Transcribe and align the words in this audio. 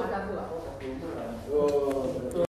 Sudah 0.00 0.20
pula. 0.24 0.44
Oh, 1.52 2.08
betul. 2.16 2.49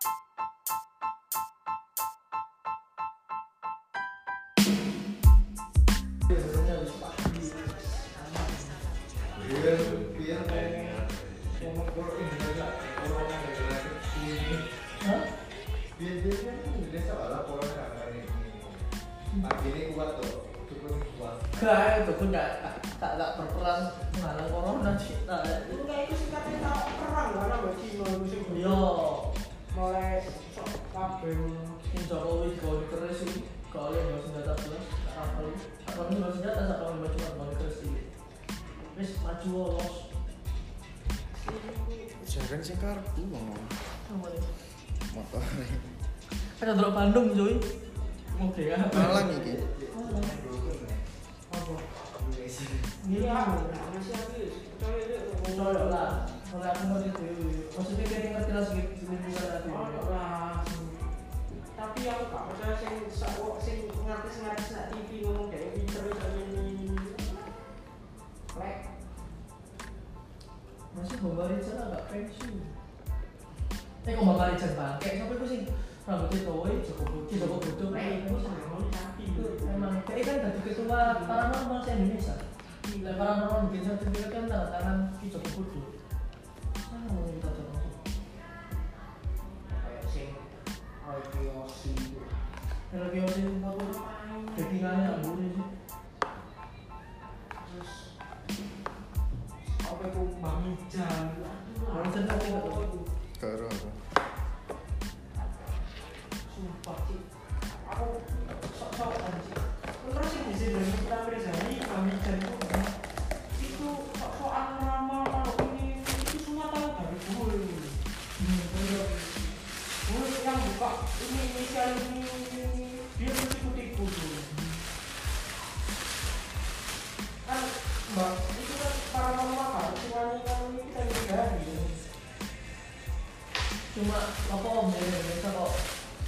cuma 133.99 134.31
apa 134.31 134.95
biasa 134.95 135.49
kok 135.59 135.73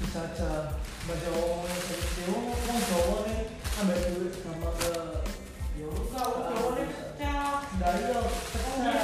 bisa 0.03 0.21
aja 0.27 0.75
baca 1.07 1.29
omongan 1.39 1.79
seperti 1.87 2.23
orang 2.27 2.83
Jawa 2.83 3.19
nih 3.31 3.41
ambil 3.79 3.99
duit 4.11 4.35
sama 4.43 4.75
ke 4.75 4.91
ya 5.79 5.87
kau 5.87 6.31
Jawa 6.51 6.69
nih 6.75 6.87
pecah 6.91 7.63
dari 7.79 8.03
lo 8.11 8.27
pecah 8.27 9.00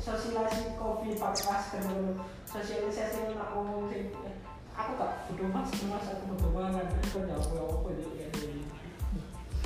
sosialisasi 0.00 0.80
kopi 0.80 1.14
pakai 1.20 1.44
masker 1.44 1.80
dulu 1.84 2.12
sosialisasi 2.48 3.36
nak 3.36 3.52
umum 3.52 3.86
sih 3.92 4.08
eh, 4.24 4.36
aku 4.72 4.96
tak 4.96 5.28
butuh 5.28 5.48
masker 5.52 5.84
mas. 5.92 6.08
Aku 6.08 6.24
butuh 6.32 6.50
mana 6.56 6.80
itu 6.88 7.08
kan 7.12 7.28
jawab 7.28 7.44
aku 7.52 7.76
aku 7.84 7.88
jadi 8.00 8.12
kayak 8.16 8.30
gini. 8.40 8.60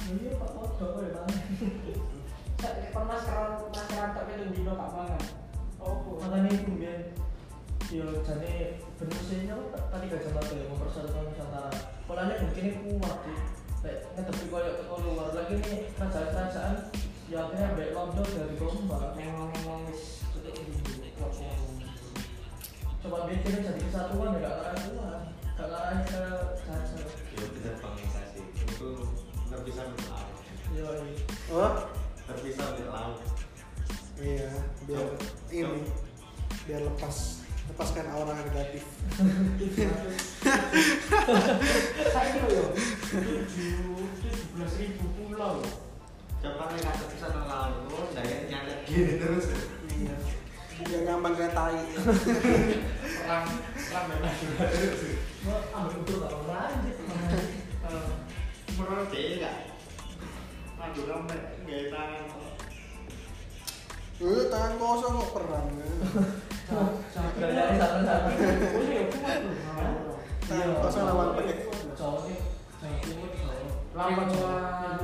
Ini 0.05 0.23
apa 0.37 0.47
kau 0.51 0.67
jawab 0.77 1.07
ya 1.07 1.11
bang 1.15 1.31
pernah 2.95 3.19
sekarang 3.21 3.53
maskeran 3.69 4.11
tapi 4.17 4.31
itu 4.41 4.45
dino 4.57 4.73
tak 4.73 4.91
mana 4.95 5.19
oh 5.83 6.17
makanya 6.17 6.49
itu 6.49 6.71
biar 6.81 7.01
yo 7.93 8.07
jadi 8.25 8.81
benar 8.97 9.21
sih 9.21 9.45
tadi 9.45 10.05
gak 10.09 10.21
jam 10.25 10.35
ya 10.41 10.65
mempersatukan 10.73 11.29
nusantara. 11.29 11.71
Polanya 12.09 12.41
mungkin 12.41 12.65
ini 12.65 12.97
kuat 12.97 13.19
sih 13.27 13.39
kayak 13.85 14.17
tapi 14.17 14.49
kalau 14.49 14.73
kalau 14.89 14.99
luar 15.13 15.29
lagi 15.37 15.61
nih 15.61 15.93
kerajaan 15.93 16.33
kerajaan 16.33 16.75
ya 17.29 17.45
akhirnya 17.45 17.77
baik 17.77 17.93
londo 17.93 18.25
dari 18.25 18.55
gombal 18.57 19.13
memang 19.13 19.53
memang 19.53 19.83
coba 23.05 23.29
bikin 23.29 23.61
jadi 23.61 23.81
kesatuan 23.85 24.33
ya 24.33 24.41
gak 24.41 24.57
lari 24.65 24.79
keluar. 24.89 25.21
Gak 25.55 25.69
lari 25.69 25.99
ke 26.09 26.23
dasar 26.65 27.05
ya 27.37 27.45
bisa 27.53 27.71
pengisasi 27.85 28.41
itu 28.65 28.91
terpisah 29.53 29.87
di 29.93 30.03
laut. 30.09 30.35
Iya 30.73 30.89
oh 31.53 31.73
terpisah 32.25 32.69
di 32.81 32.85
laut. 32.89 33.21
Iya 34.17 34.51
biar 34.89 35.07
ini 35.53 35.85
biar 36.65 36.81
lepas 36.89 37.45
lepaskan 37.69 38.09
aura 38.09 38.35
negatif. 38.41 38.89
Saya 42.09 42.29
kira 42.33 42.49
ya 42.49 42.65
tujuh 43.13 43.95
tujuh 43.95 44.37
belas 44.57 44.73
ribu 44.81 45.07
pulau 45.17 45.61
coba 46.45 46.65
mereka 46.73 46.93
terpisah 47.05 47.31
di 47.31 47.43
laut 47.45 47.85
oh 47.93 48.09
saya 48.17 48.49
gini 48.89 49.21
terus. 49.21 49.47
Iya. 49.95 50.17
Gak 50.75 51.07
nyaman 51.07 51.39
kayak 51.39 51.55
tai. 51.55 51.79
Perang, 53.23 53.47
perang 53.71 54.07
memang. 54.11 54.35
Ambil 55.71 56.03
betul 56.03 56.19
gak 56.19 56.35
lanjut. 56.51 56.99
Eh, 57.85 58.09
menurut 58.75 59.07
dia 59.15 59.39
enggak. 59.39 59.71
Aduh, 60.83 61.07
lambat 61.07 61.63
enggak 61.63 61.95
tangan. 61.95 62.27
Eh, 64.19 64.43
tangan 64.51 64.75
kosong 64.75 65.15
kok 65.15 65.31
perang. 65.39 65.67
Ya. 65.79 65.87
Sampai 67.15 67.55
satu-satu. 67.55 68.35
Ya, 68.91 69.03
tangan 70.51 70.75
kosong 70.83 71.07
lawan 71.07 71.39
pakai. 71.39 71.55
Iya, 71.55 71.95
cowoknya, 71.95 72.35
cowoknya, 74.27 75.04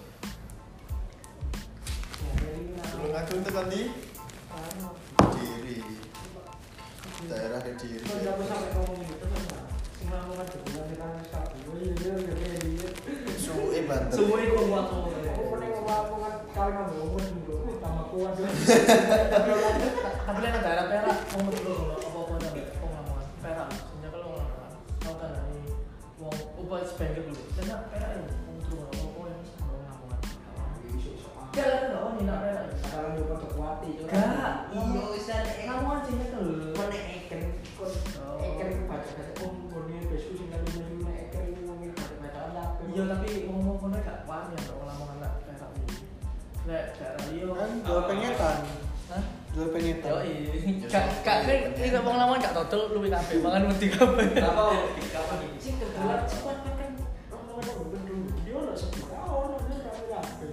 total 52.71 52.95
luwih 52.95 53.11
kabeh, 53.11 53.43
mangan 53.43 53.67
mesti 53.67 53.91
kabeh. 53.91 54.31
Apa? 54.39 54.71
Kapan 55.11 55.43
ini? 55.43 55.59
Sing 55.59 55.75
kebetulan 55.75 56.23
cepat 56.23 56.63
kan 56.63 56.91
orang-orang 57.27 58.03
dulu. 58.07 58.31
Dia 58.47 58.55
ono 58.55 58.71
sebuah 58.71 59.27
ono 59.27 59.59
dia 59.67 59.91
rapi-rapi. 59.91 60.47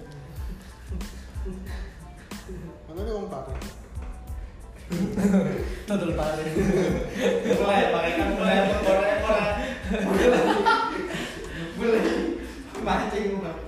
mana 2.90 3.00
nih 3.06 3.14
wong 3.14 3.30
pare 3.30 3.54
Total 5.86 6.10
pare. 6.18 6.42
Mulai, 7.54 7.82
pakai 7.94 8.12
kan 8.18 8.28
mulai 8.34 8.56
mulai 8.66 9.14
mulai. 9.22 9.54
Mulai 11.78 12.02
mancing 12.82 13.38
mulai. 13.38 13.67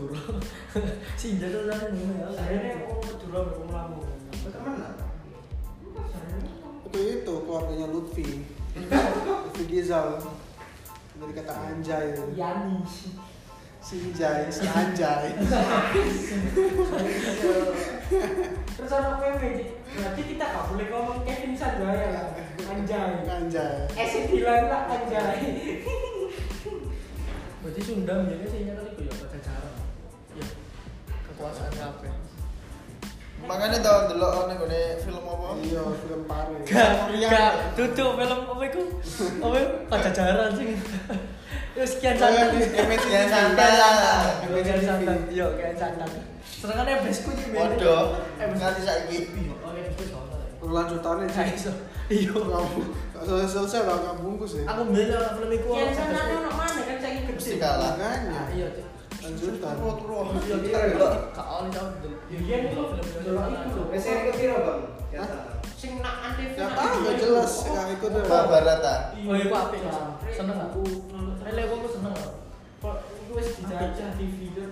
Madura. 0.00 0.40
Sinja 1.20 1.52
tuh 1.52 1.68
sana 1.68 1.92
ngono 1.92 2.14
ya. 2.16 2.32
Temenan. 4.48 4.96
itu 6.90 7.22
itu 7.22 7.34
keluarganya 7.46 7.86
Lutfi 7.86 8.42
Lutfi 8.74 9.64
Gizal 9.68 10.18
dari 11.20 11.32
kata 11.36 11.52
anjay 11.52 12.18
Yani. 12.34 12.82
sinjay 13.84 14.50
si 14.50 14.66
anjay 14.66 15.30
Terus 18.80 18.96
anak 18.96 19.22
meme, 19.22 19.76
berarti 19.92 20.22
kita 20.24 20.44
gak 20.50 20.66
boleh 20.72 20.86
ngomong 20.90 21.20
Kevin 21.22 21.52
Sanjaya 21.54 22.10
lah, 22.10 22.26
anjay. 22.72 23.22
anjay 23.28 23.86
Eh 23.94 24.26
bilang 24.26 24.66
lah 24.66 24.88
anjay. 24.88 25.38
Berarti 27.60 27.80
Sunda 27.84 28.24
ya 28.24 28.36
pacaran. 28.40 28.89
Kekuasaan 31.40 31.72
kabeh. 31.72 32.12
Makanya 33.40 33.80
tau 33.80 34.12
delok 34.12 34.44
ana 34.44 34.52
gone 34.54 34.80
film 35.00 35.24
apa? 35.24 35.56
iya 35.64 35.80
film 35.96 36.22
pare 36.28 36.52
Gak, 36.68 36.90
gak, 37.16 37.52
duduk 37.72 38.10
film 38.20 38.40
apa 38.44 38.62
itu? 38.68 38.82
Apa 39.40 39.56
itu? 39.56 39.68
Pacaran 39.88 40.50
sih. 40.52 40.76
Terus 41.72 41.90
sekian 41.96 42.20
santan. 42.20 42.52
Sekian 42.60 43.24
santan. 43.24 43.72
Sekian 44.44 44.80
santan. 44.84 45.18
Yo, 45.32 45.48
sekian 45.56 45.72
santan. 45.72 46.10
Sedangkan 46.44 47.00
besku 47.00 47.32
di 47.32 47.56
Waduh, 47.56 48.20
Eh, 48.36 48.44
bes- 48.44 48.60
nganti 48.60 48.80
saiki. 48.84 49.18
Oke, 49.64 49.80
besku 49.88 50.02
sono. 50.04 50.36
lanjutannya 50.60 51.24
Gak 51.24 51.40
sih 51.48 51.56
iso. 51.56 51.72
Iya. 52.12 52.36
kamu 52.36 52.80
gak 53.16 53.22
selesai 53.24 53.48
selesai 53.48 53.80
lah 53.88 53.96
kamu 53.96 54.20
bungkus 54.20 54.60
ya 54.60 54.68
Aku 54.68 54.92
beli 54.92 55.08
lah 55.08 55.32
film 55.32 55.48
iku. 55.48 55.68
Yang 55.72 55.96
sana 55.96 56.20
ono 56.28 56.50
mana 56.52 56.80
kan 56.84 56.96
saya 57.00 57.12
gede. 57.16 57.32
Mesti 57.32 57.56
kalah. 57.56 57.92
Ah, 57.96 58.46
Iya. 58.52 58.68
Lanjutan 59.20 59.74
Iya, 59.80 60.56
iya. 60.64 61.08
Iya? 65.10 65.24
Ya 66.60 66.66
ya 67.02 67.12
jelas 67.18 67.52
ya 67.66 67.82
Mahabharata. 68.28 68.94
Oh, 69.26 69.34
apik, 69.34 69.80
Mas. 69.82 69.98
Seneng 70.32 70.58
aku. 70.70 70.82
Aku 71.10 71.88
seneng. 71.88 72.14
Kok 72.80 72.96
itu 73.32 74.12
TV 74.16 74.38
dur. 74.56 74.70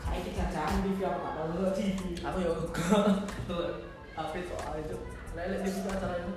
Saya 0.00 0.18
jajahan 0.26 0.82
TV 0.82 0.98
apa 1.06 1.28
tahu 1.36 1.70
TV. 1.76 2.00
Aku 2.22 2.36
yo 2.42 2.52
apik 4.16 4.42
soal 4.48 4.74
itu. 4.80 4.96
Lele 5.36 5.56
di 5.62 5.70
situ 5.70 5.86
acara 5.86 6.18
itu. 6.18 6.32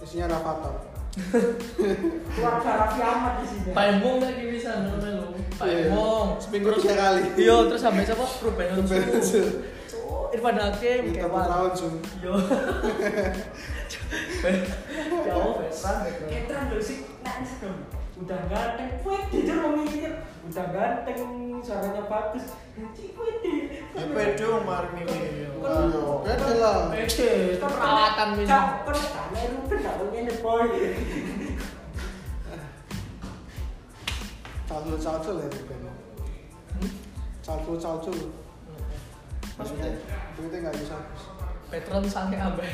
isinya 0.00 0.32
Rafathar 0.32 0.89
Keluarga 1.10 2.70
Raffi 2.78 3.00
Ahmad 3.02 3.34
di 3.38 3.46
sini. 3.46 3.70
Pak 3.74 3.84
Emong 3.90 4.16
lagi 4.22 4.44
bisa 4.46 4.70
melu. 4.80 5.34
Pak 5.58 5.66
Iya. 5.66 5.90
Emong. 5.90 6.38
Seminggu 6.38 6.66
Terus- 6.70 6.84
tiga 6.86 6.96
kali. 6.96 7.22
Iya, 7.34 7.56
terus 7.66 7.82
sampai 7.82 8.02
siapa? 8.06 8.24
Ruben 8.40 8.68
Onsu. 8.78 9.42
Irfan 10.30 10.54
Hakim, 10.54 11.10
kita 11.10 11.26
Kewan. 11.26 11.42
tahun 11.42 11.70
zoom 11.74 11.94
Yo. 12.22 12.38
Jauh, 15.26 15.58
veteran. 15.58 15.98
Ketran 16.30 16.62
lho 16.70 16.78
sih. 16.78 16.98
Udah 18.20 18.40
ganteng, 18.52 19.00
pede 19.00 19.38
dia 19.48 19.56
mau 19.56 19.72
mikir. 19.72 20.12
Udah 20.44 20.66
ganteng, 20.68 21.18
suaranya 21.64 22.04
bagus. 22.04 22.52
Pede. 22.76 23.56
Ya 23.96 24.04
pedo 24.12 24.60
mari 24.60 24.88
mimi. 24.92 25.48
Ayo, 25.60 26.20
beda 26.20 26.48
lah. 26.60 26.78
Pede, 26.92 27.56
perawatan 27.56 28.28
Cak, 28.32 28.36
minum. 28.36 28.64
kan 28.84 28.96
tanya 29.08 29.40
Ruben 29.56 29.78
gak 29.80 29.94
mau 29.96 30.06
ngene 30.12 30.34
boy. 30.44 30.68
Calcul 34.68 34.96
calcul 35.00 35.36
ya 35.40 35.48
Ruben. 35.48 35.80
Calcul 37.40 37.76
calcul. 37.80 38.18
Maksudnya, 39.56 39.92
duitnya 40.36 40.56
nggak 40.68 40.76
bisa. 40.76 40.96
Veteran 41.72 42.04
sange 42.04 42.36
ambek. 42.36 42.68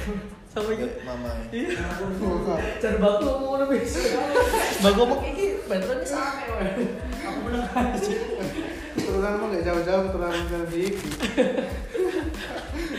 Sama 0.57 0.73
itu. 0.73 0.89
Mama. 1.05 1.37
Iya. 1.53 1.69
Jangan 2.81 2.97
baku 2.97 3.29
ngono 3.29 3.69
bisa. 3.69 4.01
Baku 4.81 5.05
ngomong 5.05 5.21
iki 5.29 5.61
veteran 5.69 6.01
ini 6.01 6.49
wae. 6.49 6.73
Aku 7.29 7.39
menang 7.45 7.69
aja. 7.77 8.17
Keturunan 8.97 9.37
mah 9.37 9.47
nggak 9.53 9.65
jauh-jauh 9.69 10.03
keturunan 10.09 10.49
dari 10.49 10.65
Diki. 10.73 11.09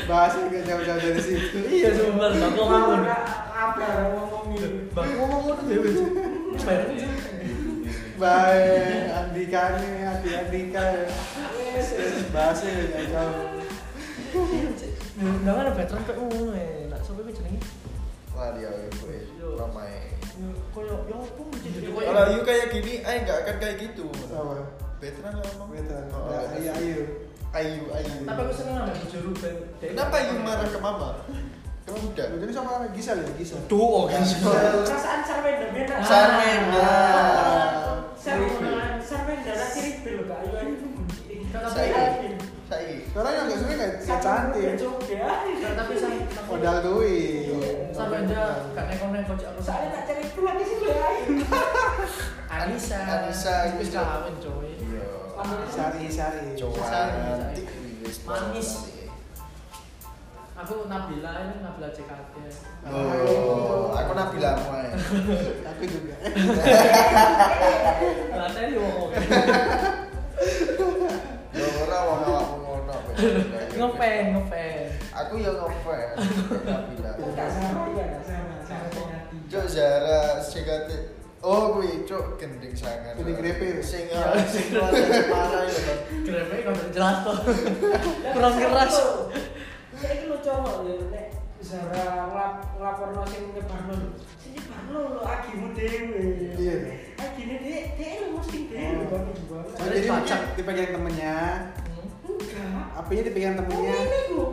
Bahasnya 0.05 0.53
nggak 0.53 0.63
jauh-jauh 0.69 1.01
dari 1.01 1.17
situ. 1.17 1.57
Iya, 1.65 1.97
sebentar. 1.97 2.29
Baku 2.37 2.61
ngomong. 2.61 3.09
Apa 3.49 3.85
ngomong 4.13 4.53
ini? 4.53 4.69
Baku 4.93 5.13
ngomong. 5.17 5.57
Veteran 6.61 6.93
sih. 6.93 7.09
Baik, 8.21 9.13
Andika 9.17 9.81
nih, 9.81 10.05
Andi 10.05 10.29
Andika. 10.29 11.09
Bahasnya 12.29 12.69
nggak 12.85 13.05
jauh. 13.09 13.65
Nggak 15.41 15.55
ada 15.57 16.13
ngono 16.13 16.53
ya. 16.53 16.85
Sampai 17.27 17.43
jenenge. 17.43 18.87
Gue. 19.03 19.19
Ramai. 19.59 20.15
Koyo 20.71 20.95
yo 21.11 21.17
apa 21.27 21.43
jadi 21.59 21.89
koyo. 21.91 22.07
Kalau 22.07 22.23
you 22.31 22.41
kayak 22.47 22.71
gini, 22.71 23.03
ayo 23.03 23.17
nggak 23.27 23.37
akan 23.43 23.55
kayak 23.59 23.75
gitu. 23.83 24.07
Apa? 24.31 24.63
Veteran 25.03 25.33
lah 25.35 25.51
emang. 25.51 25.69
Beda. 25.75 25.99
Oh, 26.15 26.31
Ya, 26.31 26.39
Ayo, 26.55 26.71
ayo. 26.71 26.99
Ayu, 27.51 27.83
ayu. 27.91 28.15
Tapi 28.23 28.39
aku 28.47 28.53
seneng 28.55 28.79
sama 28.79 28.95
bojo 28.95 29.19
Ruben. 29.27 29.55
Kenapa 29.83 30.15
you 30.23 30.39
marah 30.39 30.67
ke 30.71 30.79
mama? 30.79 31.09
Kamu 31.83 32.15
udah. 32.15 32.25
Jadi 32.31 32.53
sama 32.55 32.71
Gisel 32.95 33.17
ya, 33.19 33.31
Gisel. 33.35 33.59
Tuh, 33.67 33.75
oh 33.83 34.03
kan. 34.07 34.23
Perasaan 34.23 35.19
Sarwenda 35.27 35.67
beda. 35.75 35.95
Sarwenda. 36.07 36.89
Sarwenda, 38.15 38.71
Sarwenda 39.03 39.51
lah 39.51 39.67
ciri 39.75 39.91
bil 39.99 40.23
gak 40.31 40.39
ayo 40.47 40.51
ayo. 40.63 40.75
Saiki. 41.75 42.55
Saiki. 42.67 42.95
Sekarang 43.07 43.31
yang 43.31 43.45
nggak 43.47 43.59
suka 43.63 43.73
nggak 43.73 43.91
nggak 44.03 44.19
cantik. 44.19 44.63
ya. 45.07 45.31
Tapi 45.71 45.93
saya 45.95 46.19
Modal 46.51 46.77
duit. 46.83 47.47
sampai 47.95 48.21
aja 48.27 48.41
gak 48.75 48.85
nekon-nekon 48.91 49.35
cak 49.39 49.49
aku. 49.55 49.59
Soalnya 49.63 49.89
tak 49.95 50.03
cari 50.05 50.21
itu 50.27 50.41
lagi 50.43 50.63
sih 50.67 50.77
ya. 50.83 51.07
Anissa. 52.59 52.99
Anissa, 52.99 53.55
iya. 53.71 54.01
kawin 54.03 54.35
coy. 54.43 54.69
Iya. 54.75 55.05
Sari, 55.71 56.03
sari. 56.11 56.43
Cowok 56.59 56.83
Sari, 56.83 57.15
cantik. 57.15 57.65
Manis. 58.27 58.69
Aku 60.57 60.89
Nabila 60.89 61.31
ini 61.37 61.55
Nabila 61.61 61.89
CKT. 61.93 62.33
Oh, 62.89 63.93
aku 63.93 64.11
Nabila 64.11 64.57
Muay. 64.65 64.89
Aku 65.63 65.83
juga. 65.85 66.15
Ini 68.57 68.75
wong 68.75 69.09
ngefan 73.77 74.33
ngefan. 74.33 74.91
Aku 75.13 75.33
ya 75.37 75.51
hati. 79.17 79.37
Cuk 79.47 79.65
Zara 79.69 80.43
JKT. 80.43 80.89
Oh, 81.45 81.77
kuwi 81.77 82.03
cuk 82.09 82.41
gending 82.41 82.73
sangat. 82.73 83.15
Gending 83.15 83.37
grepe. 83.37 83.79
Sing 83.79 84.09
sing 84.49 84.65
keluarga 84.73 85.21
parah 85.31 85.63
ya, 85.69 86.61
kalau 86.65 86.83
jelas 86.91 87.17
tuh. 87.23 87.37
Kurang 88.33 88.55
keras. 88.57 88.93
Saya 89.97 90.13
itu 90.13 90.29
lo 90.29 90.37
cowok 90.41 90.75
ya, 90.85 90.93
nek 91.09 91.27
Zara 91.63 92.29
ngelap 92.29 92.53
ngelaporno 92.75 93.21
sing 93.29 93.49
nyebarno 93.55 93.93
lho. 93.97 94.09
Sing 94.37 94.51
nyebarno 94.57 94.97
lho 95.15 95.21
agimu 95.25 95.67
dhewe. 95.77 96.53
Iya. 96.57 96.75
Agine 97.17 97.55
dhewe, 97.63 97.81
dhewe 97.97 98.15
lu 98.21 98.29
mesti? 98.37 98.59
Oh, 98.77 99.89
jadi 99.89 100.05
Pacak. 100.05 100.41
dipegang 100.53 100.89
temennya, 100.93 101.35
Enggak. 102.37 102.97
apinya 102.97 103.23
dipegang 103.25 103.55
Oh, 103.55 103.59
temennya. 103.65 103.95
ini 103.97 104.19
lu. 104.33 104.45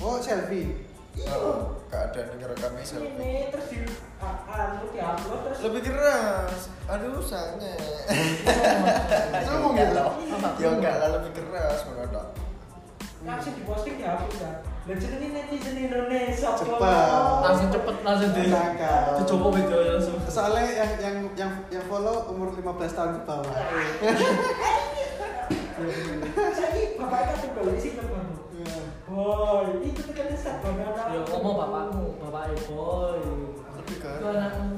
Oh, 0.00 0.16
selfie. 0.20 0.68
Oh, 1.28 1.76
keadaan 1.92 2.40
ngerekamnya 2.40 2.84
selfie. 2.84 3.12
Ini 3.12 3.52
terus 3.52 3.66
di 3.68 3.78
anu 4.52 4.84
diupload 4.92 5.40
terus 5.48 5.58
Lebih 5.64 5.80
keras. 5.90 6.60
Aduh, 6.88 7.20
sange. 7.20 7.74
Ngomong 9.48 9.72
gitu. 9.76 10.04
Ya 10.60 10.68
enggak 10.72 10.94
lah 11.00 11.08
lebih 11.20 11.32
keras 11.36 11.84
makanya. 11.88 12.22
langsung 13.22 13.54
diposting 13.54 14.02
dihapus 14.02 14.34
kan. 14.42 14.56
Lah 14.82 14.96
jenenge 14.98 15.28
netizen 15.30 15.78
Indonesia. 15.78 16.48
Cepet. 16.58 16.80
Langsung 17.46 17.70
cepet 17.70 17.96
langsung 18.02 18.30
di 18.34 18.50
dicoba 19.22 19.48
video 19.54 19.78
langsung. 19.94 20.18
Soalnya 20.26 20.66
yang 20.74 20.90
yang 20.98 21.16
yang 21.38 21.52
yang 21.70 21.84
follow 21.86 22.26
umur 22.34 22.50
15 22.50 22.98
tahun 22.98 23.10
ke 23.14 23.22
bawah. 23.22 23.54
Saya 26.52 26.82
bapak 27.00 27.20
kan 27.28 27.36
juga 27.42 27.72
sih 27.80 27.92
kan. 27.98 28.06
Boy, 29.12 29.66
itu 29.84 30.00
kan 30.16 30.26
banget. 30.62 30.94
Ya 30.96 31.20
ngomong 31.26 31.54
bapakmu, 31.60 32.06
bapak 32.22 32.54
boy. 32.70 33.20
Lebih 33.76 33.96
Itu 33.98 34.26
anakmu. 34.30 34.76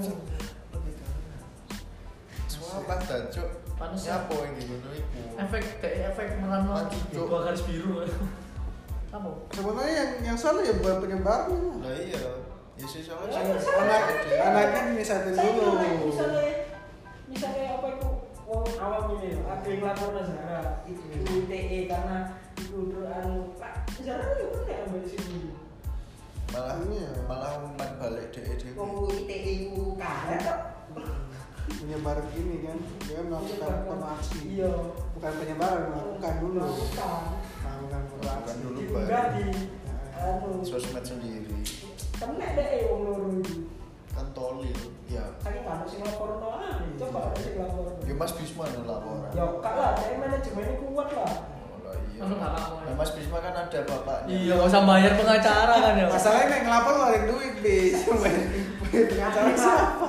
Lebih. 0.75 0.92
Panas 3.75 4.06
ya. 4.06 4.18
Nyapo 4.23 4.34
yang 4.46 4.54
ngono 4.54 4.90
iku. 4.94 5.20
Efek 5.34 5.62
kayak 5.82 6.14
efek 6.14 6.26
merano 6.38 6.70
Mati, 6.78 6.99
Cuk. 7.11 7.26
dua 7.26 7.38
garis 7.46 7.62
biru. 7.66 8.06
Kamu? 9.11 9.30
Sebenarnya 9.50 9.94
yang 9.94 10.11
yang 10.34 10.38
salah 10.38 10.62
ya. 10.62 10.75
Lah 11.82 11.94
iya. 11.99 12.23
Ya 12.75 12.87
sih 12.87 13.02
sih. 13.06 13.14
Anak 13.14 14.02
anaknya 14.34 14.82
Saya 15.38 15.50
dulu. 15.54 15.78
misalnya 16.11 16.42
misalnya 17.30 17.78
apa 17.78 17.87
itu 17.94 18.11
wong 18.54 18.70
awam 18.78 19.04
ini 19.18 19.34
ada 19.42 19.66
yang 19.66 19.82
lapor 19.82 20.08
ke 20.14 20.23
Zara 20.30 20.62
itu 20.87 21.02
ITE 21.26 21.90
karena 21.90 22.18
itu 22.54 22.78
anu 23.02 23.50
Pak 23.58 23.75
Zara 23.99 24.23
ya 24.23 24.46
bener 24.54 24.78
ambil 24.87 25.02
sini 25.04 25.50
Malah 26.54 26.78
malah 27.26 27.66
umpan 27.66 27.99
balik 27.99 28.30
dhek 28.30 28.62
dhewe. 28.62 28.78
wong 28.78 29.11
ITE 29.11 29.75
ku 29.75 29.99
karet 29.99 30.38
kok 30.40 30.61
Menyebar 31.80 32.20
gini 32.28 32.61
kan, 32.61 32.76
dia 33.08 33.25
melakukan 33.25 33.88
promosi. 33.88 34.37
iya 34.52 34.68
Bukan 35.16 35.32
penyebaran, 35.32 35.96
melakukan 35.96 36.34
dulu. 36.44 36.61
Melakukan. 36.61 37.23
Melakukan 37.64 38.02
Melakukan 38.20 38.56
dulu. 38.61 38.78
diunggah 38.84 39.25
di 39.32 39.44
anu 40.14 40.61
Sosmed 40.61 41.04
sendiri. 41.04 41.56
kena 42.14 42.46
deh 42.52 42.88
wong 42.88 43.00
loro 43.04 43.28
itu 44.14 44.16
Kan 44.16 44.26
tolil. 44.30 44.78
Ya. 45.04 45.25
saking 45.37 45.66
anu 45.66 45.85
sing 45.85 46.00
lapor 46.00 46.38
no 46.38 46.49
ah 46.54 46.78
coba 46.94 47.18
ada 47.28 47.37
sing 47.37 47.54
lapor 47.56 47.99
Ya 48.00 48.14
Mas 48.14 48.33
Bisma 48.33 48.64
yang 48.68 48.85
laporan. 48.85 49.26
ya 49.28 49.44
kak 49.59 49.75
lah 49.75 49.90
dari 49.94 50.16
manajemennya 50.16 50.75
kuat 50.80 51.09
lah 51.12 51.33
Oh, 52.14 52.30
lah 52.30 52.47
iya. 52.47 52.87
Nah, 52.87 52.94
Mas 52.94 53.11
Bisma 53.11 53.38
kan 53.38 53.52
ada 53.52 53.78
bapaknya. 53.85 54.30
Iya, 54.33 54.52
nggak 54.54 54.68
usah 54.68 54.83
bayar 54.85 55.12
pengacara 55.14 55.75
kan 55.76 55.94
ya. 55.94 56.06
Masalahnya 56.06 56.47
kayak 56.47 56.62
ngelapor 56.64 56.92
ngeluarin 56.94 57.25
duit 57.26 57.54
bis. 57.59 57.99
Pengacara 59.11 59.50
siapa? 59.52 60.06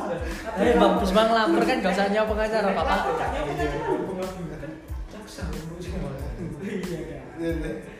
Eh, 0.56 0.78
Bang 0.78 1.02
Bisma 1.02 1.22
ngelapor 1.26 1.62
kan 1.62 1.78
gak 1.82 1.92
usah 1.92 2.06
nyawa 2.08 2.28
pengacara, 2.30 2.68
Bapak. 2.72 2.86
Lapor 2.96 3.14
gak 3.18 3.30
nyawa 3.34 3.46
pengacara 4.06 4.56
kan 4.56 4.72
jaksa 5.10 5.44
iya 5.50 5.98
kan 5.98 6.14
Iya, 6.62 7.00
iya. 7.02 7.22
iya 7.42 7.95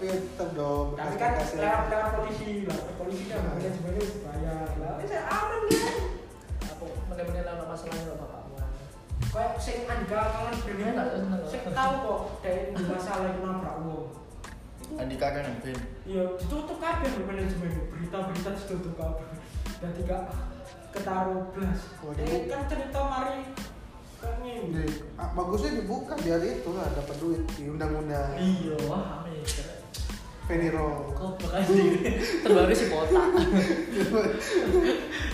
Tapi 0.00 0.16
tetap 0.16 0.56
dong. 0.56 0.96
tapi 0.96 1.14
kan 1.20 1.36
lewat 1.36 1.84
lewat 1.92 2.08
polisi 2.16 2.64
lah 2.64 2.78
polisi 2.96 3.28
kan 3.28 3.52
manajemennya 3.52 4.04
bayar 4.24 4.68
lah. 4.80 4.96
Ini 4.96 5.04
saya 5.04 5.22
aman 5.28 5.60
kan 5.68 5.96
Aku 6.72 6.84
bener-bener 7.04 7.44
lawan 7.44 7.68
masalahnya 7.68 8.08
kok 8.08 8.16
bapakmu. 8.16 8.56
kayak 9.28 9.52
sing 9.60 9.84
andal 9.84 10.24
kalian 10.24 10.56
Iya, 10.56 10.88
tak 10.96 11.06
sing 11.44 11.62
tahu 11.68 11.92
kok 12.00 12.20
dari 12.40 12.60
masalah 12.80 13.28
itu 13.28 13.40
nabrak 13.44 13.76
uang 13.84 14.08
Andika 14.96 15.26
kan 15.30 15.44
yang 15.44 15.58
Ben. 15.60 15.80
iya 16.02 16.24
ditutup 16.34 16.80
kabeh 16.80 17.08
lho 17.12 17.22
manajemen. 17.22 17.70
Berita-berita 17.92 18.50
ditutup 18.56 18.94
kabeh. 18.96 19.28
Dan 19.84 19.90
tidak 20.00 20.22
ketaruh 20.90 21.44
blas. 21.52 21.80
Waduh. 22.00 22.24
eh 22.24 22.48
kan 22.48 22.64
cerita 22.66 23.00
mari 23.04 23.52
kan 24.16 24.36
ini 24.40 24.84
ah, 25.16 25.28
bagusnya 25.32 25.80
dibuka 25.80 26.12
biar 26.16 26.40
itu 26.40 26.70
lah 26.72 26.88
dapat 26.90 27.16
duit 27.20 27.44
di 27.52 27.68
undang-undang. 27.68 28.32
Iya, 28.36 28.76
wah, 28.84 29.24
mikir. 30.50 30.74
Veniro. 30.74 30.88
Kok 31.12 31.32
terbaru 32.42 32.74
si 32.74 32.86
botak. 32.86 33.26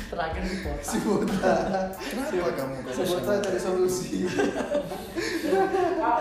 Terakhir 0.07 0.43
si 0.45 0.57
botak. 0.61 0.85
Si 0.85 0.97
Bota. 1.03 1.55
Kenapa 1.99 2.51
kamu 2.55 2.75
Si 2.87 3.03
Bota 3.03 3.33
cari 3.41 3.59
solusi. 3.59 4.11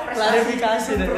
Klarifikasi 0.08 0.92
deh. 0.96 1.10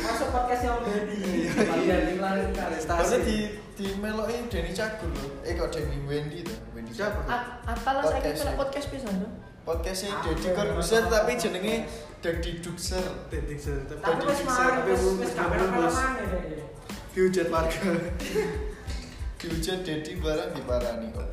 masuk 0.00 0.28
podcastnya 0.30 0.70
Om 0.74 0.82
Deddy 0.82 1.20
Bagian 1.50 2.00
di 2.02 2.14
klarifikasi. 2.16 2.84
Karena 2.84 3.16
di 3.20 3.36
di 3.72 3.86
meloki 3.96 4.36
Denny 4.48 4.72
Cagur 4.72 5.08
loh. 5.08 5.30
Eh 5.40 5.54
kok 5.54 5.70
Denny 5.70 5.96
Wendy 6.04 6.42
tuh? 6.42 6.56
Wendy 6.72 6.92
Siapa? 6.92 7.20
Apalah 7.64 8.02
saya 8.02 8.20
Podcast 8.20 8.36
kira 8.36 8.52
ya. 8.52 8.56
podcast 8.58 8.86
pisan 8.90 9.14
tuh. 9.16 9.30
Podcastnya 9.60 10.12
Deddy 10.20 10.48
Corbuzier 10.50 11.02
tapi 11.06 11.32
jenenge 11.36 11.74
Deddy 12.20 12.50
Duxer. 12.60 13.04
Titik 13.28 13.56
se- 13.56 13.84
tapi 13.86 14.00
tapi 14.02 14.22
bisa, 14.26 14.60
tapi 14.60 14.80
belum 14.84 15.14
wis 15.16 15.30
belum 15.30 15.38
kamera 15.38 15.64
bungkus. 15.64 15.94
mana 15.94 16.22
deh 16.26 16.68
Dihujat 17.10 17.48
warga. 17.48 17.90
Dihujat 19.40 19.78
Deddy 19.82 20.20
barang 20.20 20.50
diparani 20.52 21.08
kok. 21.10 21.28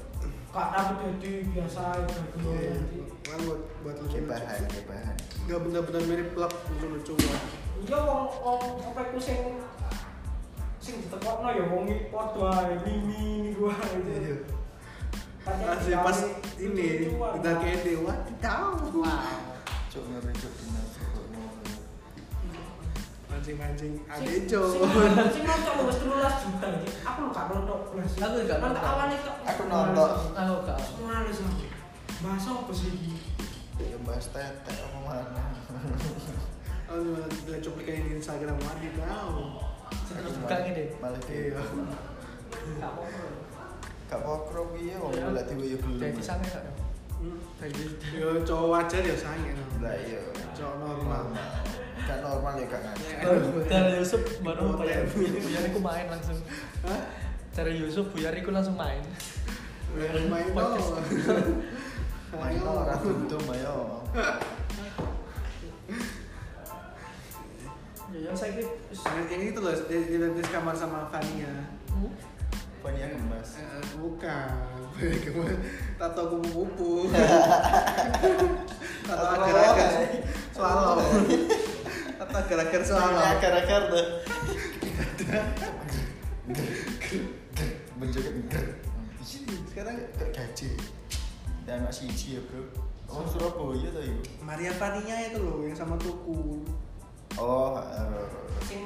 kak 0.48 0.67
tapi 0.74 0.93
Deddy 1.19 1.31
biasa 1.51 1.81
aja 1.93 2.17
dulu 2.34 2.50
Iya, 2.55 2.72
nanti 2.74 2.98
Kan 3.22 3.39
buat 3.43 3.62
buat 3.84 3.96
lucu 4.00 4.15
Kebahan, 4.24 4.63
kebahan. 4.65 5.15
Gak 5.46 5.60
bener-bener 5.62 6.01
mirip 6.07 6.27
plak 6.31 6.51
lucu-lucu 6.72 7.13
lah. 7.19 7.43
iya 7.77 7.98
wong 8.01 8.25
wong 8.41 8.62
apa 8.81 9.01
itu 9.05 9.19
sing 9.22 9.39
sing 10.81 10.98
ditekokno 11.03 11.50
ya 11.51 11.63
wong 11.69 11.86
iki 11.86 12.10
padha 12.10 12.48
ae 12.65 12.75
mimi 12.81 13.53
gua 13.53 13.75
Iya. 13.77 14.34
itu 14.34 14.55
Padahal 15.46 15.77
Asli 15.77 15.91
dikali 15.91 16.03
pas 16.03 16.19
ini 16.57 16.88
kita 17.07 17.51
kede, 17.62 17.93
wah 18.03 18.17
tahu. 18.41 19.00
Cuk 19.88 20.03
ngeri 20.10 20.34
cuk 20.36 20.53
ngono. 20.57 20.87
Mancing-mancing 23.38 23.94
adejo. 24.10 24.62
sing 25.29 25.44
nonton 25.46 25.74
lu 25.77 25.84
wis 25.86 25.98
13 26.01 26.41
juta 26.41 26.67
iki. 26.74 26.89
Aku 27.06 27.17
lu 27.22 27.29
gak 27.29 27.46
nonton. 27.53 27.79
Aku 27.94 28.36
gak 28.50 28.58
Nonton 28.65 28.82
awalnya 28.82 29.17
kok. 29.22 29.36
Aku 29.46 29.62
nonton. 29.70 30.10
Aku 30.34 30.53
gak. 30.65 30.79
Males 31.06 31.38
aku. 31.38 31.65
Bahas 32.25 32.46
apa 32.50 32.72
sih 32.74 32.89
iki? 32.98 33.13
Ya 33.77 33.98
bahas 34.01 34.25
tetek 34.34 34.74
apa 34.74 35.00
mana. 35.06 35.44
Oh, 36.89 37.29
lihat 37.46 37.62
cuplikan 37.62 38.10
di 38.10 38.17
Instagram 38.17 38.58
tahu. 38.58 39.62
Terus 40.10 40.34
buka 40.41 40.58
gini. 40.65 40.84
Malah 40.98 41.22
Iya. 41.29 41.62
dia. 41.62 41.62
Gak 42.82 42.89
apa-apa. 42.89 43.25
Gak 44.10 44.20
pokro 44.25 44.63
piye 44.74 44.98
wong 44.98 45.13
Iya. 45.13 45.29
golek 45.29 45.46
dhewe 45.46 45.65
ya 45.67 45.77
gelem. 45.77 46.00
Jadi 46.10 46.22
sange 46.25 46.48
gak? 46.50 46.65
Hmm. 47.22 47.38
Yo 48.17 48.41
cowok 48.41 48.67
wajar 48.74 49.06
ya 49.06 49.13
sange. 49.13 49.53
Lah 49.77 49.94
iya. 49.94 50.25
Cowok 50.58 50.75
normal. 50.82 51.38
Gak 52.07 52.23
normal 52.23 52.55
ya 52.55 52.65
gak 52.71 52.81
ngaji. 52.87 53.05
Dari 53.67 53.91
Yusuf 53.99 54.21
baru 54.39 54.79
bayar 54.79 55.03
Buyariku 55.11 55.79
main 55.83 56.07
langsung. 56.07 56.39
Hah? 56.87 57.01
Dari 57.51 57.75
Yusuf 57.83 58.07
Buyariku 58.15 58.55
langsung 58.55 58.79
main. 58.79 59.03
Main 60.31 60.47
Podcast. 60.55 60.87
dong. 61.03 61.59
Main 62.31 62.63
ora 62.63 62.95
buntum 62.95 63.43
ayo. 63.51 64.07
Ya 68.07 68.19
yang 68.23 68.35
saya 68.39 68.55
kira 68.55 68.71
Yang 69.27 69.27
ini 69.35 69.51
tuh 69.51 69.61
loh, 69.67 69.75
di, 69.91 70.43
kamar 70.47 70.75
sama 70.79 71.11
Fania. 71.11 71.67
Hmm? 71.91 72.11
Fania 72.79 73.11
gemas. 73.11 73.59
Eh, 73.59 73.83
bukan. 73.99 74.47
Kemarin 74.95 75.59
tato 75.99 76.21
kupu-kupu. 76.31 77.11
tato 79.07 79.25
apa? 79.27 79.85
swallow. 80.55 81.03
Agar-agar 82.38 82.82
swallow. 82.86 83.24
Akar-akar 83.38 83.82
tuh. 83.89 84.08
Menjaga 87.98 88.29
Sekarang 89.70 89.96
gaji. 90.34 90.70
Dan 91.67 91.84
anak 91.84 91.94
siji 91.94 92.39
ya 92.39 92.41
bro. 92.48 92.63
Oh 93.08 93.24
Surabaya 93.27 93.88
tuh 93.91 94.03
yuk. 94.03 94.24
Maria 94.44 94.72
Fania 94.75 95.15
itu 95.32 95.39
loh 95.39 95.63
yang 95.63 95.75
sama 95.75 96.00
Tuku. 96.00 96.63
Oh, 97.38 97.75
eh, 97.79 98.27
Sing 98.63 98.84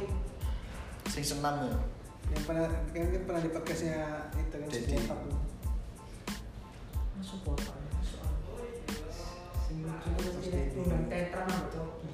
sing 1.10 1.24
senam 1.26 1.66
ya. 1.66 1.78
Yang 2.34 2.44
pernah 2.50 2.68
kan 2.70 3.22
pernah 3.28 3.42
di 3.42 3.50
podcastnya 3.54 4.30
itu 4.34 4.56
kan 4.56 5.18
aku. 5.18 5.30
masuk 7.22 7.38
kota 7.46 7.74
Sing 9.70 9.86
lucu 9.86 10.10
terus 10.18 10.48
ini 10.50 10.82
undang 10.82 11.06
tetra 11.06 11.46
sama 11.46 11.66
coki. 11.70 12.10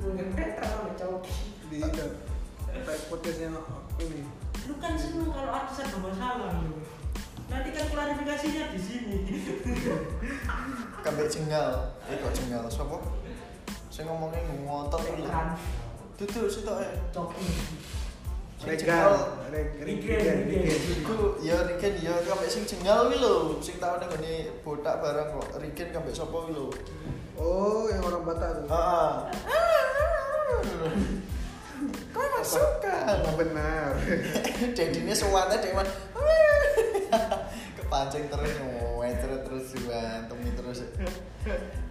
Tetra 0.00 0.66
sama 0.66 0.90
coki. 0.98 1.34
di 1.70 1.78
kayak 1.80 3.00
podcastnya 3.06 3.48
ini 4.02 4.22
Lu 4.66 4.74
kan 4.82 4.98
seneng 4.98 5.30
kalau 5.30 5.50
artis 5.54 5.78
ada 5.84 5.98
masalah 6.00 6.50
lu. 6.64 6.80
Nanti 7.52 7.68
kan 7.70 7.84
klarifikasinya 7.92 8.72
di 8.74 8.80
sini. 8.80 9.16
Kambek 11.04 11.28
cengal. 11.28 11.92
Eh 12.08 12.16
kok 12.18 12.32
cengal 12.34 12.64
sapa? 12.72 12.96
Sing 13.92 14.08
ngomongnya 14.08 14.40
ngotot. 14.64 15.04
Kan 15.28 15.54
Duduk 16.16 16.46
sitok 16.48 16.80
e. 16.80 16.90
coki. 17.12 17.44
Sing 18.58 18.68
Regan 18.72 18.80
cengal. 18.80 19.12
Reg- 19.52 19.76
Rigen, 19.84 20.18
Rigen 20.18 20.38
Rigen. 20.48 20.62
Rigen 20.64 20.98
Iku 21.04 21.16
ya 21.44 21.56
Rigen 21.68 21.94
ya 22.00 22.14
kambek 22.24 22.48
sing 22.48 22.64
cengal 22.64 23.12
kuwi 23.12 23.20
lho. 23.20 23.60
Sing 23.60 23.76
tau 23.76 24.00
ning 24.00 24.48
botak 24.64 24.98
barang 25.04 25.28
kok. 25.38 25.60
Rigen 25.60 25.88
kambek 25.92 26.16
sapa 26.16 26.32
kuwi 26.32 26.56
lho. 26.56 26.66
Oh 27.38 27.86
yang 27.90 28.02
orang 28.04 28.22
Batak 28.26 28.50
tuh 28.62 28.68
Heeh. 28.68 29.84
Kau 32.14 32.26
masukkan. 32.38 33.20
Emang 33.20 33.36
benar 33.36 33.92
Dedinya 34.78 35.14
semuanya 35.14 35.58
dia 35.58 35.74
mah 35.74 35.86
kepancing 37.78 38.26
terus 38.32 38.52
ngewecer 38.58 39.32
terus 39.44 39.66
berantem 39.84 40.38
terus 40.56 40.78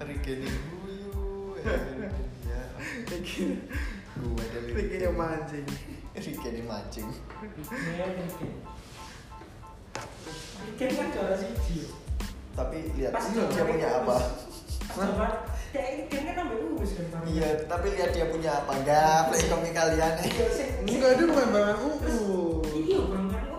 Rigeni 0.01 0.49
guyu 0.49 1.55
ya 1.63 1.79
gue 4.13 4.45
dari 4.51 4.99
yang 4.99 5.15
mancing 5.15 5.65
Rigeni 6.13 6.61
mancing. 6.65 7.07
Rigen 10.63 10.91
kan 10.97 11.07
juara 11.13 11.35
siji. 11.37 11.89
tapi 12.53 12.77
lihat 12.97 13.17
dia 13.17 13.63
punya 13.65 13.89
apa 14.01 14.17
Kayak 15.73 16.11
kan 16.11 16.35
kan. 16.37 16.45
Bang. 17.09 17.23
iya 17.25 17.49
tapi 17.65 17.93
lihat 17.97 18.11
dia 18.13 18.25
punya 18.29 18.51
apa 18.61 18.71
enggak 18.77 19.19
play 19.31 19.43
komik 19.49 19.73
kalian 19.73 20.13
Iya, 20.21 20.45
enggak 20.85 21.11
dia 21.17 21.25
bukan 21.25 21.49
barang 21.49 21.79
UU 21.81 22.21
Iya, 22.73 22.99
kan 23.09 23.23
ya. 23.29 23.49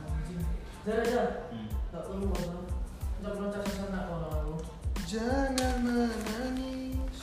Anjing. 0.00 0.40
jangan 5.10 5.74
menangis 5.82 7.18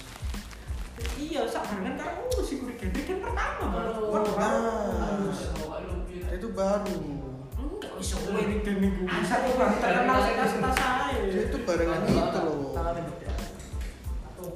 Iya, 1.17 1.41
sekarang 1.49 1.81
kan 1.81 1.93
karena 1.97 2.13
urus 2.29 2.45
si 2.45 2.55
Rigen. 2.61 2.89
Rigen 2.93 3.17
pertama, 3.21 3.65
Ah. 4.37 5.09
Aduh. 5.09 5.33
itu 6.29 6.47
baru 6.51 6.97
Enggak 7.57 7.91
bisa 7.97 8.15
gue 8.19 8.37
Rigen 8.37 8.75
minggu. 8.77 9.01
Bisa 9.05 9.35
tuh 9.39 9.53
Bang, 9.55 9.73
terkenal 9.77 10.17
setas-setas 10.21 10.75
saya. 10.75 11.17
dia 11.25 11.43
itu 11.43 11.57
barengan 11.61 12.01
itu 12.03 12.39
loh 12.39 12.57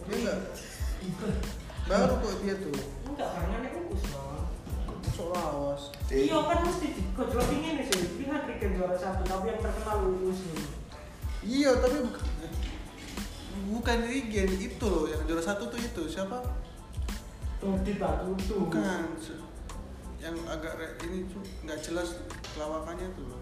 dia 0.03 0.15
enggak 0.17 0.37
baru 1.87 2.13
kok 2.15 2.33
dia 2.41 2.55
tuh 2.57 2.75
Enggak, 3.03 3.27
barengannya 3.33 3.69
urus, 3.81 4.03
Bang. 4.07 4.45
masuk 5.01 5.27
lawas 5.31 5.83
Iya 6.07 6.37
kan 6.41 6.57
mesti 6.61 6.87
dikojol 6.91 7.43
ini 7.49 7.83
sih. 7.83 8.01
Lihat 8.19 8.43
Rigen 8.43 8.71
juara 8.75 8.95
satu, 8.95 9.23
tapi 9.23 9.45
yang 9.47 9.59
terkenal 9.59 9.97
lulus 10.03 10.39
nih. 10.43 10.65
iya 11.41 11.71
tapi 11.73 11.97
bukan 12.03 12.23
bukan 13.71 13.97
Rigen 14.03 14.49
itu 14.53 14.85
loh 14.85 15.05
yang 15.07 15.21
juara 15.23 15.41
satu 15.41 15.65
tuh 15.65 15.79
itu 15.79 16.01
siapa 16.05 16.37
Tuh 17.57 17.77
di 17.81 17.93
batu 17.95 18.33
tuh. 18.41 18.65
bukan 18.65 19.15
yang 20.21 20.37
agak 20.45 20.77
re- 20.77 20.95
ini 21.03 21.25
tuh 21.25 21.41
nggak 21.61 21.81
jelas 21.81 22.21
lawakannya 22.55 23.09
tuh 23.11 23.25
loh 23.27 23.41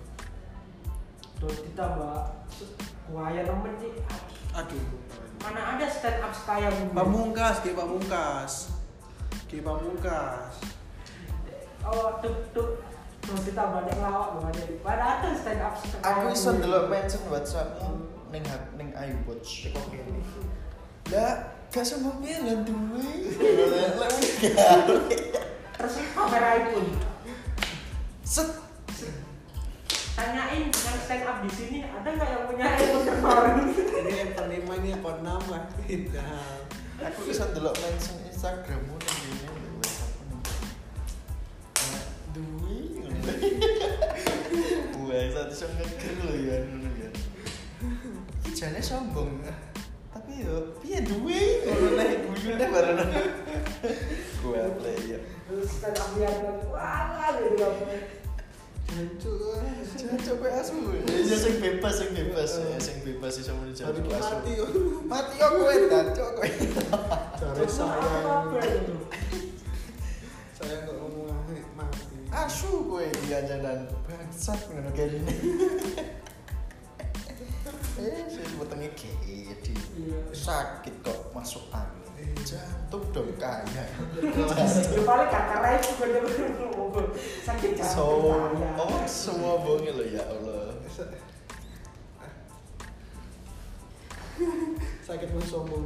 Tuh 1.37 1.51
ditambah 1.51 2.35
kuaya 3.05 3.43
nemen 3.43 3.73
sih. 3.77 3.91
aduh 4.51 4.83
Mana 5.39 5.75
ada 5.75 5.87
stand 5.87 6.19
up 6.19 6.31
style 6.31 6.67
gue. 6.69 6.91
pamungkas 6.91 7.59
kayak 7.59 7.75
pamungkas 7.75 8.75
kayak 9.45 9.63
pamungkas 9.63 10.53
Oh 11.81 12.19
tuh 12.19 12.35
tuh 12.51 12.75
tuh 13.19 13.37
ditambah 13.41 13.87
yang 13.87 13.99
lawak 14.01 14.43
ada. 14.45 14.63
Mana 14.79 15.03
ada 15.15 15.29
stand 15.33 15.59
up 15.59 15.75
style. 15.75 15.99
aku 16.01 16.25
iso 16.29 16.49
gue. 16.49 16.59
ndelok 16.59 16.85
mention 16.87 17.23
WhatsAppmu 17.25 17.91
ning 18.29 18.43
hak- 18.45 18.71
ning 18.75 18.89
iWatch 18.91 19.49
teko 19.65 19.79
kene 19.89 20.19
lah 21.09 21.33
gak 21.67 21.81
sembuh 21.81 22.19
piye 22.19 22.37
lan 22.39 22.61
duwe 22.61 23.09
lah 23.95 24.09
gawe 24.43 24.97
Terus 25.79 25.95
kamera 26.11 26.59
iPhone. 26.59 26.91
set 28.27 28.51
Tanyain 30.19 30.67
yang 30.67 30.99
stand 30.99 31.23
up 31.23 31.39
di 31.39 31.47
sini 31.47 31.87
ada 31.87 32.03
nggak 32.03 32.27
yang 32.27 32.43
punya 32.51 32.65
iPhone 32.75 33.05
terbaru? 33.07 33.63
ini 33.71 34.11
iPhone 34.27 34.51
5 34.51 34.79
ini 34.83 34.91
6 34.99 35.23
lah 35.23 35.63
tidak 35.87 36.59
aku 36.99 37.19
bisa 37.23 37.47
ndelok 37.55 37.71
mention 37.79 38.19
Instagrammu 38.27 38.99
Nah, 41.79 42.03
duwe 42.35 42.77
Wah, 45.09 45.25
satu 45.33 45.53
iso 45.55 45.65
ngeger 45.73 46.13
lho 46.21 46.35
ya 46.37 46.55
ngono 46.69 46.89
ya. 47.01 47.09
Iki 48.45 48.49
jane 48.53 48.77
sombong. 48.77 49.41
Tapi 50.13 50.45
yo 50.45 50.77
piye 50.83 51.01
duwe 51.01 51.65
ngono 51.65 51.87
nek 51.97 52.29
guyune 52.29 52.65
bareng. 52.69 52.99
Gua 54.43 54.69
play 54.77 55.17
ya. 55.17 55.19
Terus 55.49 55.81
up 55.81 55.97
dia 56.13 56.29
bilang 56.29 56.61
wah 56.69 57.33
gitu. 57.41 57.65
Ya 61.09 61.37
sing 61.37 61.57
bebas, 61.57 61.93
sing 61.97 62.13
bebas, 62.13 62.51
ya 62.57 62.77
sing 62.77 63.01
bebas 63.01 63.33
asu. 63.41 63.57
mati 65.09 65.41
kowe 65.41 65.73
kowe. 66.37 66.49
sayang 67.65 68.45
saya 70.53 70.77
ngomong 70.85 71.33
mati 71.73 72.05
Asu 72.29 72.85
kowe 72.85 73.05
jalan 73.29 73.89
bangsat 74.05 74.59
ngono 74.69 74.89
kene. 74.93 75.33
Eh, 77.99 78.21
wetenge 78.61 78.89
gede. 78.95 79.73
Iya. 79.97 80.19
Sakit 80.31 80.93
kok 81.01 81.33
masuk 81.33 81.65
angin. 81.73 82.08
Jantung 82.43 83.05
dong 83.13 83.31
kaya. 83.37 83.83
Ya 84.93 85.01
paling 85.05 85.29
kakak 85.29 85.59
ngomong 86.73 87.13
sakit 87.45 87.77
So, 87.83 88.33
jantung 88.33 88.79
oh 88.79 89.05
semua 89.05 89.61
bonge 89.61 89.91
lo 89.93 90.03
ya 90.07 90.23
Allah. 90.25 90.73
sakit 95.09 95.27
pun 95.35 95.43
sombong 95.43 95.85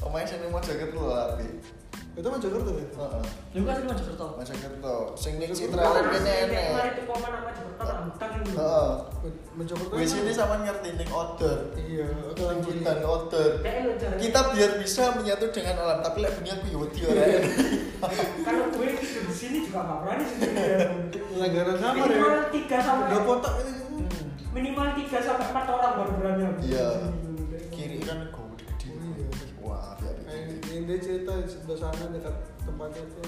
Omae 0.00 0.24
sing 0.24 0.40
mau 0.48 0.60
jaket 0.64 0.96
lo 0.96 1.12
api. 1.12 1.79
Itu 2.10 2.26
mah 2.26 2.38
Jakarta 2.38 2.70
ya 2.70 2.84
Heeh. 2.90 3.22
lu 3.50 3.60
kan 3.62 3.74
sih 3.74 3.84
masuk 3.86 4.04
kertas 4.10 4.30
Mas 4.34 4.46
Jakarta 4.46 4.92
sing 5.14 5.32
ning 5.38 5.48
Terus 5.48 5.60
Citra 5.62 5.82
Land 5.84 6.06
kene 6.10 6.32
Kemarin 6.34 6.50
enek. 6.50 6.90
itu 6.90 7.02
komen 7.06 7.30
apa 7.32 7.50
Jakarta 7.50 8.24
itu. 8.30 8.50
Heeh. 8.50 8.90
mencoba 9.50 9.82
Wis 9.92 10.12
ini 10.14 10.32
sama 10.32 10.54
ngerti 10.58 10.88
ning 10.92 11.10
order. 11.10 11.56
iya 11.76 12.06
oke 12.26 12.40
lanjut 12.40 12.72
Lanjutan 12.76 12.98
order. 13.04 13.48
Jangan. 13.60 14.16
Kita 14.16 14.40
biar 14.50 14.70
bisa 14.76 15.02
menyatu 15.12 15.44
dengan 15.50 15.76
alam, 15.78 15.98
tapi 16.00 16.18
lek 16.18 16.32
bengi 16.34 16.50
aku 16.50 16.66
yo 16.66 16.78
wedi 16.80 17.00
ora. 17.04 17.22
Kalau 18.46 18.64
gue 18.70 18.88
di 18.90 19.06
sini 19.30 19.58
juga 19.62 19.80
nggak 19.80 19.98
berani 20.00 20.24
sendirian. 20.26 20.90
langgaran 21.32 21.76
kamar 21.76 21.94
ya 21.94 22.04
Minimal 22.10 22.36
tiga 22.50 22.78
sampai 22.80 23.04
udah 23.06 23.20
kotak 23.22 23.54
ini 23.56 23.72
minimal 24.50 24.88
tiga 24.94 25.18
sampai 25.20 25.46
empat 25.46 25.66
orang 25.68 25.92
baru 25.94 26.12
berani. 26.16 26.42
Iya. 26.64 26.88
Kiri 27.70 27.98
kan 28.02 28.18
gue 28.26 28.44
dia 30.90 30.98
cerita 30.98 31.38
di 31.38 31.46
sebelah 31.46 31.78
sana 31.78 32.10
dekat 32.10 32.34
tempatnya 32.66 33.06
tuh 33.14 33.22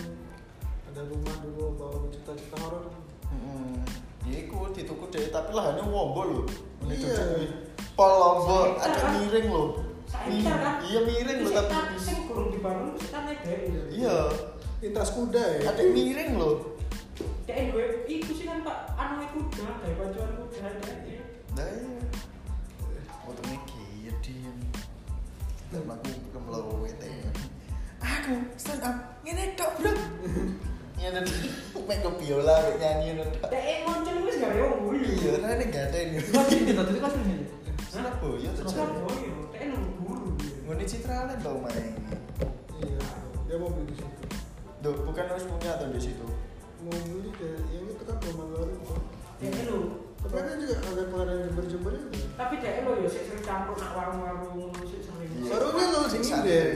ada 0.90 1.00
rumah 1.06 1.34
dulu 1.46 1.78
bawa 1.78 2.10
cerita-cerita 2.10 2.58
horor. 2.58 2.90
Heeh. 3.30 3.78
Ya 4.26 4.34
iku 4.42 4.66
dituku 4.74 5.06
tapi 5.06 5.50
lahannya 5.54 5.86
wombo 5.86 6.22
lho. 6.26 6.42
Ini 6.82 6.94
Iya. 6.98 7.06
cocok 7.06 7.24
kuwi. 7.38 7.46
Pol 7.94 8.12
lombok 8.18 8.66
ada 8.82 9.00
miring 9.14 9.46
lho. 9.46 9.64
Saya 10.10 10.26
kan. 10.58 10.74
Iya 10.82 11.00
miring 11.06 11.38
lho 11.46 11.50
tapi 11.54 11.70
Tapi 11.70 11.96
sing 12.02 12.18
kurang 12.26 12.50
dibangun 12.50 12.98
kita 12.98 13.18
naik 13.30 13.40
deh. 13.46 13.58
Iya, 13.94 14.18
Lintas 14.82 15.10
kuda 15.14 15.42
ya. 15.62 15.70
ada 15.70 15.82
miring 15.86 16.30
lho. 16.34 16.50
Kayak 17.46 17.64
gue 17.78 17.84
itu 18.10 18.30
sih 18.34 18.46
kan 18.50 18.66
pak 18.66 18.90
anu 18.98 19.22
itu 19.22 19.38
udah 19.38 19.70
dari 19.78 19.94
pacuan 19.94 20.30
kuda 20.34 20.66
deh. 20.82 21.22
Nah 21.54 21.66
iya. 21.70 21.94
Otone 23.22 23.54
gede. 23.70 24.50
Dan 25.70 25.86
aku 25.88 26.10
kemlowe 26.36 26.90
teh. 27.00 27.31
Aku 28.22 28.38
stand 28.54 28.86
up 28.86 29.18
ngene 29.26 29.58
tok, 29.58 29.82
Bro. 29.82 29.90
Ngene. 31.02 31.20
Mek 31.90 31.98
ke 31.98 32.10
biola 32.22 32.54
mek 32.62 32.78
nyanyi 32.78 33.18
ngono 33.18 33.34
tok. 33.42 33.50
Kayak 33.50 33.82
muncul 33.82 34.14
wis 34.22 34.38
gak 34.38 34.54
ada 34.54 34.62
gue. 34.78 34.94
Iya, 35.02 35.30
rene 35.42 35.64
yo. 35.66 36.22
kan 36.30 36.44
sih 36.46 36.58
kita 36.62 36.82
tadi 36.86 36.98
kan 37.02 37.10
sih 37.10 37.42
Surabaya 37.90 38.48
Terus 38.54 38.70
tuh. 38.70 38.78
kan 38.78 38.88
boy, 39.02 39.18
kayak 39.50 39.66
nunggu 39.74 39.90
guru. 40.06 40.28
Ngene 40.70 40.84
Citra 40.86 41.26
Land 41.26 41.42
tau 41.42 41.58
main. 41.58 41.98
dia 43.50 43.60
mau 43.60 43.68
beli 43.68 43.92
di 43.92 43.94
situ 44.00 44.24
Duh, 44.80 44.96
bukan 45.04 45.24
harus 45.28 45.44
punya 45.44 45.76
atau 45.76 45.92
di 45.92 46.00
situ. 46.00 46.24
mau 46.80 46.94
beli 47.04 47.28
deh 47.36 47.52
yang 47.68 47.84
itu 47.84 48.02
kan 48.02 48.16
rumah 48.24 48.46
luar 48.48 48.68
itu 48.72 48.94
Ya 49.44 49.50
lu. 49.68 49.78
tapi 50.24 50.38
kan 50.40 50.56
juga 50.56 50.74
ada 50.80 51.02
pengadaan 51.12 51.40
jember-jember 51.50 51.92
itu 52.00 52.08
Tapi 52.32 52.54
dek 52.64 52.80
lo 52.86 52.92
ya 53.02 53.08
sering 53.12 53.42
campur 53.44 53.76
nak 53.76 53.92
warung-warung 53.92 54.72
sik 54.86 55.02
sering. 55.04 55.30
Iya. 55.36 55.50
Barunya 55.52 55.84
lo 55.92 56.00
Sing 56.08 56.22
sini 56.24 56.40
deh 56.48 56.70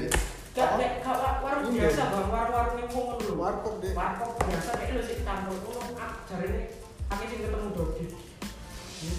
Gak 0.57 0.71
kalau 1.05 1.45
warung 1.45 1.69
Iya. 1.69 1.85
biasa 1.85 2.03
bang, 2.09 2.29
warung-warung 2.33 2.77
yang 2.81 2.89
ngomong 2.89 3.19
dulu. 3.21 3.35
warkop 3.37 3.75
deh 3.85 3.93
Warkop 3.93 4.31
biasa 4.41 4.71
dek 4.81 4.89
lo 4.97 5.03
sik 5.05 5.21
campur 5.21 5.53
ngomong 5.61 5.93
ah 6.01 6.13
jarine 6.25 6.73
aku 7.13 7.23
sing 7.29 7.41
ketemu 7.45 7.69
Dodi. 7.77 8.05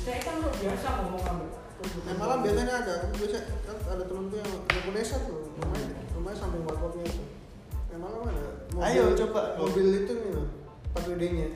Dek 0.02 0.18
kan 0.26 0.36
lo 0.42 0.50
biasa 0.50 0.88
ngomong 0.98 1.24
ambek. 1.24 1.52
Nah, 1.78 2.16
malam 2.18 2.42
biasanya 2.42 2.74
ada, 2.82 2.94
biasa 3.14 3.38
kan 3.70 3.78
ada 3.86 4.04
temen 4.10 4.34
tuh 4.34 4.42
yang 4.42 4.50
Indonesia 4.66 5.18
tuh, 5.30 5.40
rumahnya, 5.62 5.90
rumahnya 6.18 6.38
samping 6.42 6.66
warkopnya 6.66 7.06
itu. 7.06 7.24
Yang 7.94 8.02
malam 8.02 8.20
ada. 8.26 8.46
Ayo, 8.82 9.04
coba. 9.14 9.42
Mobil 9.62 9.86
itu 9.94 10.12
nih 10.18 10.32
loh, 10.34 10.48
4 10.98 11.06
WD-nya. 11.06 11.48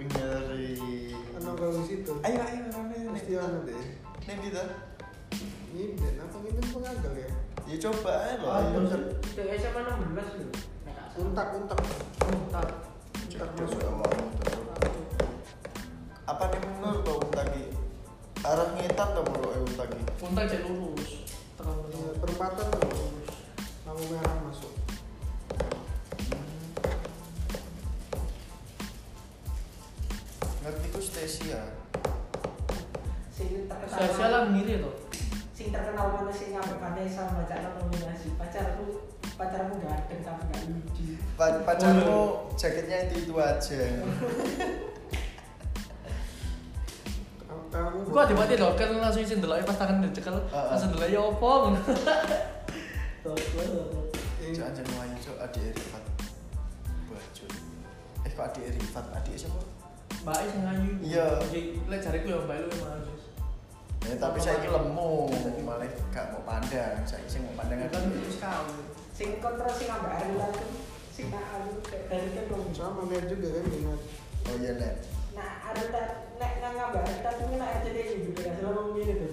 Wing 0.00 0.08
dari. 0.08 0.72
Kan 1.12 1.40
nongkrong 1.44 1.76
di 1.76 1.84
situ. 1.92 2.12
Ayo, 2.24 2.40
ayo, 2.40 2.62
rame. 2.72 2.96
Pasti 3.12 3.32
ada 3.36 3.58
deh. 3.68 3.84
Nih 4.00 4.36
kita. 4.48 4.64
Ini 5.70 5.84
dan 6.00 6.24
apa 6.24 6.36
ini 6.40 6.62
pengagal 6.64 7.12
ya? 7.20 7.30
Ya 7.70 7.78
coba 7.86 8.10
aja 8.26 8.34
loh. 8.42 8.50
Ah, 8.50 8.66
ayo. 8.66 8.82
bener. 8.82 9.00
Dek 9.30 9.46
SMA 9.62 9.80
16 9.86 10.42
lho. 10.42 10.46
Nek 10.82 10.90
gak 10.90 11.06
salah. 11.14 11.22
Untak, 11.22 11.46
untak. 11.54 11.78
Untak 12.26 12.66
masuk. 13.54 13.78
awal. 13.86 14.10
Apa 16.26 16.44
nih 16.50 16.60
menurut 16.66 17.00
kau 17.06 17.22
untagi? 17.22 17.70
Arah 18.42 18.74
ngetan 18.74 19.08
menurut 19.22 19.54
kau 19.54 19.62
untagi? 19.70 20.02
Untar 20.18 20.44
cek 20.50 20.66
lurus. 20.66 21.10
Iya, 21.22 21.62
lurus. 21.70 22.14
Perempatan 22.18 22.66
tuh, 22.74 23.14
lampu 23.86 24.02
merah 24.10 24.34
masuk. 24.50 24.72
Ngerti 30.66 30.86
ku 30.90 30.98
Stasia. 30.98 31.62
Saya 33.94 34.26
lah 34.26 34.50
ngiri 34.50 34.82
tuh. 34.82 35.09
Sing 35.60 35.68
terkenal 35.68 36.08
mana 36.16 36.32
sing 36.32 36.56
ngambek 36.56 36.80
Vanessa 36.80 37.28
baca 37.36 37.52
nominasi. 37.76 38.32
Pacarku 38.40 39.12
pacarmu 39.36 39.76
ganteng 39.76 40.24
tapi 40.24 40.48
gak 40.48 40.64
lucu. 40.72 41.20
Pa 41.36 41.52
pacarmu 41.68 42.48
jaketnya 42.56 43.12
itu 43.12 43.28
itu 43.28 43.34
aja. 43.36 43.84
Gua 48.08 48.24
tiba-tiba 48.24 48.72
loh 48.72 48.72
kan 48.72 48.88
langsung 49.04 49.20
izin 49.20 49.44
dulu 49.44 49.52
pas 49.68 49.76
tangan 49.76 50.00
dicekel 50.00 50.32
langsung 50.48 50.96
dulu 50.96 51.04
ya 51.04 51.20
opo. 51.28 51.76
Gua 53.20 53.36
tuh. 53.68 54.08
Ini- 54.40 54.56
Cok 54.56 54.64
anjir 54.64 54.84
wayu 54.96 55.16
cok 55.20 55.36
adik 55.44 55.76
Rifat. 55.76 56.04
Baju. 57.04 57.44
Eh 58.24 58.30
kok 58.32 58.44
adik 58.48 58.64
Rifat? 58.80 59.04
Adik 59.12 59.36
siapa? 59.36 59.60
Mbak 60.24 60.36
Is 60.40 60.52
ngayu. 60.56 60.92
Iya. 61.04 61.26
Jadi 61.52 61.60
lek 61.84 62.00
jariku 62.00 62.26
ya 62.32 62.38
Mbak 62.48 62.56
Lu 62.64 62.68
emang 62.80 62.90
harus. 62.96 63.22
Ya 64.08 64.14
tapi 64.16 64.38
saya 64.40 64.56
ini 64.64 64.68
lemu, 64.72 65.28
malah 65.60 65.84
gak 66.08 66.32
mau 66.32 66.42
pandang. 66.48 67.04
Saya 67.04 67.20
sih 67.28 67.44
mau 67.44 67.52
pandang 67.54 67.84
Kan 67.84 68.00
adik. 68.00 68.16
itu 68.16 68.30
sekali. 68.32 68.80
Sing 69.12 69.28
kontrol 69.44 69.68
sing 69.76 69.86
ngambek 69.92 70.12
Arila 70.16 70.46
tuh. 70.56 70.70
Sing 71.12 71.28
nak 71.28 71.44
aku 71.52 71.84
kayak 71.84 72.08
dari 72.08 72.28
kan 72.32 72.44
dong. 72.48 72.64
sama 72.72 73.04
net 73.06 73.28
juga 73.28 73.48
kan. 73.60 73.64
Oh 74.48 74.56
iya 74.56 74.72
net. 74.80 74.96
Nah, 75.36 75.50
Arila 75.68 76.02
nek 76.40 76.52
nang 76.64 76.74
ngambek 76.80 77.02
Arila 77.04 77.30
tuh 77.36 77.46
nak 77.60 77.70
RCTI 77.84 78.14
gitu 78.24 78.40
kan 78.40 78.54
selalu 78.56 78.80
ngene 78.96 79.14
tuh. 79.20 79.32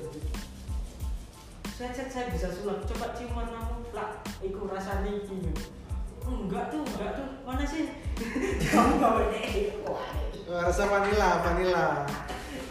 Saya 1.77 1.89
cek 1.93 2.07
saya 2.11 2.25
bisa 2.33 2.47
sulap. 2.51 2.83
Coba 2.89 3.15
ciuman 3.15 3.47
kamu 3.47 3.75
lah. 3.95 4.19
Iku 4.43 4.67
rasanya 4.67 5.13
iki. 5.13 5.47
Enggak 6.27 6.73
tuh, 6.73 6.83
enggak 6.83 7.11
tuh. 7.15 7.27
Mana 7.47 7.63
sih? 7.63 7.87
Kamu 8.67 8.99
bawa 8.99 9.31
deh. 9.31 9.71
Rasa 10.43 10.83
vanilla, 10.89 11.29
vanilla. 11.39 12.03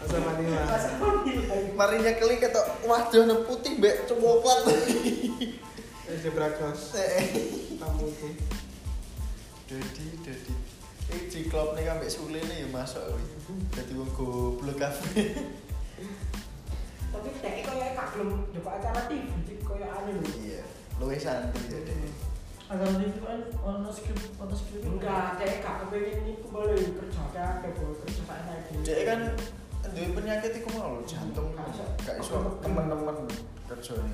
Rasa 0.07 0.23
vanilla. 0.23 0.63
Vanilla. 0.71 1.75
Marinya 1.75 2.11
keli 2.15 2.39
ketok 2.39 2.63
waduh 2.87 3.27
ne 3.27 3.35
putih 3.43 3.75
mbek 3.75 4.07
coklat. 4.07 4.63
Es 6.07 6.23
zebra 6.23 6.47
cross. 6.55 6.95
Hitam 6.95 7.91
putih. 7.99 8.39
Dadi 9.67 10.05
dadi 10.23 10.53
Eh 11.07 11.27
ciklop 11.31 11.75
nih 11.75 11.87
ambek 11.87 12.11
Sule 12.11 12.39
nih 12.39 12.63
ya 12.63 12.67
masuk 12.71 12.99
kuwi. 12.99 13.63
Dadi 13.75 13.91
wong 13.95 14.11
goblok 14.15 14.75
kabeh. 14.79 15.39
Tapi 17.07 17.29
dek 17.39 17.63
koyo 17.63 17.87
gak 17.95 18.07
gelem 18.15 18.43
nyoba 18.51 18.71
acara 18.79 19.07
TV, 19.07 19.55
koyo 19.63 19.87
anu 19.87 20.19
lho. 20.19 20.27
Iya, 20.43 20.63
luwih 20.99 21.15
santai 21.15 21.67
ya 21.71 21.79
deh. 21.83 22.11
Agar 22.67 22.99
itu 22.99 23.23
kan 23.23 23.39
ono 23.63 23.87
skrip 23.87 24.19
foto 24.35 24.51
skrip. 24.51 24.83
Enggak, 24.83 25.39
dek 25.39 25.63
gak 25.63 25.87
kepengin 25.87 26.27
niku 26.27 26.51
boleh 26.51 26.75
kerja 26.75 27.23
kabeh, 27.31 27.71
boleh 27.79 27.95
kerja 28.03 28.23
enak 28.27 28.59
Dek 28.83 28.99
kan 29.07 29.19
duwe 29.85 30.07
penyakit 30.13 30.51
iku 30.61 30.69
mau 30.77 30.97
lho, 30.97 31.01
jantung 31.05 31.53
gak 32.05 32.17
iso 32.21 32.59
temen-temen 32.61 33.17
kerjane. 33.69 34.13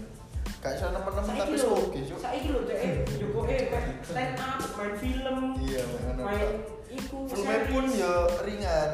Gak 0.64 0.72
iso 0.80 0.86
temen-temen 0.92 1.34
tapi 1.40 1.56
lho, 1.60 1.72
oke 1.76 2.00
cuk. 2.04 2.20
saiki 2.20 2.48
lho 2.52 2.62
dek 2.68 2.80
jokoke 3.20 3.56
stand 4.04 4.40
up, 4.40 4.60
main 4.80 4.94
film, 5.00 5.38
Iya, 5.60 5.84
main 6.20 6.52
iku 6.92 7.18
Filmnya 7.28 7.60
pun 7.68 7.86
ya 7.90 8.14
ringan. 8.44 8.92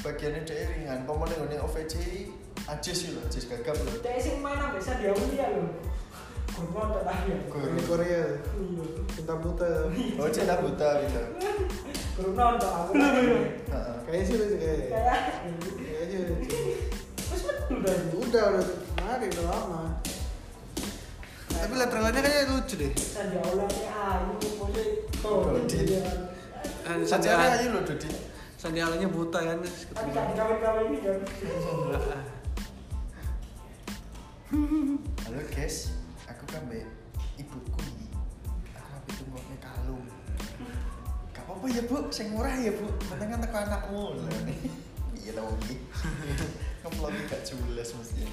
Bagiannya 0.00 0.40
dia 0.48 0.64
ringan. 0.64 1.04
Ngene 1.04 1.56
OVJ 1.60 1.94
Ajis 2.68 2.96
sih 2.96 3.08
lho, 3.16 3.20
Ajis 3.24 3.44
gagap 3.48 3.76
lho. 3.76 4.00
Dek 4.00 4.16
sing 4.20 4.40
main 4.44 4.60
ambek 4.60 4.82
Sandia 4.82 5.12
Ulia 5.12 5.46
lho. 5.56 5.64
Kurang 6.60 6.90
tak 6.92 7.02
tahu 7.08 7.24
ya. 7.26 7.38
Ini 7.72 7.82
Korea. 7.88 8.22
Cinta 9.10 9.34
buta. 9.40 9.68
Oh, 10.20 10.28
cinta 10.28 10.54
buta 10.60 10.88
gitu. 11.02 11.22
Kurang 12.20 12.54
tak 12.60 12.72
aku. 12.84 12.92
Heeh. 13.00 13.94
Kayaknya 14.04 14.24
sih 14.26 14.34
lucu 14.36 14.56
kayak. 14.58 14.78
Kayak 14.92 15.18
Kayaknya 15.80 16.04
sih 16.04 16.18
lucu. 16.28 16.58
wis 17.30 17.42
betul 17.46 17.76
dah. 17.80 17.96
Udah, 18.12 18.44
udah 18.52 18.64
kemarin 18.98 19.28
udah 19.30 19.44
lama. 19.46 19.82
Tapi 21.50 21.72
lihat 21.76 21.90
trailernya 21.92 22.20
kayaknya 22.20 22.44
lucu 22.50 22.74
deh. 22.76 22.90
Ulia 22.90 23.66
ini 23.68 23.84
ayu, 23.86 24.34
pose 24.58 24.82
to. 25.12 25.30
Dodit. 25.44 25.90
Eh, 26.80 26.96
Sajane 27.06 27.44
aja 27.54 27.68
lho 27.70 27.80
Dodi. 27.86 28.08
Sandialanya 28.60 29.08
buta 29.08 29.38
kan. 29.40 29.58
Tapi 29.62 30.08
gak 30.10 30.36
gawe-gawe 30.36 30.80
ini 30.90 30.98
kan. 31.00 31.18
Halo 35.22 35.40
guys, 35.54 35.94
mbak 36.58 36.82
ibuku. 37.38 37.80
Aku 38.74 38.88
habis 38.90 39.14
tunggu 39.22 39.38
nih 39.38 39.58
kalung. 39.62 40.04
Gak 41.30 41.44
apa-apa 41.46 41.66
ya 41.70 41.82
bu, 41.86 41.96
sing 42.10 42.26
murah 42.34 42.54
ya 42.58 42.74
bu. 42.74 42.86
Penting 43.06 43.28
kan 43.30 43.38
teko 43.38 43.56
anakmu. 43.62 44.04
Lah. 44.18 44.40
Iya 45.14 45.30
tau 45.36 45.52
iki. 45.62 45.76
Ngevlog 46.80 47.12
gak 47.30 47.42
jelas 47.46 47.88
mesti. 47.94 48.24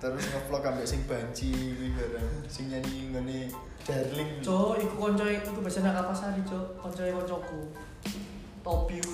Terus 0.00 0.24
ngevlog 0.32 0.62
ambek 0.64 0.86
sing 0.88 1.00
banci 1.04 1.76
kuwi 1.76 1.92
bareng. 1.92 2.30
Sing 2.48 2.72
nyanyi 2.72 3.12
ngene 3.12 3.38
darling. 3.84 4.30
Cok, 4.40 4.80
iku 4.80 4.94
konco 4.96 5.24
iku 5.28 5.60
biasanya 5.60 5.92
nang 5.92 6.06
Kapasari, 6.06 6.40
Cok. 6.46 6.66
Koncoe 6.80 7.10
koncoku. 7.12 7.60
Topi 8.64 8.96
ku 9.04 9.12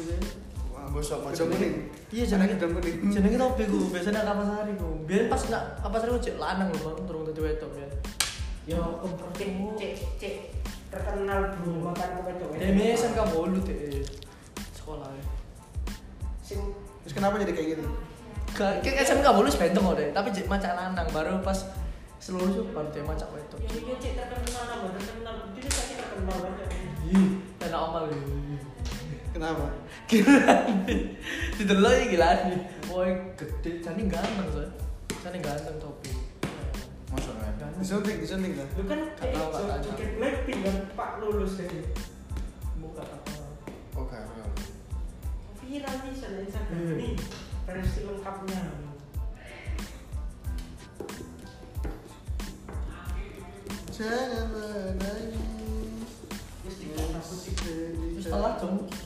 ya. 0.94 1.14
Apa 1.18 1.28
Gedung 1.34 1.50
kuning. 1.52 1.74
Iya 2.14 2.24
jenenge 2.24 2.54
Gedung 2.56 2.72
kuning. 2.78 2.96
jenenge 3.10 3.36
topi 3.36 3.64
ku, 3.66 3.78
biasanya 3.90 4.22
nang 4.22 4.26
Kapasari 4.34 4.72
ku. 4.78 4.88
Biar 5.06 5.22
pas 5.26 5.42
nak 5.50 5.62
Kapasari 5.82 6.10
ku 6.14 6.20
cek 6.22 6.36
lanang 6.38 6.68
lho, 6.70 6.78
Bang, 6.82 6.96
turun 7.06 7.26
dadi 7.26 7.40
wedok 7.42 7.70
ya. 7.74 7.88
Yo 8.66 8.78
Cek, 8.78 8.94
kompertingmu. 9.02 9.68
cek, 9.78 9.92
cek. 10.18 10.34
Terkenal 10.90 11.40
dulu 11.58 11.90
makan 11.90 12.08
kowe 12.22 12.32
cowok. 12.34 12.58
Demi 12.58 12.94
SMK 12.94 13.18
bolu 13.34 13.58
deh. 13.62 14.02
Sekolah. 14.74 15.10
ya. 15.10 15.24
Sing 16.42 16.60
Terus 17.06 17.14
kenapa 17.14 17.38
jadi 17.38 17.54
kayak 17.54 17.68
gitu? 17.78 17.82
Gak, 18.56 18.82
kayak 18.82 19.04
SMK 19.06 19.26
bolu 19.30 19.46
sepenteng 19.50 19.84
kok 19.84 19.94
deh, 19.98 20.08
tapi 20.10 20.28
cek 20.34 20.46
macak 20.50 20.72
lanang 20.74 21.06
baru 21.12 21.38
pas 21.42 21.58
seluruh 22.16 22.48
itu 22.48 22.62
baru 22.72 22.88
dia 22.90 23.04
macak 23.04 23.28
wedok. 23.30 23.58
Ya 23.62 23.70
iya 23.76 23.94
cek 24.00 24.12
terkenal 24.18 24.62
nama 24.66 24.86
terkenal. 24.96 25.34
Jadi 25.54 25.68
saya 25.70 25.94
terkenal 26.00 26.36
banget. 26.40 26.68
Ih, 27.06 27.28
enak 27.62 27.78
amal 27.78 28.10
ya. 28.10 28.18
Kenapa? 29.36 29.68
Didelok 31.60 31.92
iki 31.92 32.16
gila 32.16 32.28
nih. 32.48 32.60
Woi, 32.88 33.12
gede, 33.36 33.84
jane 33.84 34.08
ganteng 34.08 34.48
soalnya. 34.48 34.72
Jane 35.20 35.38
ganteng 35.44 35.76
topi. 35.76 36.08
Masuk 37.12 37.36
kan. 37.36 37.52
Ganteng. 37.60 37.84
Disunting, 37.84 38.16
disunting 38.24 38.56
lah. 38.56 38.64
Lu 38.80 38.82
kan 38.88 39.00
Gak 39.20 39.36
tahu, 39.36 39.48
gak 39.52 39.60
tanya. 39.68 39.84
joget 39.84 40.10
Blackpink 40.16 40.60
kan 40.64 40.76
Pak 40.96 41.10
lulus 41.20 41.60
dari 41.60 41.84
Buka 42.80 43.04
apa? 43.04 43.32
Oke, 43.92 44.16
oke. 44.16 44.40
viral 45.60 45.96
nih 46.00 46.14
sana 46.16 46.38
Instagram 46.40 46.80
Hmm. 46.80 46.96
nih 46.96 47.12
versi 47.68 48.00
lengkapnya. 48.08 48.60
Jangan 53.92 54.46
menangis. 54.52 56.08
Terus 56.64 56.76
dikata 56.80 57.20
putih. 57.20 59.05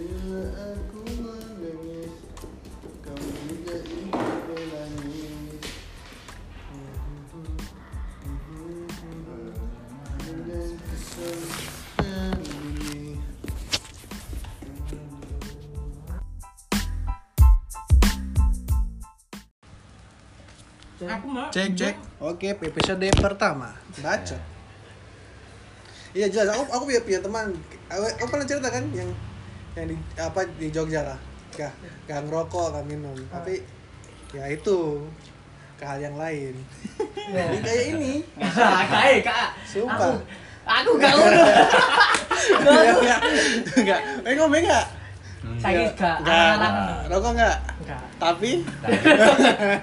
Terus 0.00 0.16
setengah 0.16 0.40
jam. 0.40 0.40
Bila 0.40 0.48
aku 0.72 1.00
menangis, 1.20 2.12
kau 3.04 3.20
juga 3.20 3.76
ikut 3.84 4.40
menangis. 4.48 5.60
Aku 21.00 21.26
mah. 21.28 21.48
Cek 21.52 21.76
cek. 21.76 21.94
Oke, 22.24 22.56
episode 22.56 23.08
pertama. 23.20 23.76
Baca. 24.00 24.36
Iya 26.16 26.26
jelas. 26.32 26.56
Aku 26.56 26.72
aku 26.72 26.82
punya, 26.88 27.00
punya 27.04 27.20
teman. 27.20 27.52
Aku, 27.92 28.04
aku 28.04 28.28
pernah 28.32 28.46
cerita 28.48 28.68
kan 28.72 28.84
yang 28.96 29.08
yang 29.78 29.86
di 29.90 29.96
apa 30.18 30.40
di 30.58 30.68
Jogja 30.70 31.00
lah. 31.04 31.18
Gak, 31.54 31.72
gak 32.06 32.20
ngerokok, 32.26 32.66
gak 32.74 32.86
minum. 32.86 33.16
Tapi 33.28 33.62
ya 34.30 34.46
itu 34.46 35.02
ke 35.74 35.84
hal 35.84 35.98
yang 35.98 36.14
lain. 36.14 36.54
Ini 37.30 37.58
kayak 37.62 37.84
ini. 37.94 38.12
Kae, 38.90 39.22
Kak. 39.22 39.48
Sumpah. 39.66 40.14
Aku 40.66 40.94
gak 41.00 41.12
ngono. 41.14 41.42
Enggak, 42.60 42.82
enggak. 42.94 43.20
Enggak. 43.74 44.00
Eh 44.22 44.32
ngomong 44.38 44.60
enggak? 44.60 44.86
Gak 45.40 45.72
Enggak. 45.96 46.16
alang-alang. 46.28 46.76
Rokok 47.08 47.32
enggak? 47.32 47.56
Enggak. 47.80 48.00
Tapi 48.20 48.50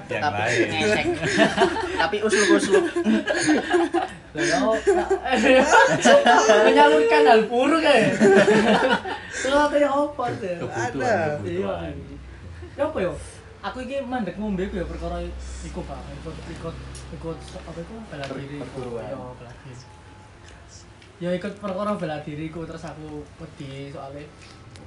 yang 0.07 0.21
Tapi 0.21 0.37
lain. 0.37 1.07
Tapi 2.05 2.17
usluk-usluk. 2.21 2.85
Lah 2.85 2.93
yo. 3.57 4.16
Menyalurkan 6.65 7.21
hal 7.25 7.41
buruk 7.45 7.81
ya. 7.81 7.95
Terus 9.31 9.65
kayak 9.71 9.91
apa 9.91 10.23
tuh? 10.33 10.69
ada. 10.69 11.15
Iya. 11.41 11.73
Ya 12.77 12.83
apa 12.85 12.97
yo? 12.99 13.13
Aku 13.57 13.81
iki 13.81 13.99
mandek 13.99 14.37
ngombe 14.37 14.69
ya 14.69 14.85
perkara 14.85 15.17
iku 15.65 15.81
Pak. 15.83 15.99
Ikut 16.21 16.35
ikut 16.53 16.75
ikut 17.13 17.37
apa 17.57 17.79
iku 17.79 17.95
bela 18.07 18.25
diri. 18.29 18.57
perguruan. 18.61 19.09
Yo 19.09 19.33
bela 19.35 19.51
diri. 19.61 19.75
Ya 21.17 21.29
ikut 21.33 21.53
perkara 21.57 21.97
bela 21.97 22.21
diriku 22.21 22.61
terus 22.63 22.85
aku 22.85 23.25
wedi 23.41 23.89
soalnya 23.89 24.21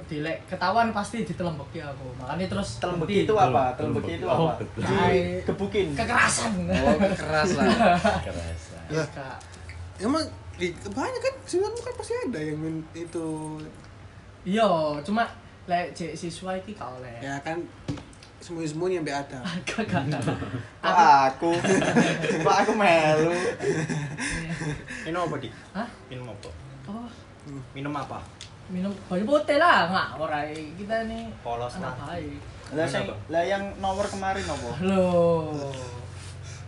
wedi 0.01 0.23
lek 0.23 0.47
ketahuan 0.47 0.95
pasti 0.95 1.27
ditelembeki 1.27 1.83
aku. 1.83 2.07
Makanya 2.17 2.47
terus 2.47 2.79
Telembeki 2.79 3.27
itu 3.27 3.35
apa? 3.35 3.75
Telembeki 3.75 4.13
itu 4.23 4.27
Oh, 4.31 4.49
apa? 4.49 4.63
betul. 4.63 4.83
Digebukin. 4.87 5.87
kekerasan. 5.99 6.53
Oh, 6.71 6.95
keras 7.19 7.51
lah. 7.59 7.67
Lah. 8.92 9.09
Kak. 9.09 9.38
emang 9.98 10.24
di 10.55 10.68
banyak 10.72 11.20
kan 11.20 11.35
sebenarnya 11.42 11.83
kan 11.83 11.94
pasti 11.94 12.12
ada 12.18 12.38
yang 12.38 12.57
min- 12.57 12.88
itu 12.92 13.29
Iya, 14.40 14.66
cuma 15.00 15.29
lek 15.64 15.92
cek 15.92 16.12
siswa 16.12 16.53
iki 16.55 16.72
gak 16.72 16.88
oleh. 16.90 17.20
ya 17.20 17.37
kan 17.40 17.61
sembunyi-sembunyi 18.40 18.96
yang 18.96 19.07
ada. 19.07 19.37
Gak 19.68 19.85
gak 19.85 20.09
gak. 20.09 20.22
Kok 20.81 20.96
aku? 21.29 21.53
Kok 22.44 22.57
aku 22.59 22.72
melu? 22.72 23.37
Minum 25.05 25.29
apa, 25.29 25.35
Dik? 25.37 25.53
Hah? 25.76 25.88
Minum 26.09 26.26
apa? 26.26 26.48
Apa? 26.83 27.05
Minum 27.72 27.92
apa? 27.92 28.18
Minum 28.70 28.92
banyu 29.05 29.26
putih 29.26 29.59
lah, 29.59 29.90
nggak 29.90 30.09
ora 30.16 30.46
kita 30.48 31.03
nih 31.05 31.26
Polos 31.42 31.74
lah. 31.83 31.90
baik. 32.07 32.38
Lah 33.29 33.42
yang 33.42 33.66
nomor 33.76 34.07
kemarin 34.07 34.46
apa? 34.46 34.70
Loh. 34.81 35.74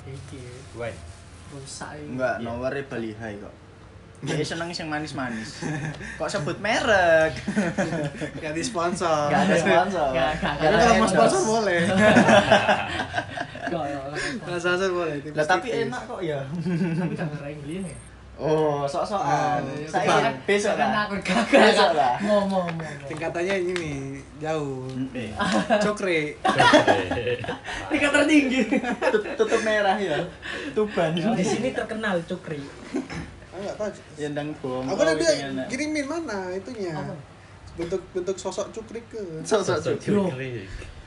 Iki 0.02 0.42
Wine. 0.74 0.98
Rusak 1.52 1.90
iki. 2.00 2.08
Enggak, 2.16 2.36
nomornya 2.40 2.82
Bali 2.88 3.12
High 3.12 3.38
kok. 3.38 3.54
Dia 4.22 4.38
seneng 4.46 4.70
sing 4.70 4.86
manis-manis. 4.86 5.66
Kok 6.18 6.30
sebut 6.30 6.54
merek? 6.62 7.34
Gak 8.38 8.54
di 8.54 8.62
sponsor. 8.62 9.26
Gak 9.34 9.50
ada 9.50 9.56
sponsor. 9.58 10.08
Gak, 10.14 10.32
gak, 10.38 10.54
gak. 10.62 10.70
kalau 10.78 10.94
mau 11.02 11.08
sponsor 11.10 11.40
boleh. 11.42 11.82
Gak, 13.66 13.84
ya, 13.90 13.98
sponsor 14.62 14.90
boleh. 14.94 15.18
Lah 15.34 15.42
tapi 15.42 15.68
enak 15.74 16.02
kok 16.06 16.22
ya. 16.22 16.38
Tapi 17.02 17.14
gak 17.18 17.28
beli 17.34 17.82
ya. 17.82 17.98
Oh, 18.42 18.82
sok-sokan. 18.82 19.62
Oh, 19.62 19.86
Saya 19.86 20.02
kan- 20.04 20.22
kan 20.24 20.34
besok 20.42 20.74
kan 20.74 20.88
lah. 20.90 21.06
aku 21.06 21.14
gak 21.22 21.46
Besok 21.46 21.90
lah. 21.94 22.14
mau 22.20 22.42
mau 22.42 22.66
mau. 22.66 22.74
mau. 22.74 23.06
Tingkatannya 23.06 23.54
ini 23.62 23.90
jauh. 24.36 24.90
Eh, 25.14 25.30
Cokre. 25.78 26.34
Tingkat 27.90 28.10
tertinggi. 28.12 28.60
tut- 29.08 29.34
tutup 29.36 29.60
merah 29.62 29.94
ya. 29.94 30.18
Tuban. 30.74 31.14
Di 31.14 31.44
sini 31.44 31.70
terkenal. 31.70 32.18
Aku 32.18 32.50
enggak 33.54 33.76
tahu. 33.76 33.90
Yendang 34.16 34.50
bom. 34.58 34.82
Aku 34.84 34.98
udah 34.98 35.14
dia 35.14 35.32
kirimin 35.68 36.04
mana 36.04 36.50
itunya. 36.50 36.92
Apa? 36.92 37.14
Bentuk 37.72 38.00
bentuk 38.12 38.36
sosok 38.36 38.68
cukri 38.72 39.00
ke. 39.08 39.20
Sok-sok 39.44 39.96
Loh. 40.12 40.28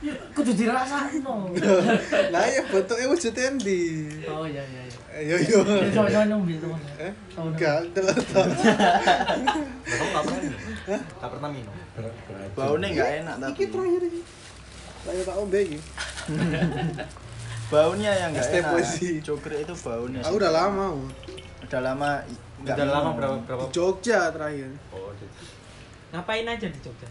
Ya, 0.04 0.12
kudu 0.36 0.52
dirasakno. 0.52 1.48
Lah 2.34 2.44
ya 2.44 2.60
bentuknya 2.68 3.08
wujudnya 3.08 3.48
di. 3.56 4.04
Oh 4.28 4.44
iya 4.44 4.60
iya 4.60 4.82
iya. 4.84 5.36
Yo. 5.40 5.64
Ya, 5.64 5.88
Coba 5.96 6.12
coba 6.12 6.24
nyombil 6.28 6.60
teman. 6.60 6.80
Eh? 7.00 7.12
Enggak, 7.40 7.80
telah 7.96 8.12
tahu. 8.12 8.50
Kamu 9.88 10.34
gak 10.92 11.30
pernah 11.32 11.48
minum? 11.48 11.74
Baunya 12.52 12.86
enggak 12.92 13.10
enak 13.24 13.34
tapi. 13.40 13.52
Iki 13.56 13.64
terakhir 13.72 14.02
iki. 14.04 14.20
Saya 15.06 15.22
tak 15.24 15.36
ombe 15.40 15.58
iki. 15.64 15.78
Baunya 17.72 18.12
yang 18.12 18.30
enggak 18.36 18.52
enak. 18.52 18.68
poesi. 18.76 19.10
Cukri 19.24 19.56
itu 19.64 19.74
baunya. 19.80 20.20
Aku 20.22 20.36
udah 20.36 20.52
lama. 20.52 20.86
Udah 21.64 21.80
lama 21.80 22.10
enggak 22.60 22.76
Udah 22.76 22.86
lama 22.92 23.10
berapa 23.16 23.36
berapa? 23.48 23.64
Jogja 23.72 24.28
terakhir. 24.28 24.70
Oh, 24.92 25.05
Ngapain 26.16 26.48
aja 26.48 26.66
di 26.66 26.78
Jogja? 26.80 27.08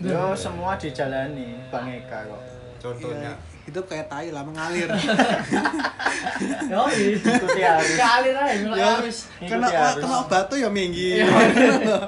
Yo 0.00 0.32
semua 0.32 0.72
dijalani 0.74 1.60
Bang 1.68 1.84
Eka 1.86 2.24
kok. 2.24 2.40
contohnya. 2.80 3.28
Iya, 3.28 3.32
hidup 3.68 3.84
kayak 3.84 4.08
tai 4.08 4.32
lah 4.32 4.40
mengalir. 4.40 4.88
Yo, 6.72 6.82
Ikuti 7.12 7.60
arus. 7.60 7.92
Kalir 7.94 8.32
aja 8.32 8.56
mulai 8.64 8.80
Ya, 8.80 8.88
harus. 8.96 9.28
kena 9.36 9.68
kena 9.68 10.24
batu 10.24 10.56
ya 10.56 10.72
minggir. 10.72 11.28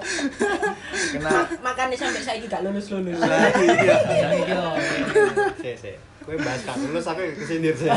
Kena 1.13 1.29
Makanya 1.61 1.93
sampai 1.93 2.25
saya 2.25 2.41
gak 2.41 2.65
lulus 2.65 2.89
lulus. 2.89 3.21
Lah 3.21 3.53
iya. 3.61 3.97
Sik, 5.61 5.77
sik. 5.77 5.97
Kowe 6.25 6.41
bahas 6.41 6.65
kan 6.65 6.81
lulus 6.81 7.05
aku 7.05 7.21
kesindir 7.37 7.77
sih. 7.77 7.93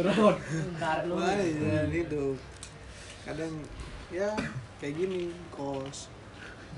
Makanya 0.00 1.44
jalan 1.60 1.90
hidup. 1.92 2.36
Kadang 3.28 3.52
ya 4.08 4.32
kayak 4.80 4.94
gini 4.96 5.28
kos. 5.52 6.08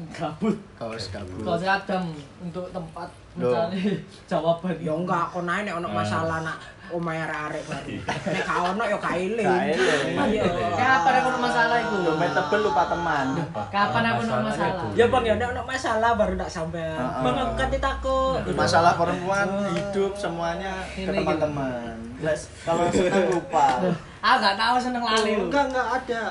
Gabut. 0.16 0.56
kaos 0.76 1.12
kabut. 1.12 1.44
Kalau 1.44 1.58
saya 1.58 1.76
adam 1.76 2.04
untuk 2.40 2.66
tempat 2.70 3.08
mencari 3.36 4.00
jawaban. 4.30 4.74
Ya 4.80 4.92
enggak, 4.96 5.24
kok 5.30 5.42
naik 5.44 5.62
nek 5.68 5.76
ono 5.78 5.88
masalah 5.88 6.40
nak 6.40 6.56
omahe 6.90 7.22
arek 7.22 7.62
baru. 7.70 7.88
Nek 8.02 8.42
gak 8.42 8.58
ono 8.74 8.82
ya 8.82 8.96
gak 8.98 9.14
eling. 9.14 9.46
Gak 9.46 9.64
eling. 9.70 10.16
Iya. 10.34 10.44
Kapan 10.74 11.12
aku 11.20 11.28
ada 11.30 11.38
masalah 11.38 11.76
itu? 11.78 11.96
Dompet 12.02 12.30
tebel 12.34 12.60
lupa 12.66 12.82
teman. 12.90 13.26
Kapan 13.70 14.02
aku 14.10 14.20
ada 14.26 14.36
masalah? 14.42 14.90
Ya 14.98 15.04
bang 15.06 15.24
ya 15.28 15.34
nek 15.38 15.48
ono 15.54 15.62
masalah 15.62 16.10
baru 16.18 16.34
tak 16.34 16.50
sampai. 16.50 16.82
Heeh. 16.82 17.22
Bang 17.22 17.36
aku 17.38 17.54
kan 17.54 17.68
ditakut. 17.70 18.40
Masalah 18.56 18.92
perempuan, 18.98 19.48
hidup 19.70 20.12
semuanya 20.18 20.72
ke 20.90 21.06
teman-teman. 21.06 21.94
Les, 22.20 22.40
kalau 22.64 22.84
senang 22.90 23.28
lupa. 23.30 23.66
Ah 24.20 24.36
gak 24.36 24.52
tahu 24.52 24.76
seneng 24.76 25.00
lali 25.00 25.32
lu. 25.32 25.48
Enggak, 25.48 25.72
enggak 25.72 25.88
ada. 25.96 26.24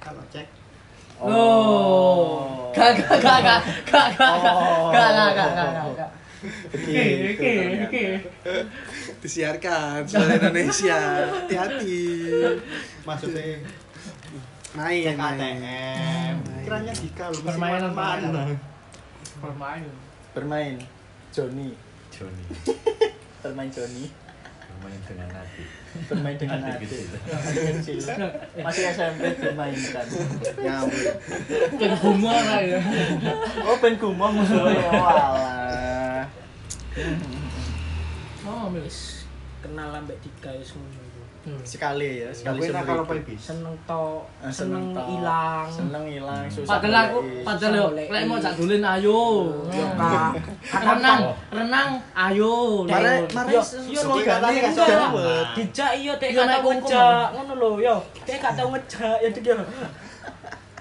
Kalau 0.00 0.24
cek 0.32 0.48
Oh. 1.16 2.65
Gak 2.76 2.90
gak 2.92 3.18
gak 3.24 3.38
gak 3.40 3.60
gak 3.88 4.06
gak 4.12 4.30
gak 4.36 4.52
Oh. 4.52 4.92
gak 4.92 5.08
gak 5.16 5.30
gak 5.32 5.50
gak 5.56 5.68
gak 5.72 5.86
gak. 5.96 6.10
Iki 6.76 6.92
ternyata. 7.32 7.88
iki. 7.88 8.04
Disiarkan 9.24 10.04
soal 10.04 10.28
Indonesia. 10.36 10.98
Hati-hati. 11.32 12.04
maksudnya 13.08 13.64
Main. 14.76 15.16
ATM. 15.16 16.36
Kiranya 16.68 16.92
Dika 16.92 17.32
lu 17.32 17.40
Permainan 17.40 17.96
permainan. 17.96 18.60
Bermain. 19.40 19.84
Bermain. 20.36 20.76
Johnny. 21.32 21.72
Joni 22.12 22.44
Bermain 23.44 23.68
Johnny. 23.72 24.08
Bermain 24.76 25.00
dengan 25.08 25.28
hati 25.32 25.64
Bermain 26.12 26.36
dengan 26.36 26.60
Hati 26.60 26.84
kecil. 26.84 27.08
Kecil. 27.80 27.98
Masih 28.60 28.84
SMP 28.92 29.32
bermain 29.40 29.72
kan. 29.72 30.06
Kayak 31.80 31.96
humor 32.04 32.36
lah 32.36 32.60
ya. 32.60 32.76
Oh, 33.64 33.80
ben 33.80 33.96
gumoh 33.96 34.28
musuhnya. 34.28 34.92
Walah. 34.92 36.28
Oh, 38.44 38.68
mis. 38.68 38.84
Wis 38.84 38.98
kenal 39.64 39.88
ambek 39.96 40.20
Dika 40.20 40.52
wis 40.60 40.76
ngono 40.76 40.95
iku. 41.48 41.62
Sekali 41.62 42.10
ya, 42.18 42.28
sekali 42.28 42.58
seumur 42.60 42.98
apa 42.98 43.14
hidup. 43.14 43.22
iki? 43.22 43.34
Seneng 43.38 43.74
to, 43.82 44.04
Ah, 44.36 44.50
seneng 44.50 44.84
ilang. 44.92 45.66
Seneng 45.68 46.04
hilang, 46.04 46.42
susah. 46.46 46.70
Padahal 46.74 46.96
aku 47.06 47.18
padahal 47.40 47.72
yo 47.72 47.86
lek 47.94 48.22
mau 48.26 48.36
jak 48.36 48.52
dolen 48.52 48.82
ayo. 48.82 49.20
Ya 49.70 49.86
kak. 49.94 50.30
Renang, 50.76 51.20
renang 51.48 51.90
ayo. 52.12 52.54
Mare- 52.84 53.30
mare 53.30 53.50
Yo, 53.52 53.62
yo 53.86 54.00
gak 54.20 54.38
gak 54.42 54.74
dawet. 54.74 55.46
Dijak 55.54 55.90
iya 55.94 56.12
dek 56.16 56.28
Yo, 56.28 56.36
gak 56.36 56.46
nek 56.46 56.58
tau 56.58 56.68
ngejak 56.68 57.26
ngono 57.32 57.52
lho 57.54 57.68
yo. 57.80 57.96
Dek 58.22 58.36
gak 58.36 58.52
tau 58.52 58.68
ngejak 58.68 59.16
ya 59.16 59.28
dik 59.30 59.44
yo. 59.44 59.54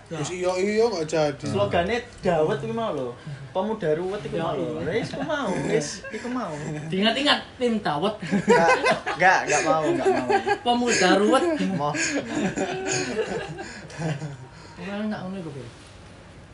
Terus 0.05 0.29
iya 0.31 0.51
iya 0.55 0.85
nggak 0.85 1.05
jadi. 1.05 1.45
Slogannya 1.45 1.97
dawet 2.21 2.57
iki 2.59 2.73
mau 2.73 2.89
lho. 2.91 3.09
Pemuda 3.55 3.89
ruwet 3.95 4.19
iku 4.27 4.35
mau. 4.35 4.59
Wis 4.83 5.07
iku 5.15 5.23
mau, 5.23 5.47
wis 5.71 5.87
iku 6.11 6.27
mau. 6.27 6.51
Diingat-ingat 6.91 7.39
tim 7.55 7.79
dawet 7.79 8.19
Enggak, 8.19 8.67
enggak, 9.15 9.39
enggak 9.47 9.61
mau, 9.63 9.83
enggak 9.87 10.07
mau. 10.11 10.27
pemuda 10.59 11.09
ruwet. 11.15 11.43
Mau. 11.79 11.95
Ora 14.75 14.93
enak 15.07 15.19
ngono 15.23 15.35
iku, 15.39 15.49
Bro. 15.55 15.63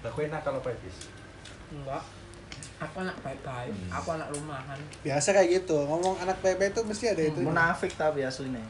Lah 0.05 0.11
kowe 0.13 0.25
nakal 0.29 0.61
apa 0.61 0.69
bis? 0.77 1.09
Enggak. 1.73 2.05
Aku 2.81 2.95
anak 3.01 3.17
baik-baik, 3.25 3.73
aku 3.89 4.09
anak 4.13 4.29
rumahan. 4.33 4.77
Biasa 5.01 5.33
kayak 5.33 5.49
gitu. 5.61 5.81
Ngomong 5.85 6.21
anak 6.21 6.37
PP 6.45 6.69
itu 6.69 6.81
mesti 6.85 7.05
ada 7.09 7.23
itu. 7.25 7.41
Munafik 7.41 7.97
tapi 7.97 8.21
aslinya. 8.21 8.61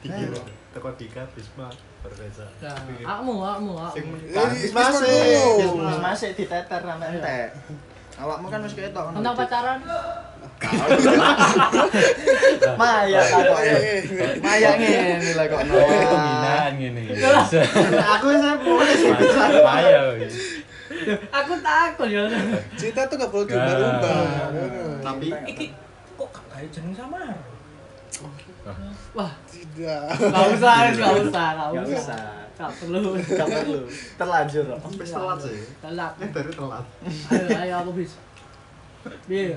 Dikira 0.00 0.40
teko 0.72 0.88
Dika 0.96 1.28
Bisma 1.36 1.68
berbeza. 2.02 2.44
Nah, 2.60 2.74
akmu, 3.16 3.34
akmu, 3.40 3.72
Sing 3.94 4.04
akmu. 4.10 4.16
Eh, 4.34 4.70
masih. 4.74 5.22
dulu. 5.62 5.86
Wis 5.86 5.98
masih 6.02 6.28
diteter 6.34 6.80
sampe 6.82 7.06
entek. 7.06 7.48
Awakmu 8.18 8.46
kan 8.52 8.60
wis 8.66 8.74
ketok 8.76 9.02
kan. 9.08 9.12
Tentang 9.16 9.34
pacaran? 9.38 9.78
Maya 12.78 13.20
takok. 13.26 13.58
Eh, 13.62 13.78
eh, 13.98 14.00
Maya 14.38 14.70
ngene 14.78 15.30
lah 15.34 15.46
kok. 15.48 15.58
Oh, 15.58 15.88
pembinaan 16.10 16.72
gini. 16.78 17.02
Aku 18.18 18.24
wis 18.30 18.42
mulai 18.62 18.94
sih 18.94 19.10
bisa. 19.10 19.42
Maya. 19.62 20.00
Aku 21.32 21.52
takut 21.58 22.08
ya. 22.10 22.22
Cinta 22.78 23.02
tuh 23.10 23.16
gak 23.18 23.30
perlu 23.32 23.44
diubah-ubah. 23.48 24.22
Tapi 25.02 25.26
Iki 25.50 25.66
kok 26.14 26.28
gak 26.30 26.44
gawe 26.50 26.66
jeneng 26.70 26.94
samar? 26.94 27.34
Wah, 29.18 29.32
Enggak 29.74 30.46
usah, 30.52 30.74
enggak 30.86 31.12
usah, 31.18 31.46
enggak 31.50 31.68
Enggak 31.70 31.84
usah. 31.86 31.98
usah. 31.98 32.24
Enggak 32.52 32.70
perlu. 32.76 33.00
Enggak 33.14 33.48
perlu. 33.56 33.80
Terlanjur 34.14 34.64
kok. 34.68 34.78
wis 34.94 35.10
telat 35.10 35.38
sih. 35.40 35.58
Telat. 35.78 36.12
Eh 36.16 36.28
baru 36.28 36.50
telat. 36.52 36.84
Ayo, 37.28 37.46
ayo 37.58 37.74
aku 37.78 37.90
bis. 37.94 38.12
Piye? 39.24 39.56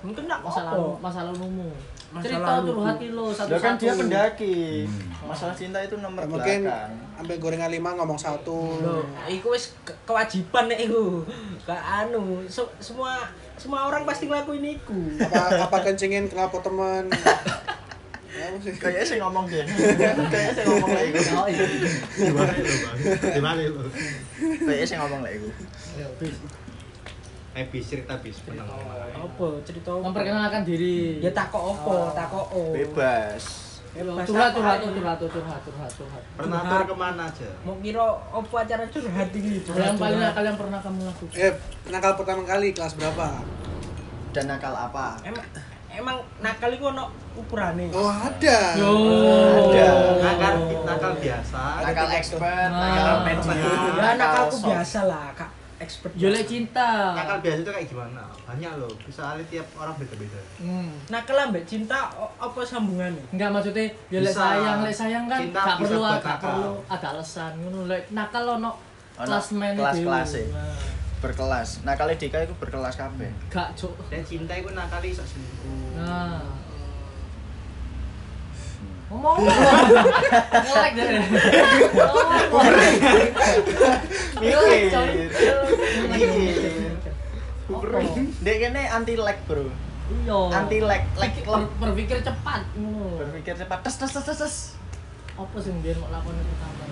Mungkin 0.00 0.24
nak 0.24 0.40
Masa 0.40 0.60
apa? 0.62 0.74
lalu, 0.74 0.88
masa 0.98 1.20
lalumu. 1.24 1.68
Masa 2.10 2.24
Cerita 2.28 2.46
laluku. 2.52 2.76
curhat 2.76 2.96
lo 3.00 3.24
Dia 3.24 3.34
satu-satu. 3.34 3.62
kan 3.62 3.74
dia 3.74 3.92
pendaki. 3.94 4.56
Hmm. 4.84 5.26
Masalah 5.26 5.54
cinta 5.54 5.78
itu 5.80 5.96
nomor 5.96 6.20
Ya, 6.20 6.28
mungkin 6.28 6.58
belakang. 6.62 6.90
ambil 7.16 7.36
gorengan 7.38 7.70
lima 7.70 7.90
ngomong 7.94 8.14
satu. 8.16 8.58
Loh, 8.76 9.02
iku 9.24 9.50
wis 9.50 9.72
ke- 9.80 9.96
kewajiban 10.04 10.66
nek 10.66 10.80
iku. 10.82 11.24
Gak 11.64 11.80
anu, 11.80 12.44
se- 12.46 12.74
semua 12.78 13.24
semua 13.54 13.86
orang 13.86 14.04
pasti 14.04 14.26
ngelakuin 14.26 14.62
iku. 14.74 14.98
Apa 15.18 15.64
apa 15.64 15.76
kencingin 15.82 16.26
kenapa 16.26 16.60
teman? 16.60 17.08
Mesti. 18.54 18.70
Kayaknya 18.78 19.04
sih 19.04 19.18
ngomong 19.18 19.44
dia. 19.50 19.64
Kayaknya 20.32 20.52
sih 20.54 20.64
ngomong 20.70 20.90
lah 20.94 21.02
iku. 21.02 21.18
Oh, 21.34 21.46
iya. 21.50 21.66
Gimana 22.14 22.52
lo, 22.54 22.74
Bang? 22.86 22.96
Gimana 23.34 23.60
lo? 23.66 23.82
Kayaknya 24.62 24.86
sih 24.86 24.96
ngomong 25.02 25.20
lah 25.26 25.30
iku. 25.34 25.48
Ayo, 25.98 26.08
bis. 26.22 26.36
Eh 27.54 27.66
bis 27.70 27.86
cerita 27.86 28.18
bis 28.18 28.38
menang. 28.50 28.66
Apa 28.66 29.46
cerita 29.62 29.94
apa? 29.94 30.10
Memperkenalkan 30.10 30.62
diri. 30.66 31.22
Ya 31.22 31.30
takok 31.30 31.78
apa? 31.78 31.96
Takok 32.14 32.46
oh. 32.50 32.74
Bebas. 32.74 33.42
Curhat, 33.94 34.26
curhat, 34.26 34.82
curhat, 34.82 35.18
curhat, 35.22 35.60
curhat, 35.62 35.90
curhat. 35.94 36.22
Pernah 36.34 36.60
tur 36.66 36.82
ke 36.82 36.94
mana 36.98 37.30
aja? 37.30 37.46
Mau 37.62 37.78
kira 37.78 38.02
apa 38.10 38.54
acara 38.66 38.90
curhat 38.90 39.30
ini? 39.38 39.62
Yang 39.62 39.98
paling 40.02 40.18
nakal 40.18 40.42
yang 40.42 40.58
pernah 40.58 40.78
kamu 40.82 41.00
lakukan. 41.06 41.38
Eh, 41.38 41.54
nakal 41.94 42.12
pertama 42.18 42.42
kali 42.42 42.74
kelas 42.74 42.98
berapa? 42.98 43.46
Dan 44.34 44.50
nakal 44.50 44.74
apa? 44.74 45.22
Emang 45.22 45.46
emang 45.94 46.16
nakal 46.42 46.74
iku 46.74 46.90
ono 46.90 47.06
ukurane. 47.34 47.90
Oh, 47.90 48.06
ada. 48.06 48.58
Yo. 48.74 48.92
Ada. 49.66 49.88
Nakal 50.20 50.54
nakal 50.82 51.12
biasa. 51.16 51.62
Nakal 51.80 52.08
expert, 52.12 52.70
Nah. 52.70 52.90
nakal 52.90 53.16
medium, 53.22 53.94
Ya 53.94 54.10
nakalku 54.14 54.56
soft. 54.56 54.66
biasa 54.66 55.00
lah, 55.04 55.26
Kak. 55.32 55.50
Expert. 55.76 56.14
Yo 56.14 56.30
lek 56.30 56.46
cinta. 56.46 57.12
Nakal 57.12 57.42
biasa 57.42 57.58
itu 57.60 57.72
kayak 57.72 57.86
gimana? 57.86 58.22
Banyak 58.44 58.72
loh. 58.78 58.88
Bisa 59.00 59.34
tiap 59.44 59.66
orang 59.74 59.94
beda-beda. 59.96 60.38
Hmm. 60.56 60.94
Nakal 61.08 61.36
ambek 61.44 61.64
cinta 61.64 62.08
apa 62.14 62.60
sambungannya? 62.62 63.20
Enggak 63.28 63.50
maksudnya 63.50 63.84
ya 64.08 64.18
lek 64.18 64.30
Bisa. 64.30 64.40
sayang, 64.40 64.78
lek 64.80 64.94
sayang 64.94 65.24
kan 65.26 65.40
Cinta 65.40 65.60
gak 65.60 65.76
perlu 65.76 66.00
gak 66.00 66.22
nakal. 66.22 66.38
perlu 66.40 66.72
ada 66.86 67.06
alasan 67.10 67.52
ngono 67.58 67.78
lek 67.84 68.04
nakal 68.08 68.44
ono 68.54 68.70
kelas 69.14 69.46
main 69.52 69.74
kelas-kelas 69.74 70.30
e. 70.36 70.44
Berkelas. 71.20 71.68
Nakal 71.82 72.06
Dika 72.14 72.38
itu 72.38 72.54
berkelas 72.54 72.94
kabeh. 72.94 73.30
Gak 73.48 73.68
cuk. 73.74 73.92
Dan 74.08 74.22
cinta 74.22 74.54
itu 74.54 74.70
nakali 74.70 75.10
sak 75.10 75.26
selingkuh. 75.26 75.98
Nah. 75.98 76.63
Coy. 84.94 85.10
Mikir. 86.10 86.82
Dek 88.44 88.56
kene 88.60 88.82
anti 88.90 89.14
lag, 89.16 89.38
Bro. 89.46 89.70
Iya. 90.04 90.40
Anti 90.52 90.78
lag, 90.84 91.02
lag 91.16 91.32
berpikir 91.80 92.20
cepat 92.20 92.62
ngono. 92.76 93.24
Berpikir 93.24 93.54
cepat. 93.56 93.78
Tes 93.86 93.96
tes 93.96 94.12
tes 94.12 94.26
tes. 94.26 94.54
Apa 95.34 95.56
sih 95.58 95.72
biar 95.82 95.98
mau 95.98 96.12
lakukan 96.14 96.38
itu 96.38 96.46
pertama? 96.54 96.84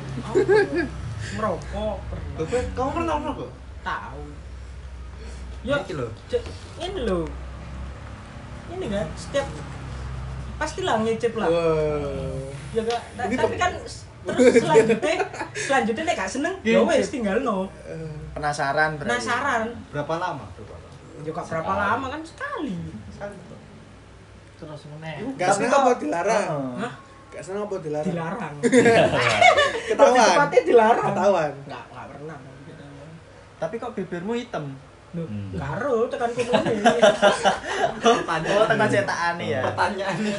Merokok 1.39 1.97
pernah. 2.11 2.35
Kamu 2.75 2.91
pernah 2.91 3.15
merokok? 3.23 3.51
Tahu. 3.87 4.23
Ya, 5.63 5.79
Iki 5.79 5.95
loh. 5.95 6.11
Cek, 6.27 6.43
ini 6.83 7.07
loh. 7.07 7.31
Ini 8.75 8.87
kan 8.91 9.07
setiap 9.15 9.47
pastilah 10.62 10.94
ngecep 11.03 11.33
lah. 11.35 11.48
Wow. 11.51 12.46
Ya 12.72 12.81
gak, 12.87 13.01
Ini 13.27 13.37
tapi 13.37 13.57
kan 13.59 13.72
terus 13.75 14.07
selanjutnya 14.62 15.14
selanjutnya 15.53 16.03
nek 16.07 16.14
gak 16.14 16.31
seneng 16.31 16.55
ya 16.62 16.79
wes 16.87 17.11
tinggal 17.11 17.42
no 17.42 17.66
Penasaran 18.33 18.94
berarti. 18.94 19.11
penasaran 19.18 19.62
Berapa 19.90 20.14
lama? 20.16 20.44
Berapa 20.55 20.75
lama? 20.79 20.88
juga 21.22 21.42
berapa 21.42 21.72
lama 21.75 22.07
kan 22.09 22.20
sekali 22.22 22.75
Sekali. 23.11 23.37
Terus 24.57 24.83
meneh. 24.88 25.14
Gak 25.35 25.51
seneng 25.53 25.75
apa 25.75 25.90
dilarang? 25.98 26.44
Hah? 26.79 26.92
Gak 27.29 27.42
seneng 27.42 27.62
apa 27.66 27.75
dilarang? 27.79 28.07
dilarang 28.09 28.55
Ketahuan. 29.90 30.29
Tepatnya 30.31 30.61
dilarang 30.62 31.07
Ketahuan. 31.11 31.53
nggak 31.66 31.83
nggak 31.90 32.07
pernah. 32.09 32.38
Tapi 33.59 33.75
kok 33.77 33.92
bibirmu 33.92 34.33
hitam? 34.33 34.64
Hmm. 35.12 35.53
karo 35.61 36.09
tekan 36.09 36.33
kuning 36.33 36.81
Oh, 38.01 38.64
tekan 38.64 38.88
cetakan 38.88 39.37
ya. 39.44 39.61
Pertanyaan 39.68 40.16
nih. 40.25 40.37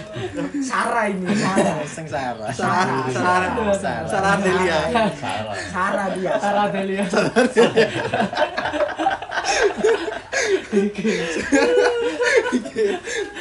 Sarah 0.66 1.06
ini 1.14 1.30
Sarah 1.30 1.78
Sing 1.86 2.10
Sarah. 2.10 2.50
Sarah, 2.50 3.06
Sarah, 3.14 3.54
Sarah. 3.78 4.10
Sarah 4.10 4.36
Delia. 4.42 4.80
Salah. 5.14 5.56
Sarah 5.70 6.08
dia 6.18 6.34
Sarah 6.42 6.68
Delia. 6.74 7.06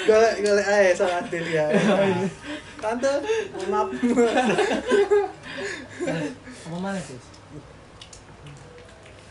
Golek 0.04 0.34
golek 0.44 0.66
ae 0.68 0.92
Sarah 0.92 1.24
Delia. 1.32 1.64
Tante, 2.76 3.12
mohon 3.56 3.68
maaf. 3.72 3.88
Apa 6.68 6.76
mana 6.76 7.00
sih? 7.00 7.31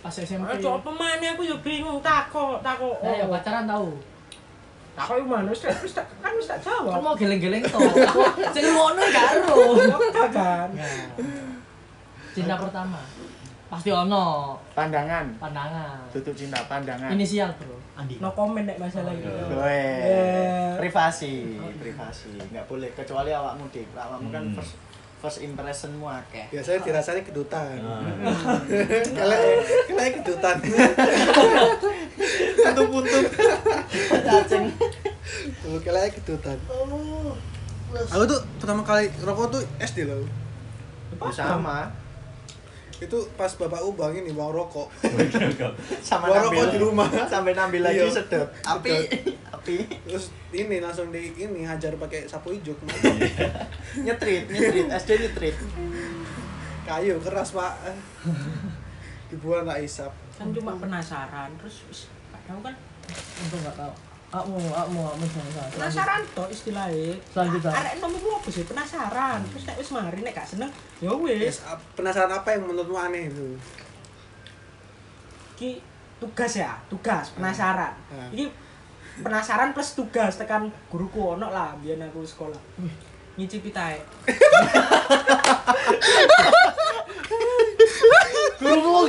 Pas 0.01 0.09
SMP. 0.11 0.45
Eh, 0.47 0.57
cok 0.57 0.81
pemane 0.81 1.25
aku 1.27 1.41
ya 1.43 1.55
bingung 1.57 1.99
takok 1.99 2.57
takok 2.59 2.97
Nah, 2.99 3.13
ya 3.13 3.25
pacaran 3.25 3.65
tahu. 3.65 3.89
takok 4.91 5.15
yang 5.15 5.29
mana 5.29 5.47
wis 5.47 5.61
wis 5.79 5.93
tak- 5.93 6.09
kan 6.19 6.33
wis 6.33 6.45
tak 6.45 6.57
Kan 6.59 6.83
jawab 6.83 6.99
mau 6.99 7.13
geleng-geleng 7.13 7.61
toh. 7.63 7.79
Aku 8.03 8.21
sing 8.51 8.65
ngono 8.67 9.01
karo. 9.07 9.55
Fakta 10.11 10.27
kan 10.33 10.69
Nah. 10.73 10.91
Cinta 12.31 12.55
pertama. 12.57 12.99
Pasti 13.67 13.87
ono 13.87 14.57
Pandangan. 14.71 15.31
pandangan. 15.37 15.95
Tutup 16.11 16.33
cinta 16.33 16.59
pandangan. 16.65 17.07
Inisial, 17.09 17.47
Bro. 17.55 17.79
Andi. 17.93 18.17
no 18.17 18.31
comment 18.31 18.63
nek 18.63 18.75
masalah 18.77 19.11
itu 19.11 19.27
Gue 19.27 19.79
Eh. 20.01 20.75
privasi, 20.75 21.55
privasi. 21.77 22.35
Nggak 22.41 22.65
boleh 22.65 22.89
kecuali 22.91 23.29
awakmu 23.29 23.67
dik. 23.69 23.87
Awakmu 23.93 24.27
kan 24.27 24.43
Hmm. 24.43 24.55
first 24.57 24.75
first 25.21 25.45
impressionmu 25.45 26.09
akeh. 26.09 26.49
Biasanya 26.49 26.81
dirasanya 26.81 27.21
kedutan. 27.21 27.77
Ah. 27.85 28.01
Kalau 29.21 29.41
kalau 29.85 30.09
kedutan. 30.17 30.55
Putu-putu. 32.65 33.19
Cacing. 34.09 34.65
Tuh, 35.61 35.79
kalau 35.85 36.01
kedutan. 36.09 36.57
Aku 37.91 38.23
tuh 38.25 38.39
pertama 38.57 38.81
kali 38.81 39.13
rokok 39.21 39.61
tuh 39.61 39.63
SD 39.77 40.09
loh. 40.09 40.25
Sama. 41.29 42.00
Itu 43.01 43.17
pas 43.33 43.49
bapakku 43.49 43.97
bang 43.97 44.13
ini 44.15 44.29
mau 44.29 44.49
rokok. 44.49 44.87
Sama 46.05 46.29
Gua 46.29 46.45
rokok 46.45 46.65
di 46.69 46.77
rumah. 46.77 47.09
Sampai 47.25 47.51
nambil 47.51 47.81
lagi 47.81 47.97
Iya. 47.99 48.13
sedot. 48.13 48.45
Api. 48.61 48.93
Api. 49.49 49.75
Terus 50.05 50.29
ini 50.51 50.77
langsung 50.77 51.09
di 51.09 51.33
ini 51.35 51.65
hajar 51.65 51.97
pakai 51.97 52.29
sapu 52.29 52.53
hijau 52.53 52.77
Nyetrit, 54.05 54.45
nyetrit. 54.47 54.85
SD 54.87 55.09
nyetrit. 55.19 55.57
kayu 56.81 57.15
keras 57.21 57.53
pak 57.53 57.77
dibuang 59.29 59.63
tak 59.63 59.79
isap 59.79 60.11
kan 60.33 60.49
cuma 60.49 60.75
penasaran 60.75 61.53
terus 61.55 61.85
wis, 61.87 62.01
kadang 62.27 62.59
kan 62.59 62.75
Untung 63.39 63.61
enggak 63.61 63.75
tahu. 63.77 63.93
Akmu, 64.31 64.55
akmu, 64.55 64.99
akmu 65.11 65.25
penasaran 65.75 66.23
toh 66.31 66.47
istilahnya. 66.47 67.19
Selanjutnya. 67.35 67.71
arek 67.75 67.93
nom 67.99 68.15
iku 68.15 68.39
apa 68.39 68.47
sih? 68.47 68.63
Penasaran. 68.63 69.43
Terus 69.51 69.63
nek 69.67 69.75
wis 69.75 69.89
mari 69.91 70.19
nek 70.23 70.33
gak 70.33 70.47
seneng 70.47 70.71
ya 71.03 71.11
wis. 71.11 71.59
Penasaran 71.99 72.31
apa 72.31 72.47
yang 72.55 72.63
menurutmu 72.63 72.95
aneh 72.95 73.27
itu? 73.27 73.59
iki 75.61 75.77
tugas 76.17 76.57
ya? 76.57 76.79
Tugas 76.87 77.35
penasaran. 77.35 77.93
Hmm. 78.07 78.31
iki 78.33 78.49
penasaran 79.19 79.75
plus 79.75 79.93
tugas 79.93 80.39
tekan 80.39 80.71
guruku 80.87 81.35
ono 81.35 81.51
lah 81.51 81.75
biar 81.83 81.99
aku 81.99 82.23
sekolah 82.23 82.61
nyicipi 83.41 83.73
tae 83.73 83.97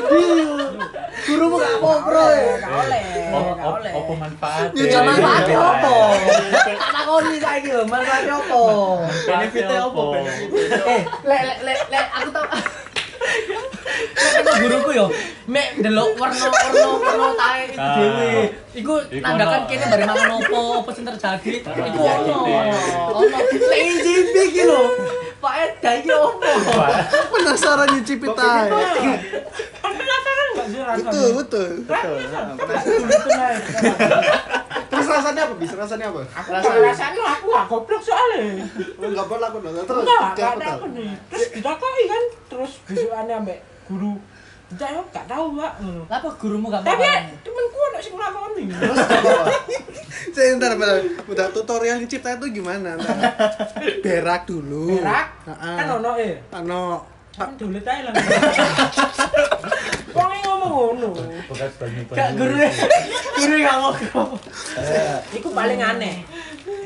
gil. 0.09 0.51
Gurumu 1.23 1.57
gak 1.61 1.75
mau, 1.79 2.01
Bro. 2.03 2.25
gak 2.59 2.73
oleh 2.83 3.05
Oh, 3.33 3.55
oleh 3.79 3.93
Apa 3.95 4.13
manfaatnya? 4.19 4.83
Ya 4.85 5.01
manfaatnya 5.01 5.57
apa? 5.57 5.97
Tak 6.53 6.77
takoni 6.93 7.37
saiki 7.39 7.71
lho, 7.73 7.85
manfaatnya 7.87 8.35
apa? 8.37 8.63
Benefitnya 9.29 9.79
apa? 9.87 10.03
Eh, 10.83 11.03
lek 11.25 11.43
lek 11.47 11.59
lek 11.63 11.81
lek 11.89 12.07
aku 12.11 12.29
tau 12.33 12.45
guruku 14.55 14.91
yo, 14.93 15.07
mek 15.45 15.77
ndelok 15.77 16.15
warna-warna 16.15 16.87
warna 16.95 17.29
tae 17.35 17.61
iku 17.67 17.79
Ah. 17.79 17.95
dhewe. 17.95 18.31
Iku 18.73 18.93
Iku 19.05 19.21
nandakan 19.21 19.61
kene 19.67 19.85
bare 19.87 20.05
mangan 20.05 20.31
opo, 20.35 20.61
opo 20.81 20.91
sing 20.91 21.05
terjadi. 21.05 21.51
Iku 21.61 21.71
iya, 21.99 22.15
ono. 22.17 22.37
Ono. 23.17 23.37
NJP 23.69 24.35
iki 24.47 24.63
lho. 24.63 24.83
Pak 25.39 25.55
Eda 25.59 25.91
iki 25.97 26.11
opo? 26.11 26.41
Penasaran 27.29 27.89
nyicipi 27.91 28.29
tae. 28.29 28.69
kan 29.77 29.93
penasaran 29.93 30.47
gak 30.53 30.67
sih 30.69 30.81
rasanya 30.81 31.03
Betul, 31.03 31.29
betul. 31.37 31.69
Betul. 31.83 32.17
penasaran. 32.23 32.55
Betul. 32.57 33.41
Terus 34.85 35.07
rasanya 35.09 35.43
apa? 35.43 35.55
Bisa 35.57 35.75
rasanya 35.75 36.07
apa? 36.07 36.23
aku 36.23 36.49
rasanya 36.79 37.23
aku 37.33 37.47
gak 37.51 37.67
goblok 37.67 38.01
soalnya 38.01 38.41
Enggak 38.95 39.27
pernah 39.27 39.47
aku 39.49 39.59
nonton 39.59 39.83
terus. 39.83 40.03
enggak 40.03 40.23
Kayak 40.23 40.37
gak 40.39 40.53
apa 40.53 40.61
ada 40.61 40.71
apa 40.71 40.87
nih 40.89 41.11
terus 41.27 41.47
ditakoki 41.51 42.05
kan 42.07 42.23
terus 42.47 42.73
besokannya 42.85 43.35
ambek 43.37 43.59
guru 43.85 44.15
tidak 44.69 44.89
ya 44.89 45.03
gak 45.13 45.27
tahu 45.29 45.53
mbak 45.53 45.73
ngono 45.79 46.03
Apa 46.07 46.29
gurumu 46.35 46.67
gak 46.67 46.81
tapi 46.81 47.05
ya 47.05 47.29
temenku 47.39 47.77
ada 47.85 47.99
sing 47.99 48.15
ngelakoni 48.15 48.63
Terus? 48.67 48.99
Saya 50.35 50.57
ntar 50.57 50.73
bentar. 50.75 50.97
udah 51.27 51.47
tutorial 51.53 52.01
nyicip 52.01 52.21
tae 52.21 52.35
itu 52.35 52.47
gimana? 52.55 52.97
Ntar. 52.97 53.17
Berak 54.01 54.49
dulu. 54.49 54.97
berak 54.97 55.29
Heeh. 55.45 55.77
kan 55.77 55.87
ono 55.93 56.11
eh 56.17 56.41
Ano, 56.51 57.05
kan 57.31 57.53
dolet 57.55 57.85
ae 57.85 58.01
lah 58.03 58.13
wong 60.13 60.31
e 60.31 60.39
ngomong 60.43 60.73
ngono 60.73 61.09
Bekas 61.47 61.73
banyu 61.77 62.01
Gak 62.09 62.29
guru 62.33 62.57
guru 63.35 63.55
gak 63.59 63.77
mau. 63.77 63.93
iku 65.33 65.49
paling 65.51 65.81
aneh 65.81 66.25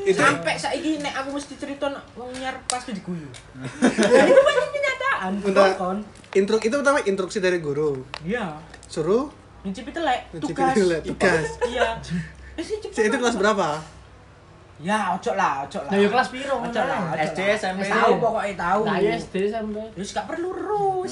sampai 0.07 0.55
saiki 0.55 0.99
nek 0.99 1.13
aku 1.17 1.35
mesti 1.35 1.55
cerita 1.55 1.87
wong 2.15 2.31
nyar 2.33 2.55
pasti 2.65 2.91
diguyu 2.91 3.27
itu 3.27 4.39
banyak 4.39 4.67
kenyataan 5.29 5.43
Bentar. 5.43 5.69
kon 5.75 5.97
intro 6.33 6.55
itu 6.57 6.71
pertama 6.73 6.99
instruksi 7.01 7.37
dari 7.37 7.59
guru. 7.59 8.03
iya 8.21 8.55
Suruh 8.85 9.27
nyicipi 9.61 9.91
telek 9.91 10.31
Nyicipi 10.31 10.47
tugas 10.47 10.73
telek, 10.73 11.01
tugas. 11.03 11.45
iya 11.65 11.87
Eh, 12.53 12.63
sih, 12.63 12.79
cepet 12.79 12.89
Si, 12.91 13.01
itu 13.03 13.15
kelas 13.15 13.37
berapa? 13.37 13.77
Ya, 14.77 15.09
ojo 15.11 15.33
lah, 15.33 15.61
ojo 15.61 15.77
lah. 15.79 15.89
Nah, 15.89 15.97
yo 15.99 16.05
kelas 16.07 16.29
piro? 16.29 16.53
Ojo 16.55 16.73
lah, 16.79 17.13
SD. 17.15 17.39
SMP. 17.53 17.81
Wis 17.81 17.89
Tahu 17.91 18.13
pokoknya 18.17 18.53
tahu. 18.55 18.81
Nah, 18.83 18.97
ya 18.97 19.13
SD 19.15 19.35
sampai. 19.47 19.85
Wis 19.93 20.09
gak 20.11 20.25
perlu 20.25 20.49
terus. 20.53 21.11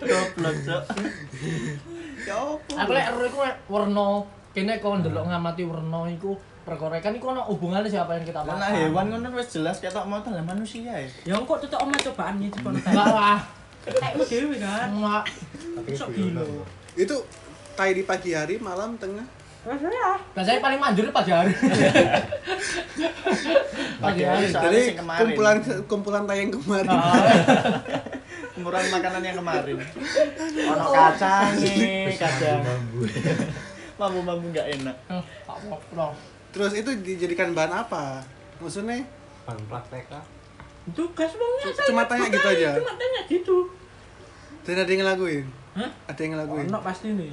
Goblok, 0.00 0.56
Cok. 0.62 0.82
Ya 2.22 2.34
apa? 2.34 2.74
Aku 2.76 2.90
lek 2.92 3.06
ero 3.08 3.22
iku 3.24 3.38
warna 3.68 4.06
kene 4.50 4.78
kok 4.78 4.92
ndelok 4.96 5.24
ngamati 5.26 5.62
warna 5.62 6.00
iku 6.08 6.32
perkara 6.66 6.98
kan 6.98 7.14
iku 7.14 7.30
ono 7.30 7.46
hubungannya 7.46 7.86
siapa 7.86 8.18
yang 8.18 8.26
kita 8.26 8.42
makan. 8.42 8.58
nek 8.58 8.70
hewan 8.74 9.06
ngono 9.14 9.38
wis 9.38 9.54
jelas 9.54 9.78
ketok 9.78 10.10
motor 10.10 10.34
lah 10.34 10.42
manusia 10.42 10.82
ya. 10.82 10.98
Ya 11.22 11.34
engko 11.38 11.62
tutuk 11.62 11.78
omah 11.78 11.94
cobaan 11.94 12.42
nyicip 12.42 12.66
ono 12.66 12.78
Enggak 12.82 13.06
lah. 13.06 13.38
Tekmu 13.86 14.22
dhewe 14.26 14.56
kan. 14.58 14.90
Enggak. 14.90 15.24
Sok 15.94 16.10
gila. 16.10 16.42
Itu 16.98 17.22
tai 17.78 17.94
di 17.94 18.02
pagi 18.02 18.34
hari, 18.34 18.58
malam, 18.58 18.98
tengah. 18.98 19.22
Ya. 19.66 20.18
Biasanya 20.34 20.58
paling 20.58 20.80
manjur 20.82 21.06
pagi 21.14 21.30
hari. 21.30 21.54
pagi 24.04 24.22
hari. 24.26 24.46
Jadi 24.50 24.82
kumpulan 24.98 25.56
kumpulan 25.86 26.22
tai 26.26 26.42
yang 26.42 26.50
kemarin. 26.50 26.90
Umuran 28.58 28.90
makanan 28.90 29.22
yang 29.22 29.38
kemarin. 29.38 29.78
Ono 30.66 30.84
kacangnya, 30.90 32.10
kacang. 32.18 32.58
Mambu-mambu 33.94 34.50
enggak 34.50 34.66
enak. 34.82 34.96
Tak 35.46 35.56
apa 35.62 36.10
Terus 36.56 36.72
itu 36.72 36.90
dijadikan 37.04 37.52
bahan 37.52 37.84
apa? 37.84 38.24
Maksudnya 38.64 39.04
Ban 39.44 39.60
praktek 39.68 40.08
ah. 40.08 40.24
Tugas 40.96 41.36
C- 41.36 41.92
cuma 41.92 42.08
tanya 42.08 42.32
gitu 42.32 42.48
aja? 42.48 42.80
Cuma 42.80 42.96
tanya 42.96 43.20
gitu. 43.28 43.68
dan 44.64 44.82
ada 44.82 44.88
yang 44.88 45.04
ngelakuin? 45.04 45.44
Hah? 45.76 45.90
Ada 46.08 46.20
yang 46.24 46.32
ngelakuin? 46.32 46.66
Ono 46.72 46.78
pasti 46.80 47.12
nih. 47.12 47.30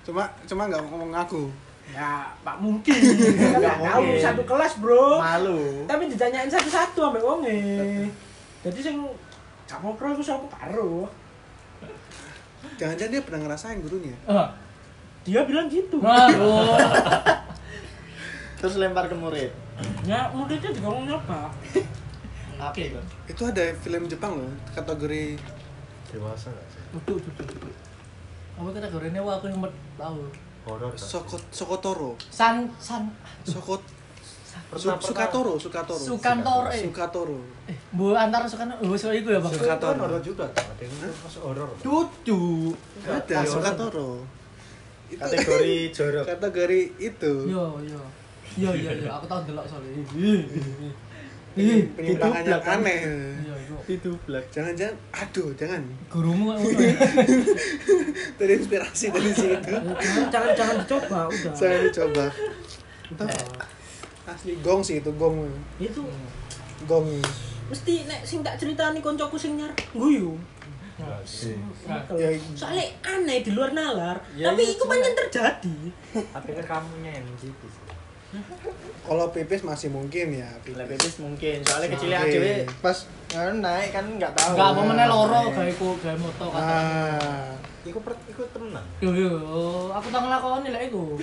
Cuma 0.00 0.24
cuma 0.48 0.64
nggak 0.64 0.80
ngomong 0.80 1.12
ngaku. 1.12 1.44
Ya, 1.92 2.32
Pak 2.40 2.56
mungkin. 2.56 2.96
Enggak 2.96 3.76
tahu 3.84 4.04
satu 4.16 4.42
kelas, 4.48 4.72
Bro. 4.80 5.20
Malu. 5.20 5.84
Tapi 5.84 6.08
ditanyain 6.08 6.48
satu-satu 6.48 7.12
ambek 7.12 7.20
wonge. 7.20 7.60
Jadi 8.64 8.78
sing 8.80 8.96
gak 9.68 9.84
ngobrol 9.84 10.16
iku 10.16 10.24
sapa 10.24 10.48
karo. 10.48 11.04
Jangan-jangan 12.80 13.12
dia 13.12 13.22
pernah 13.22 13.40
ngerasain 13.44 13.78
gurunya. 13.84 14.16
Ah. 14.24 14.48
Dia 15.28 15.44
bilang 15.44 15.68
gitu. 15.68 16.00
Waduh. 16.00 16.72
Terus 18.58 18.74
lempar 18.76 19.06
ke 19.06 19.14
murid. 19.14 19.50
Ya, 20.02 20.26
muridnya 20.34 20.70
juga 20.70 20.88
mau 20.90 21.02
nyoba. 21.02 21.40
Apa 22.58 22.74
itu? 22.74 22.98
Itu 23.30 23.42
ada 23.46 23.62
film 23.78 24.10
Jepang 24.10 24.34
loh, 24.34 24.50
kategori 24.74 25.38
Dewasa 26.10 26.50
enggak 26.50 26.66
sih? 26.72 26.80
Waduh, 26.90 27.16
waduh, 27.20 27.44
waduh. 27.46 27.74
Apa 28.58 28.68
kategorinya 28.74 29.20
wah 29.22 29.38
aku 29.38 29.46
yang 29.46 29.60
tahu. 29.94 30.20
Horor. 30.66 30.90
Sokot 30.96 31.42
Sokotoro. 31.54 32.18
San 32.28 32.66
san 32.82 33.06
Sokot 33.46 33.78
Su, 34.74 34.90
Pernah- 34.90 35.00
Sukatoro, 35.00 35.54
Sukatoro. 35.56 36.02
Sukantoro 36.02 36.68
eh. 36.74 36.82
Sukatoro. 36.82 37.38
Bu 37.94 38.12
antara 38.12 38.44
Sukan 38.44 38.74
oh 38.74 38.96
soal 38.98 39.22
itu 39.22 39.30
ya, 39.30 39.38
Bang. 39.38 39.52
Itu 39.54 39.64
kan 39.64 39.78
Sukatoro. 39.78 40.00
horor 40.02 40.20
juga. 40.20 40.44
Ada 40.50 40.82
yang 40.82 40.92
masuk 41.24 41.42
horor. 41.46 41.68
Dudu. 41.78 42.74
Ada 43.06 43.36
Sukatoro. 43.46 44.10
Kategori 45.08 45.76
jorok. 45.88 46.24
kategori 46.26 46.80
itu. 47.00 47.32
Yo 47.48 47.80
yo. 47.80 48.00
Yo 48.56 48.70
yo 48.72 48.90
yo, 48.90 49.08
aku 49.12 49.26
tahu 49.26 49.40
delok 49.44 49.66
soalnya. 49.66 49.92
Ini 51.58 51.74
penyimpangan 51.90 52.42
yang 52.46 52.62
Didublak, 52.62 52.62
kan? 52.62 52.78
aneh. 52.80 53.00
Iya, 53.02 53.54
iya. 53.58 53.76
Itu 53.88 54.10
black. 54.22 54.44
Jangan-jangan, 54.54 54.96
aduh, 55.10 55.48
jangan. 55.58 55.82
Gurumu 56.06 56.54
kan. 56.54 56.62
Terinspirasi 58.38 59.06
dari 59.10 59.32
situ. 59.34 59.72
Jangan 59.74 60.26
jangan, 60.30 60.50
jangan 60.54 60.76
dicoba 60.78 61.20
udah. 61.26 61.52
Saya 61.52 61.76
dicoba. 61.82 62.24
Entah. 63.10 63.26
Asli 64.28 64.54
gong 64.60 64.84
sih 64.84 65.00
itu 65.00 65.10
gong. 65.16 65.50
Itu 65.80 66.04
Gong. 66.86 67.08
mesti 67.68 68.06
nek 68.08 68.24
sing 68.24 68.40
tak 68.40 68.56
ceritani 68.56 69.02
koncoku 69.02 69.34
sing 69.34 69.58
nyar 69.58 69.72
guyu. 69.92 70.38
Enggak 70.94 71.20
sih. 71.26 71.58
Ya, 72.14 72.32
Soalnya 72.54 72.86
aneh 73.02 73.42
di 73.42 73.50
luar 73.50 73.74
nalar, 73.74 74.16
Ya, 74.32 74.50
tapi 74.50 74.62
iya, 74.62 74.72
itu 74.72 74.82
pancen 74.86 75.14
terjadi. 75.16 75.76
Tapi 76.14 76.48
kan 76.54 76.64
kamunya 76.78 77.18
yang 77.18 77.26
gitu 77.36 77.66
sih. 77.66 77.82
Kalau 79.08 79.32
pipis 79.32 79.64
masih 79.64 79.88
mungkin 79.88 80.36
ya. 80.36 80.50
Lah 80.76 80.84
pipis 80.84 81.16
mungkin, 81.16 81.64
soalnya 81.64 81.88
kecilnya 81.96 82.28
dhewe 82.28 82.68
pas 82.84 83.08
ngono 83.32 83.52
naik 83.64 83.88
kan 83.96 84.04
enggak 84.04 84.32
tahu. 84.36 84.52
Enggak 84.52 84.68
apa 84.68 84.80
meneh 84.84 85.06
loro 85.08 85.40
gawe 85.48 85.72
ku 85.80 85.88
gawe 85.96 86.16
moto 86.20 86.46
kata. 86.52 86.60
Ah. 86.60 87.48
Iku 87.88 87.98
per, 88.04 88.12
iku 88.28 88.44
temenan. 88.52 88.84
Yo 89.00 89.16
yo, 89.16 89.32
aku 89.96 90.12
tak 90.12 90.20
nglakoni 90.20 90.68
lek 90.68 90.92
iku. 90.92 91.16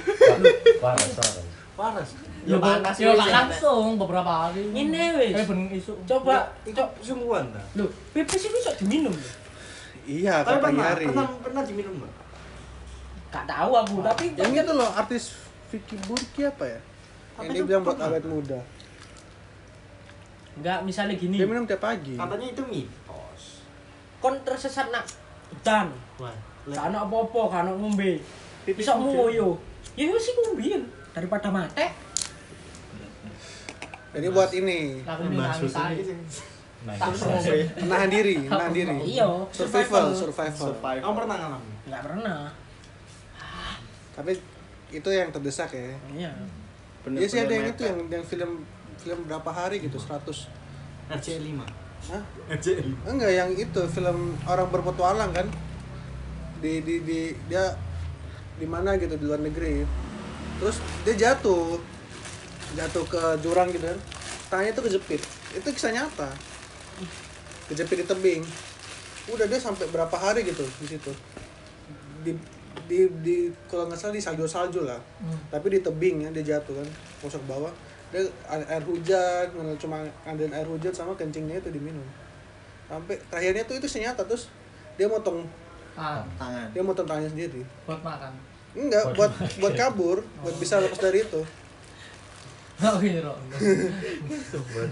Waras, 0.81 1.11
waras. 1.13 1.45
Waras. 1.77 2.09
Yo 2.45 2.57
panas 2.57 2.95
yo 2.97 3.13
langsung 3.13 4.01
beberapa 4.01 4.49
hari. 4.49 4.65
Ngene 4.73 5.21
wis. 5.21 5.33
Eh 5.37 5.45
ben 5.45 5.69
isuk. 5.69 5.97
Coba 6.09 6.49
Iku 6.65 6.81
sungguhan 7.05 7.53
ta. 7.53 7.61
Loh, 7.77 7.89
pipis 8.17 8.49
itu 8.49 8.57
bisa 8.57 8.73
diminum. 8.81 9.13
Iya, 10.05 10.45
pernah, 10.45 10.93
hari. 10.93 11.09
pernah, 11.09 11.25
pernah 11.41 11.61
diminum 11.65 11.97
Mbak? 11.97 12.13
Gak 13.33 13.45
tahu 13.49 13.71
aku, 13.73 13.95
tapi 14.05 14.37
Yang 14.37 14.61
itu 14.61 14.73
loh 14.77 14.89
artis 14.93 15.33
Vicky 15.73 15.97
Burki 16.05 16.45
apa 16.45 16.77
ya? 16.77 16.79
Yang 17.35 17.51
dia 17.51 17.63
bilang 17.67 17.83
buat 17.83 17.99
awet 17.99 18.23
muda. 18.23 18.59
enggak 20.55 20.79
misalnya 20.87 21.19
gini. 21.19 21.35
Dia 21.35 21.47
minum 21.51 21.67
tiap 21.67 21.83
pagi. 21.83 22.15
Katanya 22.15 22.47
itu 22.47 22.63
mitos. 22.63 23.41
Kon 24.23 24.39
tersesat 24.47 24.87
nak 24.87 25.03
hutan. 25.51 25.91
Wah. 26.15 26.31
Ono 26.65 26.97
apa-apa, 26.97 27.67
ono 27.67 27.71
ngombe. 27.75 28.23
Bisa 28.63 28.95
ngoyo. 28.95 29.59
Ya 29.99 30.07
wis 30.07 30.31
iku 30.31 30.55
mbiyen 30.55 30.87
daripada 31.11 31.51
mate. 31.51 31.91
Jadi 34.15 34.27
buat 34.31 34.51
ini 34.55 35.03
ini. 35.03 35.35
Nah, 36.85 36.95
ngombe. 36.95 37.57
menahan 37.81 38.09
diri, 38.13 38.35
menahan 38.45 38.71
diri. 38.71 38.97
Iya, 39.03 39.27
Survival, 39.49 40.13
survival. 40.13 40.67
Survive. 40.71 41.01
Kamu 41.01 41.15
pernah 41.17 41.35
ngalamin? 41.41 41.75
Enggak 41.89 42.01
pernah. 42.05 42.39
Tapi 44.15 44.31
itu 44.95 45.09
yang 45.11 45.27
terdesak 45.33 45.75
ya 45.75 45.91
Iya. 46.15 46.31
Iya 47.13 47.27
sih 47.29 47.39
ada 47.45 47.53
yang 47.53 47.67
itu 47.69 47.81
yang 47.85 47.99
yang 48.09 48.25
film 48.25 48.51
film 48.97 49.19
berapa 49.29 49.49
hari 49.53 49.77
gitu 49.85 50.01
100 50.01 50.25
RC5 51.13 51.61
Hah? 52.09 52.23
RC5 52.49 53.05
Enggak 53.05 53.31
yang 53.33 53.51
itu 53.53 53.81
film 53.93 54.33
orang 54.49 54.67
berpetualang 54.73 55.31
kan? 55.33 55.47
Di 56.61 56.81
di 56.81 57.05
di 57.05 57.19
dia 57.45 57.77
di 58.57 58.65
mana 58.65 58.97
gitu 58.97 59.13
di 59.19 59.25
luar 59.27 59.43
negeri. 59.43 59.85
Terus 60.57 60.81
dia 61.05 61.13
jatuh. 61.13 61.77
Jatuh 62.73 63.05
ke 63.05 63.21
jurang 63.45 63.69
gitu 63.69 63.85
kan? 63.85 63.99
Tangannya 64.49 64.73
itu 64.73 64.81
kejepit 64.89 65.21
itu 65.55 65.67
kisah 65.71 65.91
nyata. 65.95 66.29
Kejepit 67.71 68.03
di 68.03 68.05
tebing. 68.05 68.43
Udah 69.31 69.47
dia 69.47 69.57
sampai 69.57 69.87
berapa 69.89 70.13
hari 70.13 70.43
gitu 70.45 70.67
di 70.83 70.85
situ. 70.85 71.11
Di 72.21 72.35
di 72.85 73.09
di 73.23 73.37
kalau 73.71 73.87
nggak 73.89 73.99
salah 73.99 74.13
di 74.13 74.21
salju 74.21 74.45
salju 74.45 74.85
lah 74.85 74.99
tapi 75.49 75.71
di 75.73 75.79
tebing 75.81 76.27
ya 76.27 76.29
dia 76.35 76.55
jatuh 76.55 76.75
kan 76.77 76.87
masuk 77.23 77.41
ke 77.41 77.47
bawah. 77.49 77.73
Dia 78.13 78.21
air, 78.47 78.63
air 78.69 78.83
hujan 78.85 79.45
cuma 79.81 80.05
ngandelin 80.23 80.53
air 80.53 80.67
hujan 80.69 80.93
sama 80.93 81.17
kencingnya 81.17 81.57
itu 81.59 81.73
diminum. 81.73 82.05
Sampai 82.85 83.17
terakhirnya 83.31 83.65
tuh 83.65 83.81
itu 83.81 83.87
senyata 83.89 84.21
terus 84.23 84.47
dia 84.95 85.09
motong 85.09 85.43
ah. 85.97 86.21
Tangan. 86.37 86.69
dia 86.71 86.81
motong 86.85 87.07
tangannya 87.09 87.31
sendiri. 87.33 87.61
Buat 87.89 88.01
makan? 88.05 88.31
Enggak 88.75 89.03
buat 89.17 89.31
buat 89.57 89.73
kabur 89.73 90.17
buat 90.43 90.55
bisa 90.59 90.79
lepas 90.83 90.99
dari 90.99 91.25
itu. 91.25 91.41
Oh 92.75 92.99
iya 92.99 93.23
buat 93.23 94.91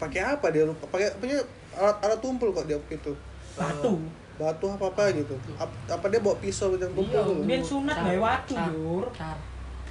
pakai 0.00 0.20
apa 0.32 0.48
dia? 0.48 0.64
Lupa 0.64 0.88
pakai 0.88 1.12
punya 1.20 1.44
alat 1.76 2.00
alat 2.00 2.18
tumpul 2.24 2.56
kok 2.56 2.64
dia 2.64 2.80
waktu 2.80 2.96
itu. 2.96 3.12
Batu. 3.52 4.00
Batu 4.40 4.66
apa 4.72 4.84
apa 4.88 5.02
gitu. 5.12 5.36
Ap- 5.60 5.80
apa 5.86 6.06
dia 6.08 6.20
bawa 6.24 6.36
pisau 6.40 6.72
gitu 6.72 6.88
yang 6.88 6.94
tumpul 6.96 7.44
Iya, 7.44 7.60
sunat 7.60 7.96
gawe 8.00 8.18
watu, 8.18 8.54
Jur. 8.56 9.04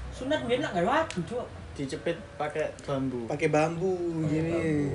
Sunat 0.10 0.40
nak 0.50 0.72
gawe 0.74 0.88
watu, 0.90 1.20
Cuk. 1.30 1.46
dicepit 1.78 2.18
pakai 2.36 2.68
bambu. 2.82 3.30
Pakai 3.30 3.48
bambu 3.54 3.94
gini. 4.26 4.90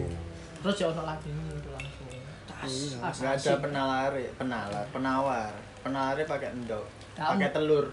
terus 0.60 0.80
ya 0.80 0.88
ono 0.88 1.04
lagi 1.04 1.28
itu 1.28 1.70
langsung. 1.70 2.08
Iya. 2.10 2.96
tas 3.00 3.16
nggak 3.20 3.34
ada 3.36 3.52
penalar 3.60 4.12
penalar 4.36 4.84
penawar. 4.90 5.52
Penawar 5.84 6.16
pakai 6.24 6.52
endok 6.56 6.84
pakai 7.14 7.52
telur. 7.54 7.86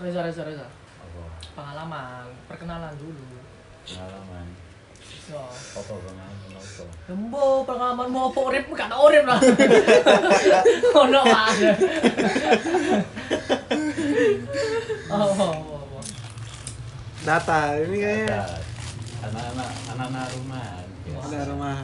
Reza 0.00 0.20
Reza 0.24 0.42
Reza. 0.42 0.66
Apa? 0.66 1.22
pengalaman 1.54 2.26
perkenalan 2.48 2.92
dulu. 2.98 3.38
Pengalaman. 3.86 4.46
Apa 5.26 5.80
pengalaman 5.82 6.30
apa? 6.54 6.84
Embo 7.10 7.44
pengalaman 7.66 8.08
mau 8.08 8.30
apa 8.30 8.40
urip 8.46 8.64
gak 8.70 8.86
tau 8.86 9.10
urip 9.10 9.24
lah. 9.26 9.40
Ono 11.02 11.20
ada. 11.24 11.70
Oh, 15.06 15.22
oh, 15.32 15.54
oh, 15.96 16.02
data 17.22 17.78
ini 17.78 17.96
kayaknya 17.96 18.42
Ada 19.22 19.28
anak-anak 19.30 19.70
anak-anak 19.94 20.24
rumahan. 20.34 20.86
biasa. 21.06 21.24
ada 21.24 21.38
rumah 21.46 21.76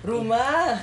Rumah. 0.00 0.80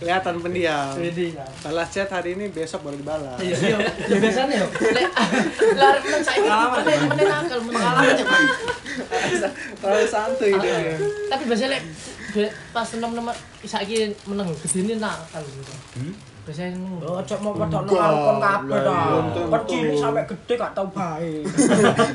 kelihatan 0.00 0.40
pendiam 0.40 0.96
Jadi. 0.96 1.36
balas 1.60 1.88
chat 1.90 2.08
hari 2.08 2.32
ini 2.38 2.48
besok 2.48 2.86
baru 2.86 2.96
dibalas 2.96 3.36
Iya, 3.36 3.56
iya. 3.58 3.78
Ya 4.08 4.16
biasanya 4.16 4.54
yo. 4.64 4.66
Lek 4.70 5.08
lari 5.76 5.98
men 6.08 6.22
saiki 6.24 6.48
men 6.48 7.00
men 7.10 7.26
nakal 7.28 7.58
men 7.60 7.72
pengalaman 7.74 8.16
terlalu 9.76 10.06
santuy 10.08 10.52
dia 10.56 10.96
Tapi 11.28 11.42
biasanya 11.44 11.78
pas 12.70 12.86
temen-temen 12.86 13.34
saiki 13.66 14.14
meneng 14.24 14.48
gedene 14.62 14.94
nakal 14.96 15.42
gitu. 15.44 15.72
Biasanya 16.40 16.72
neng. 16.80 16.96
Oh, 17.04 17.20
cok 17.20 17.38
mau 17.44 17.52
kabeh 17.52 17.96
Lah, 18.00 18.40
ta. 18.40 18.52
belum 18.64 19.26
tentu. 19.36 19.40
Kon 19.52 19.62
cilik 19.68 19.96
sampai 20.00 20.24
gede 20.24 20.54
gak 20.56 20.72
tau 20.72 20.86
bae. 20.88 21.44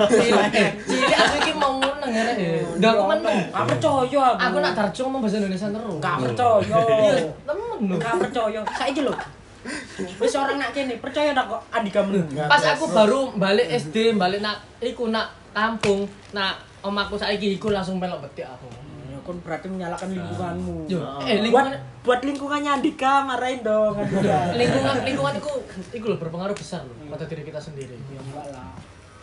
Cilik 0.10 0.54
cilik 0.90 1.18
aku 1.22 1.36
iki 1.46 1.54
mau 1.54 1.78
meneng 1.78 2.12
ya 2.12 2.22
rek. 2.26 2.38
Ndak 2.82 2.92
aku 2.98 3.04
meneng. 3.14 3.38
Gak 3.54 3.66
percaya 3.70 4.22
aku. 4.34 4.40
Aku 4.42 4.58
nak 4.60 4.74
darjo 4.74 5.02
ngomong 5.06 5.22
bahasa 5.22 5.38
Indonesia 5.38 5.68
terus. 5.70 5.98
gak 6.02 6.18
percaya. 6.26 6.78
Temen 7.46 7.80
lho. 7.86 7.96
Gak 8.02 8.16
percaya. 8.18 8.60
Saiki 8.74 9.02
lho. 9.06 9.14
Wis 10.22 10.34
orang 10.38 10.58
nak 10.62 10.70
kene 10.78 11.02
percaya 11.02 11.34
tak 11.34 11.46
kok 11.46 11.62
Andika 11.70 12.02
meneng. 12.02 12.28
Pas 12.50 12.62
aku 12.66 12.86
baru 12.90 13.34
balik 13.38 13.70
SD, 13.78 14.18
balik 14.18 14.42
nak 14.42 14.62
iku 14.82 15.10
nak 15.10 15.34
kampung, 15.54 16.06
nak 16.34 16.62
omaku 16.86 17.18
saiki 17.18 17.58
iku 17.58 17.74
langsung 17.74 17.98
melok 17.98 18.26
betik 18.26 18.46
aku. 18.46 18.85
Ya 19.26 19.28
kon 19.28 19.42
berarti 19.42 19.66
menyalahkan 19.68 20.06
lingkunganmu. 20.08 20.78
Yo, 20.86 21.02
Nah. 21.02 21.18
eh 21.20 21.42
buat 21.42 21.42
lingkungan 21.42 21.74
buat 22.06 22.22
lingkungannya 22.22 22.72
Andika 22.72 23.26
marahin 23.26 23.66
dong 23.66 23.98
lingkungan 24.62 24.96
lingkungan 25.02 25.34
iku 25.36 25.52
iku 25.92 26.06
lho 26.06 26.18
berpengaruh 26.22 26.54
besar 26.54 26.86
loh 26.86 26.94
pada 27.10 27.26
diri 27.26 27.42
kita 27.42 27.58
sendiri. 27.58 27.98
Ya 28.06 28.22
enggak 28.22 28.54
lah. 28.54 28.70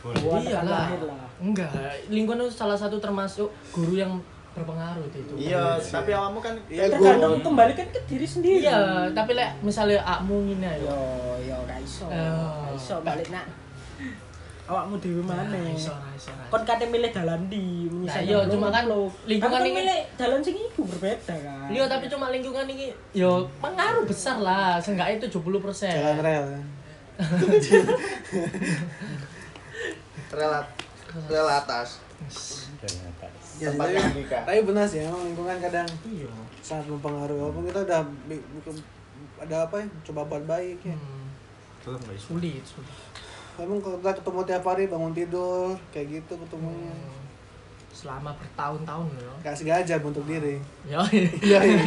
boleh 0.03 0.19
Buat 0.19 0.41
Iya 0.43 0.59
akan 0.59 0.67
lah. 0.67 0.79
lahir 0.83 1.01
lah. 1.07 1.23
Enggak, 1.39 1.71
lingkungan 2.09 2.43
itu 2.43 2.51
salah 2.53 2.75
satu 2.75 2.99
termasuk 2.99 3.47
guru 3.71 3.95
yang 3.95 4.19
berpengaruh 4.53 5.07
di 5.09 5.23
itu. 5.23 5.35
iya 5.41 5.79
tapi 5.81 6.11
awakmu 6.11 6.39
kan 6.39 6.59
Iya, 6.67 6.91
gua- 6.91 7.15
Tergantung 7.15 7.41
kembalikan 7.47 7.87
ke 7.89 8.01
diri 8.05 8.27
sendiri. 8.27 8.59
Iya, 8.61 8.79
tapi 9.15 9.33
lek 9.33 9.63
misalnya 9.63 10.03
akmu 10.03 10.35
ngene 10.45 10.67
ayo. 10.69 10.91
Yo 10.91 10.99
yo 11.47 11.57
gak 11.63 11.79
iso. 11.79 12.05
Oh. 12.05 12.67
Gak 12.67 12.75
iso 12.75 12.95
balik 13.01 13.31
nak. 13.31 13.47
Awakmu 14.63 14.95
dhewe 14.99 15.21
ra 15.27 15.43
iso, 15.69 15.91
ra 15.91 16.11
iso. 16.15 16.31
Kon 16.47 16.63
kate 16.63 16.87
milih 16.87 17.11
dalan 17.11 17.51
di 17.51 17.59
Nah, 17.91 17.99
menyisihkan 17.99 18.25
iya, 18.25 18.39
cuma 18.47 18.69
kan 18.71 18.85
lingkungan 19.27 19.59
Kan 19.59 19.67
ini 19.67 19.75
milih 19.75 19.99
dalan 20.15 20.41
sing 20.41 20.55
iku 20.55 20.87
berbeda 20.87 21.35
kan. 21.35 21.67
Iya, 21.67 21.85
tapi 21.91 22.07
cuma 22.07 22.31
lingkungan 22.31 22.67
ini 22.67 22.95
yo 23.13 23.43
pengaruh 23.59 24.07
besar 24.07 24.39
lah, 24.39 24.79
seenggaknya 24.79 25.19
70%. 25.19 25.35
jalan 25.91 26.19
rel 26.21 26.47
relat 30.33 30.67
rel 31.29 31.49
atas 31.49 32.01
Ternyata. 32.81 33.27
ya, 33.61 33.69
tempat 33.69 33.87
tapi, 33.93 34.23
tapi 34.27 34.59
benar 34.65 34.87
sih 34.87 35.03
emang 35.03 35.23
lingkungan 35.25 35.59
kadang 35.61 35.87
Iya. 36.03 36.31
sangat 36.59 36.87
mempengaruhi 36.89 37.39
walaupun 37.39 37.63
kita 37.69 37.81
udah 37.85 38.01
ada 39.39 39.57
apa 39.67 39.75
ya 39.77 39.87
coba 40.07 40.21
buat 40.25 40.45
baik 40.45 40.79
ya 40.83 40.97
Hmm, 40.97 41.27
sulit, 41.83 42.63
sulit. 42.63 42.95
Emang 43.55 43.79
kalau 43.79 43.97
kita 43.99 44.13
ketemu 44.15 44.41
tiap 44.45 44.65
hari 44.65 44.85
bangun 44.87 45.13
tidur 45.13 45.73
kayak 45.89 46.07
gitu 46.15 46.33
ketemunya 46.39 46.95
Selama 47.93 48.33
bertahun-tahun 48.35 49.05
loh. 49.15 49.37
kasih 49.41 49.69
gajar 49.69 50.01
untuk 50.01 50.25
diri 50.25 50.57
Ya, 50.83 50.99
iya 51.13 51.61
iya 51.69 51.83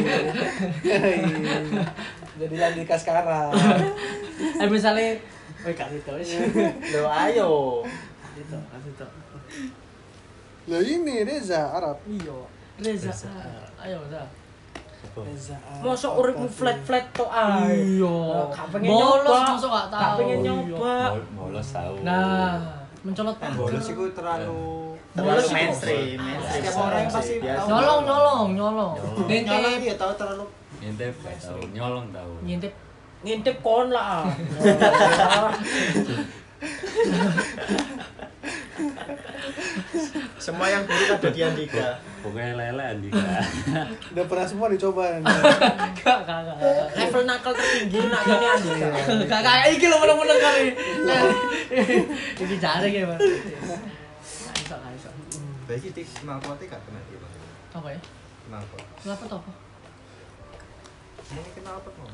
Iya. 0.86 1.58
jadi 2.38 2.56
lagi 2.56 2.82
kas 2.82 3.02
sekarang 3.02 3.26
eh 4.62 4.68
misalnya 4.68 5.18
Woi 5.60 5.74
kasih 5.74 5.98
tau 6.00 6.14
sih. 6.18 6.38
lo 6.94 7.10
ayo 7.10 7.82
Kasih 8.22 8.44
tau, 8.46 8.62
kasih 8.70 8.92
tau. 8.94 9.10
lo 10.66 10.78
ini 10.78 11.22
Reza 11.22 11.74
Arab 11.74 11.98
Iya. 12.06 12.38
Reza. 12.78 13.10
Reza. 13.10 13.32
Ayo, 13.76 13.98
Reza. 14.04 14.22
Mosok 15.78 16.12
uripmu 16.16 16.46
flat-flat 16.46 17.04
tok 17.10 17.28
ae. 17.28 17.96
Iya. 17.96 18.16
Gak 18.50 18.66
pengen 18.70 18.88
nyoba. 18.90 19.36
mosok 19.48 19.70
gak 19.70 19.86
tahu. 19.88 20.00
Gak 20.00 20.10
pengen 20.16 20.38
Iya. 20.38 20.52
nyoba. 20.66 20.92
Bol- 21.10 21.28
Bolos 21.36 21.68
tahu. 21.70 21.94
Nah, 22.00 22.52
mencolot 23.00 23.36
bolos 23.54 23.86
itu 23.86 24.02
terlalu 24.10 24.58
terlalu 25.12 25.40
mainstream 25.48 26.18
mainstream 26.18 26.60
Setiap 26.60 26.82
orang 26.82 27.06
pasti 27.06 27.34
nyolong, 27.38 28.00
nyolong, 28.04 28.04
nyolong. 28.04 28.48
Nyolong. 28.52 28.92
Ngintip, 29.24 29.48
nyolong 29.48 29.74
dia 29.80 29.94
tahu 29.96 30.12
terlalu 30.12 30.44
Ngintip 30.76 31.12
gak 31.18 31.34
tahu, 31.38 31.60
nyolong 31.72 32.06
tahu. 32.10 32.32
ngintip. 32.42 32.72
Ngintip 33.22 33.56
kon 33.60 33.88
lah. 33.88 34.24
semua 40.36 40.66
yang 40.68 40.82
buruk 40.84 41.16
ada 41.16 41.28
di 41.32 41.40
Andika 41.40 41.98
Pokoknya 42.20 42.58
lele 42.58 42.84
Andika. 42.98 43.22
udah 44.12 44.24
pernah 44.26 44.46
semua 44.46 44.66
dicoba 44.68 45.22
gak, 45.22 46.18
gak. 46.26 46.56
Level 46.98 47.22
nakal 47.22 47.52
tertinggi 47.54 48.00
nak 48.10 48.22
ini 48.26 48.46
Andika. 48.50 48.88
Gak 49.30 49.42
kayak 49.46 49.66
iki 49.78 49.86
lho 49.86 49.96
meneng-meneng 50.02 50.38
kali. 50.42 50.66
Iki 52.42 52.56
ki, 52.58 53.00
Pak. 53.06 53.18
Gak 53.18 54.56
iso, 54.66 54.76
iso. 54.98 55.10
baik 55.66 55.82
itu 55.82 56.00
knalpotnya 56.22 56.66
gak 56.70 56.82
kena 56.86 57.00
gitu 57.10 57.26
Apa 57.74 57.88
ya? 57.90 58.00
knalpot 58.46 58.82
Kenapa 59.02 59.22
tuh 59.26 59.38
apa? 59.42 59.52
ini 61.26 61.50
knalpot 61.58 61.94
mau 61.98 62.10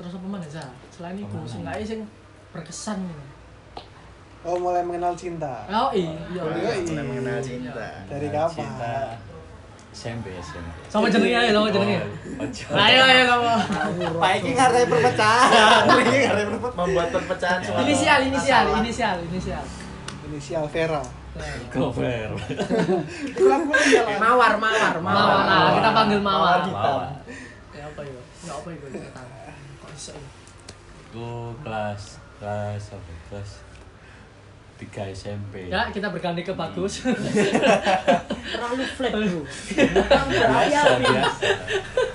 Terus 0.00 0.16
apa 0.16 0.26
mana 0.26 0.46
Za? 0.48 0.64
Selain 0.88 1.12
itu, 1.14 1.28
mana? 1.28 1.44
seenggaknya 1.44 1.84
sing 1.84 2.00
berkesan 2.50 2.98
gitu. 3.04 3.24
oh 4.40 4.56
mulai 4.56 4.80
mengenal 4.80 5.12
cinta 5.12 5.68
Oh 5.68 5.92
iya. 5.92 6.16
Iya, 6.32 6.40
iya. 6.40 6.80
mulai 6.88 7.04
mengenal 7.04 7.38
cinta 7.44 7.86
dari 8.08 8.26
Cinta. 8.32 8.48
kapan 8.48 9.28
SMP, 9.90 10.30
SMP. 10.38 10.70
Sama 10.86 11.10
jenenge 11.10 11.34
aja, 11.36 11.50
sama 11.50 11.68
jenenge. 11.68 11.98
Oh, 11.98 12.44
ojo. 12.46 12.64
Ayo 12.72 13.00
ayo 13.10 13.22
kamu. 13.26 13.52
Pak 14.16 14.32
ini 14.38 14.50
ngarep 14.54 14.86
perpecahan 14.86 15.50
ini 15.98 16.18
ngarep 16.24 16.46
perpecahan 16.46 16.78
membuat 16.78 17.08
perpecahan 17.10 17.58
suara. 17.60 17.80
Inisial, 17.82 18.20
inisial, 18.24 18.64
inisial, 18.80 19.16
inisial. 19.26 19.64
inisial 20.30 20.64
Vera 20.70 21.02
Cover. 21.74 22.30
Mawar, 24.22 24.52
mawar, 24.62 24.94
Mawar, 25.02 25.40
nah, 25.46 25.68
kita 25.74 25.90
panggil 25.90 26.20
Mawar 26.22 26.58
Mawar. 26.62 26.66
hitam. 26.66 27.00
Ya 27.74 27.82
apa 27.86 28.00
ya? 28.06 28.20
Ya 28.46 28.52
apa 28.56 28.68
itu 28.72 28.86
ya? 30.08 30.16
Aku 31.12 31.52
kelas 31.60 32.16
kelas 32.40 32.84
apa? 32.96 33.12
Kelas 33.28 33.50
3 34.80 35.12
SMP. 35.12 35.68
Ya, 35.68 35.92
kita 35.92 36.08
berganti 36.08 36.40
ke 36.40 36.52
bagus. 36.52 37.04
terlalu 38.50 38.82
flat 38.88 39.12
bro 39.12 39.40
biasa. 40.26 40.96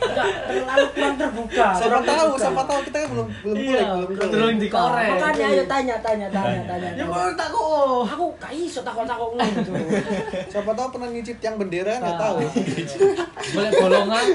Enggak, 0.05 0.29
terlalu 0.45 0.85
kurang 0.91 1.15
terbuka 1.15 1.67
Siapa 1.71 1.99
tahu, 2.01 2.29
siapa 2.35 2.61
tahu 2.63 2.79
kita 2.83 2.97
kan 2.97 3.09
belum 3.09 3.27
belum 3.39 3.55
Iya, 3.55 3.79
mulai, 3.85 4.05
belum 4.07 4.29
belum 4.31 4.53
dikorek. 4.57 5.07
makanya 5.11 5.45
ayo 5.47 5.63
tanya 5.65 5.95
tanya 5.99 6.27
tanya 6.27 6.61
Tanya. 6.65 6.89
Ya 6.93 7.05
mau 7.05 7.29
tak 7.31 7.47
kok. 7.49 8.03
aku 8.05 8.25
gak 8.37 8.51
iso 8.51 8.79
takut 8.81 9.05
ngono 9.05 9.43
tuh 9.61 9.73
Siapa 10.47 10.71
tahu 10.73 10.87
pernah 10.91 11.09
ngicip 11.09 11.37
yang 11.39 11.55
bendera 11.55 11.93
nggak 11.95 12.11
Nah. 12.11 12.19
tahu. 12.19 12.37
Boleh 13.55 13.71
bolongan, 13.71 14.25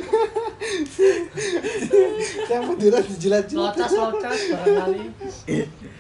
yang 2.46 2.62
bendera 2.64 2.98
dijilat-jilat. 3.02 3.72
locas 3.72 3.92
locas 3.92 4.38
barangkali. 4.50 5.00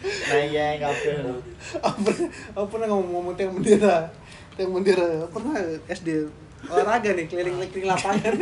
Nah 0.00 0.40
iya 0.42 0.66
kabeh. 0.78 1.14
Aku 2.56 2.66
pernah, 2.70 2.86
ngomong-ngomong 2.90 3.34
tiang 3.36 3.52
bendera, 3.56 4.08
tiang 4.54 4.70
bendera. 4.72 5.26
Pernah 5.30 5.54
SD 5.88 6.28
olahraga 6.68 7.16
nih 7.16 7.24
keliling 7.24 7.56
keliling 7.72 7.88
lapangan. 7.88 8.34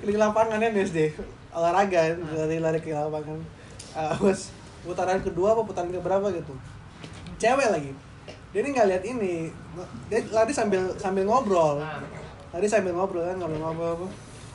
keliling 0.00 0.20
lapangan 0.20 0.64
ya 0.64 0.68
nih 0.72 0.82
SD 0.88 0.98
olahraga 1.52 2.00
lari-lari 2.32 2.78
ke 2.80 2.94
lapangan. 2.94 3.38
Ah, 3.92 4.14
pas 4.16 4.40
putaran 4.80 5.20
kedua 5.20 5.52
apa 5.52 5.62
putaran 5.66 5.90
keberapa 5.92 6.32
gitu. 6.32 6.54
Cewek 7.36 7.68
lagi. 7.68 7.92
Dia 8.50 8.60
ini 8.64 8.68
nggak 8.74 8.88
lihat 8.88 9.04
ini. 9.06 9.34
Dia 10.08 10.20
lari 10.30 10.52
sambil 10.54 10.94
sambil 10.98 11.26
ngobrol. 11.26 11.78
Nah, 11.78 12.02
Tadi 12.50 12.66
sambil 12.66 12.98
ngobrol 12.98 13.22
kan, 13.22 13.38
ngobrol-ngobrol 13.38 13.90
apa. 13.94 14.06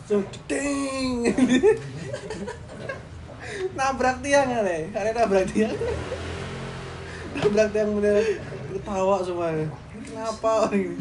So, 0.03 0.19
ting. 0.51 1.23
nabrak 3.77 4.19
tiang 4.19 4.51
ya, 4.51 4.59
deh. 4.61 4.91
Ada 4.91 5.09
nabrak 5.15 5.47
tiang. 5.47 5.71
Nabrak 7.35 7.67
tiang 7.75 7.91
bener 7.99 8.23
ketawa 8.71 9.19
semuanya. 9.19 9.67
Kenapa 10.05 10.49
orang 10.67 10.81
ini? 10.87 10.95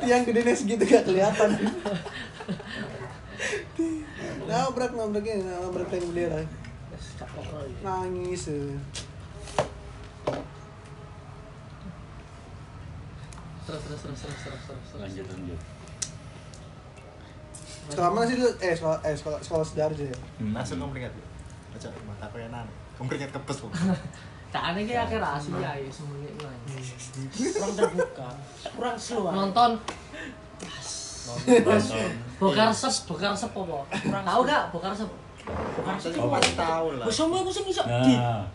tiang 0.00 0.24
gedenya 0.24 0.54
segitu 0.56 0.84
gak 0.88 1.04
kelihatan. 1.04 1.50
nabrak 4.48 4.92
nabraknya 4.96 5.34
nabrak 5.60 5.88
tiang 5.92 6.04
bendera. 6.10 6.40
ya. 6.40 6.46
Nangis. 7.84 8.48
Terus 13.62 13.82
terus 13.86 14.00
terus 14.02 14.18
terus 14.18 14.38
terus 14.42 14.62
terus. 14.66 14.88
terus. 14.90 15.00
Lanjut 15.00 15.26
lanjut. 15.30 15.60
Sekolah 17.82 18.10
mana 18.14 18.24
sih 18.30 18.36
lu? 18.38 18.46
Eh, 18.62 18.74
sekolah 18.78 18.98
eh 19.02 19.14
sekolah 19.14 19.38
sekolah 19.42 19.64
Sidoarjo 19.66 20.04
ya. 20.06 20.16
Langsung 20.54 20.78
kamu 20.78 20.92
keringat. 20.94 21.14
Aja 21.74 21.88
mata 22.06 22.24
aku 22.30 22.36
enak. 22.38 22.66
Kamu 22.98 23.06
keringat 23.10 23.30
kepes 23.34 23.58
loh. 23.66 23.72
Tak 24.52 24.62
aneh 24.72 24.84
ki 24.84 24.94
akhir 24.94 25.18
rahasia 25.18 25.70
ya 25.80 25.88
semuanya 25.88 26.28
mulai. 26.36 26.56
kurang 27.56 27.72
terbuka 27.72 28.28
kurang 28.76 28.96
slow 29.00 29.24
ah. 29.28 29.32
Nonton 29.32 29.70
Nonton. 31.22 32.10
bokar 32.36 32.68
sep, 32.74 32.92
bokar 33.08 33.32
sep 33.32 33.52
apa? 33.54 33.78
Tahu 34.26 34.40
gak 34.44 34.62
bokar 34.74 34.92
sep? 34.92 35.08
sih 35.98 36.14
Oh, 36.20 36.30
pasti 36.30 36.52
tahu 36.54 36.86
lah. 36.98 37.06
Semua 37.10 37.42
aku 37.42 37.50
sing 37.50 37.66
iso 37.66 37.82
di 37.82 38.14
Nah, 38.14 38.46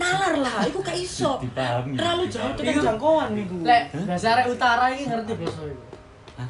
nalar 0.00 0.34
lah 0.40 0.64
iku 0.64 0.80
gak 0.80 0.96
iso 0.96 1.36
terlalu 1.52 2.24
jauh 2.32 2.56
dipahami. 2.56 2.64
dengan 2.64 2.84
jangkauan 2.88 3.28
niku 3.36 3.56
Lek 3.60 3.82
bahasa 4.08 4.48
utara 4.48 4.84
iki 4.96 5.04
ngerti 5.04 5.32
basa 5.36 5.62
iku. 5.68 5.84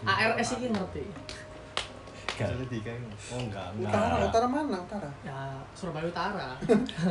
ARS 0.07 0.49
iki 0.55 0.67
ngerti. 0.71 1.03
Gak. 2.35 2.51
Jadi 2.51 2.67
tiga 2.67 2.91
ini. 2.91 3.15
Oh 3.31 3.39
enggak, 3.39 3.67
Utara, 3.79 4.07
enggak. 4.11 4.27
utara 4.27 4.47
mana? 4.51 4.77
Utara. 4.83 5.11
Ya 5.23 5.39
Surabaya 5.71 6.07
Utara. 6.11 6.49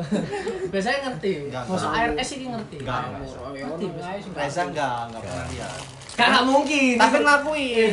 Biasanya 0.72 1.00
ngerti. 1.08 1.48
Tahu. 1.48 1.80
ARS 1.80 2.30
iki 2.34 2.46
ngerti. 2.52 2.76
Nggak, 2.84 3.02
Ngerti, 3.08 3.86
nggak. 3.88 4.10
ngerti. 4.20 4.36
Reza 4.36 4.62
enggak, 4.68 4.98
enggak 5.08 5.22
pernah 5.24 5.48
lihat. 5.48 5.82
Gak 6.14 6.44
mungkin. 6.44 6.96
tapi 7.00 7.18
ngelakuin 7.20 7.92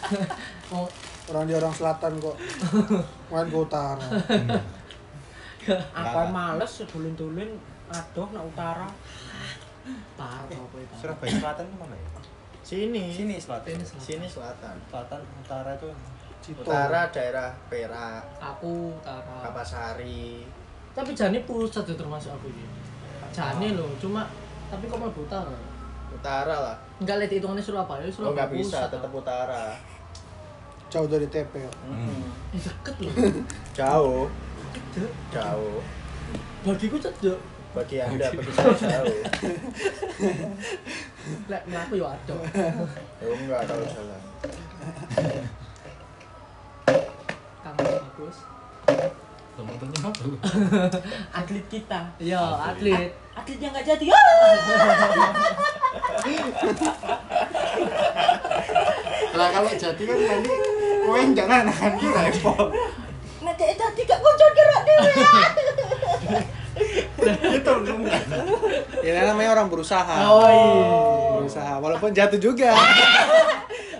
Oh, 0.72 0.88
Orang 1.28 1.44
di 1.44 1.54
orang 1.54 1.74
selatan 1.74 2.16
kok. 2.16 2.36
Main 3.28 3.46
ke 3.46 3.58
utara. 3.58 4.06
apa 5.94 6.20
males 6.26 6.72
dulin-dulin 6.84 7.54
aduh 7.86 8.26
nak 8.30 8.44
utara 8.46 8.88
parah 10.14 10.42
apa 10.46 10.76
itu. 10.78 10.94
Surabaya 10.96 11.30
Selatan 11.30 11.66
mana 11.76 11.94
ya? 11.94 12.08
sini 12.62 13.10
Sini 13.10 13.36
selatan. 13.36 13.74
Ini 13.74 13.84
selatan. 13.84 14.02
Sini 14.02 14.26
selatan. 14.26 14.74
Selatan 14.88 15.20
utara 15.38 15.70
itu 15.74 15.90
Cito. 16.42 16.66
utara 16.66 17.06
daerah 17.14 17.54
Perak, 17.70 18.22
Aku 18.42 18.90
Utara. 18.98 19.38
Kapasari. 19.46 20.42
Tapi 20.92 21.14
Jani 21.14 21.38
pusat 21.46 21.86
itu 21.86 21.94
termasuk 21.94 22.34
aku 22.34 22.50
ini. 22.50 22.66
Jani 23.30 23.78
loh, 23.78 23.88
cuma 23.96 24.26
tapi 24.66 24.90
kok 24.90 24.98
mau 24.98 25.06
Utara? 25.08 25.54
Utara 26.12 26.56
lah. 26.58 26.76
Enggak 26.98 27.22
lihat 27.22 27.32
hitungannya 27.32 27.62
Surabaya, 27.62 28.02
Oh 28.02 28.10
Surabaya 28.10 28.34
enggak 28.34 28.50
bisa, 28.52 28.76
pusat. 28.84 28.88
tetap 28.92 29.12
utara. 29.14 29.64
Jauh 30.92 31.08
dari 31.08 31.24
TP. 31.24 31.52
ya. 31.56 31.72
Hmm. 31.88 32.26
Eh, 32.52 32.60
deket 32.60 32.96
loh. 33.00 33.14
Jauh. 33.78 34.24
Jauh. 35.32 35.78
Bagiku 36.66 36.96
cedek. 37.00 37.38
Bagi 37.72 37.96
Anda, 38.04 38.28
bagi 38.28 38.52
saya 38.52 38.76
jauh. 38.76 39.20
Lek 41.48 41.62
mlaku 41.64 41.94
yo 41.96 42.04
ada. 42.04 42.36
Oh 43.24 43.32
enggak 43.32 43.64
kalau 43.64 43.86
jalan. 43.88 44.20
Kamu 46.84 47.78
bagus. 47.78 48.36
Temen-temen 49.52 50.00
apa 50.00 50.22
atlet 51.38 51.66
kita 51.68 52.00
Iya, 52.16 52.40
atlet. 52.64 53.12
atlet 53.32 53.58
yang 53.60 53.70
nggak 53.70 53.86
jadi 53.86 54.06
ah! 54.08 54.16
Lah 59.32 59.48
kalau 59.50 59.70
jadi 59.70 60.02
kan 60.02 60.18
nanti 60.18 60.54
kowe 61.02 61.20
jangan 61.32 61.66
akan 61.66 61.92
ki 61.94 62.06
repot. 62.06 62.68
nah 63.42 63.52
kayak 63.52 63.74
tadi 63.74 64.00
gak 64.04 64.18
muncul 64.18 64.48
gerak 64.52 64.82
dhewe 64.86 65.12
Itu 67.52 67.72
dong. 67.82 68.02
Ya 69.00 69.12
namanya 69.24 69.50
orang 69.52 69.68
berusaha. 69.68 70.16
Oh 70.24 70.46
iya. 70.46 70.88
Berusaha 71.38 71.72
walaupun 71.78 72.10
jatuh 72.10 72.38
juga. 72.38 72.72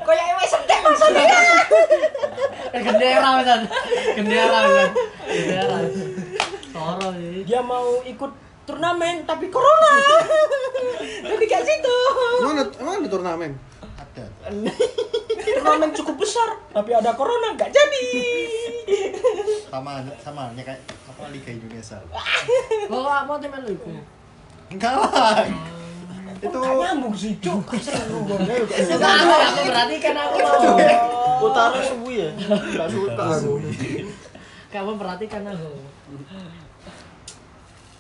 kayak 0.03 0.25
ewe 0.29 0.45
sedek 0.45 0.79
maksudnya 0.81 1.37
Gendera 2.73 3.33
kan. 3.45 3.61
Gendera 4.17 4.61
kan. 4.65 4.91
Gendera. 5.29 5.77
Toro 6.73 7.09
sih. 7.13 7.45
dia 7.45 7.61
mau 7.61 8.01
ikut 8.01 8.33
turnamen 8.65 9.27
tapi 9.27 9.51
corona 9.51 9.93
jadi 11.27 11.45
kayak 11.51 11.65
situ 11.67 11.99
Emang 12.41 12.55
ada, 12.59 12.65
emang 12.79 12.95
ada 13.03 13.09
turnamen? 13.11 13.53
Ada. 13.99 14.25
turnamen 15.43 15.91
cukup 15.93 16.17
besar 16.23 16.63
tapi 16.71 16.91
ada 16.95 17.13
corona 17.13 17.53
nggak 17.59 17.71
jadi 17.71 18.05
Sama 19.69 20.05
sama 20.21 20.49
halnya 20.49 20.63
kayak 20.69 20.81
apa 20.85 21.33
Liga 21.33 21.49
Indonesia. 21.49 21.97
Kok 22.93 23.25
mau 23.25 23.41
temen 23.41 23.61
lu? 23.65 23.77
Enggak 24.69 24.95
lah. 25.01 25.49
Itu 26.43 26.57
Nggak 26.59 26.75
nyambung 26.75 27.15
sih 27.15 27.39
cuk 27.39 27.63
berarti 29.71 29.97
kan 30.03 30.17
aku 30.19 30.37
mau. 30.43 30.75
utara 31.43 31.79
subuh 31.83 32.11
ya. 32.11 32.29
Enggak 32.35 32.89
suka. 32.91 33.27
Kamu 34.71 34.99
perhatikan 34.99 35.43
aku. 35.47 35.71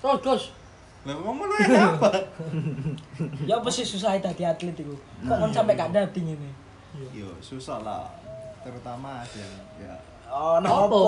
Terus, 0.02 0.18
terus. 0.22 0.44
Lah 1.02 1.18
ngomong 1.18 1.50
lu 1.50 1.54
yang 1.58 1.98
apa? 1.98 2.14
ya 3.42 3.58
apa 3.58 3.66
sih 3.66 3.82
susah 3.82 4.14
tadi 4.22 4.46
atlet 4.46 4.70
itu 4.70 4.94
kok 4.94 5.34
kan 5.34 5.50
sampai 5.50 5.74
gak 5.74 5.90
dating 5.90 6.38
ini 6.38 6.50
Yo 7.10 7.26
susah 7.42 7.82
lah. 7.82 8.06
Terutama 8.62 9.18
ada 9.26 9.34
yang 9.34 9.54
ya 9.82 9.94
oh 10.30 10.62
Nopo? 10.62 11.02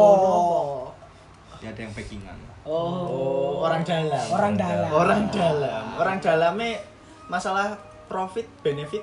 Dia 1.63 1.71
ada 1.71 1.81
yang 1.87 1.95
packingan. 1.95 2.35
Oh, 2.67 3.63
orang 3.63 3.87
dalam 3.87 4.27
orang 4.35 4.55
dalam 4.59 4.91
Orang 4.91 5.23
dalam. 5.31 5.83
Orang 5.95 6.17
dalamnya 6.19 6.83
masalah 7.27 7.75
profit 8.07 8.45
benefit 8.61 9.03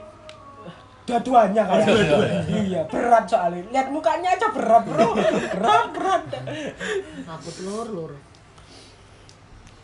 dua-duanya 1.03 1.65
kan 1.65 1.81
iya 2.47 2.85
berat 2.85 3.25
soalnya 3.25 3.65
lihat 3.73 3.87
mukanya 3.89 4.37
aja 4.37 4.47
berat 4.53 4.83
bro 4.85 5.17
berat 5.57 5.85
berat 5.91 6.23
Aku 7.31 7.49
telur, 7.55 7.87
lur. 7.89 8.11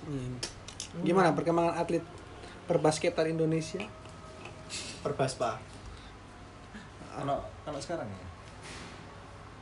Hmm. 0.03 0.35
Gimana 1.01 1.31
perkembangan 1.31 1.79
atlet 1.79 2.03
perbasketan 2.67 3.31
Indonesia? 3.31 3.79
perbaspa. 4.99 5.55
Kalau 7.15 7.39
kalau 7.63 7.79
sekarang 7.79 8.07
ya? 8.07 8.25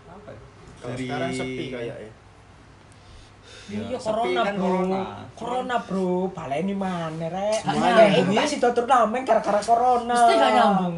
Apa 0.10 0.30
ya? 0.34 0.42
Kalau 0.82 0.94
Dari- 0.98 1.06
sekarang 1.06 1.30
sepi 1.34 1.66
kayak 1.70 1.98
ya. 2.02 2.12
Iya 3.66 3.98
Sepi 3.98 4.06
corona 4.06 4.42
kan 4.42 4.54
bro. 4.54 4.68
corona. 4.70 5.00
Corona 5.34 5.76
bro, 5.82 6.10
baleni 6.30 6.74
mana 6.74 7.26
rek. 7.26 7.60
Semuanya. 7.60 7.98
Semuanya 7.98 8.20
ini 8.22 8.36
masih 8.38 8.58
do 8.60 8.70
turnamen 8.72 9.22
gara-gara 9.26 9.58
corona. 9.60 10.14
Mesti 10.14 10.34
gak 10.36 10.52
nyambung. 10.54 10.96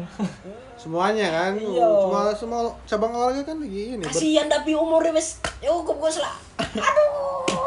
Semuanya 0.76 1.26
kan. 1.28 1.52
Iya. 1.56 1.88
Semua 1.88 2.20
semua 2.36 2.60
cabang 2.84 3.10
olahraga 3.10 3.42
kan 3.42 3.56
lagi 3.58 3.82
ini. 3.90 4.04
ber- 4.04 4.12
Kasihan 4.12 4.46
tapi 4.46 4.70
umurnya 4.72 5.10
wis 5.10 5.28
ya 5.58 5.72
cukup 5.80 5.96
wis 6.02 6.20
lah. 6.20 6.36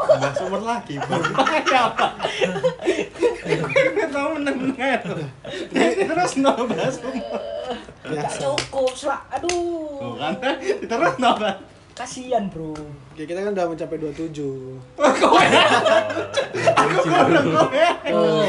Bahas 0.02 0.38
umur 0.40 0.62
lagi, 0.62 0.94
Bang. 0.96 1.22
Enggak 3.42 4.08
tahu 4.08 4.28
meneng-meneng. 4.38 5.02
Terus 5.74 6.32
no 6.38 6.52
bahas 6.64 6.96
umur. 7.02 7.40
Gak 8.06 8.30
cukup. 8.32 8.92
Aduh. 9.34 9.98
Tuh 9.98 10.14
kan, 10.16 10.32
terus 10.80 11.14
no 11.18 11.30
kan. 11.34 11.56
Kasihan 11.92 12.48
bro. 12.48 12.72
Oke, 13.12 13.28
kita 13.28 13.44
kan 13.44 13.52
udah 13.52 13.68
mencapai 13.68 14.00
27. 14.00 14.40
Oh. 18.12 18.44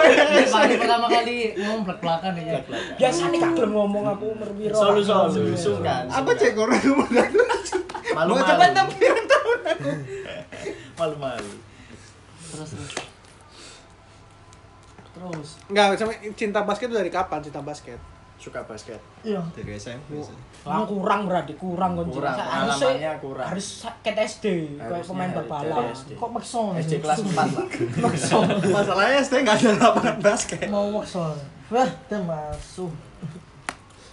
Ini 0.00 0.44
baru 0.48 0.74
pertama 0.80 1.06
kali 1.12 1.52
ngomong 1.60 1.82
belak-belakan 1.84 2.32
ya. 2.40 2.56
Biasanya 2.96 3.36
gak 3.36 3.52
gelem 3.52 3.72
ngomong 3.76 4.04
aku 4.08 4.32
umur 4.32 4.48
piro. 4.56 4.72
Solu 4.72 5.00
solu, 5.04 5.52
sungkan. 5.52 6.08
Apa 6.08 6.32
cek 6.32 6.56
orang 6.56 6.80
umur 6.88 7.08
Malu 8.10 8.32
Mau 8.32 8.42
malu. 8.42 8.48
coba 8.48 8.64
enam 8.72 8.86
pirang 8.90 9.26
tahun 9.28 9.58
aku. 9.76 9.90
Malu 10.98 11.16
malu. 11.20 11.52
Terus 12.50 12.68
terus. 12.74 12.92
Terus. 15.14 15.48
Enggak, 15.68 16.00
sama 16.00 16.12
cinta 16.32 16.60
basket 16.64 16.88
itu 16.88 16.96
dari 16.96 17.12
kapan 17.12 17.44
cinta 17.44 17.60
basket? 17.60 18.00
Suka 18.40 18.64
basket 18.64 18.96
Iya. 19.20 19.44
dari 19.52 19.76
SMP 19.76 20.16
sih. 20.18 20.32
Lah 20.64 20.80
kurang 20.82 21.28
berarti 21.28 21.52
kurang 21.54 21.92
kan 21.94 22.08
Kurang, 22.08 22.32
pengalamannya 22.34 23.12
kurang. 23.20 23.46
harus 23.46 23.66
ket 24.00 24.16
SD 24.16 24.44
kayak 24.76 25.04
pemain. 25.04 25.28
SD. 25.92 26.10
Kok 26.16 26.30
maksa? 26.32 26.60
SD 26.74 26.92
kelas 26.98 27.20
4 27.20 27.36
lah. 27.36 27.66
Masalahnya 28.74 29.20
SD 29.20 29.34
nggak 29.40 29.56
ada 29.58 29.70
lapangan 29.78 30.16
basket. 30.18 30.66
mau 30.66 30.88
maksa. 30.90 31.36
Wah, 31.68 31.88
termasuk. 32.06 32.88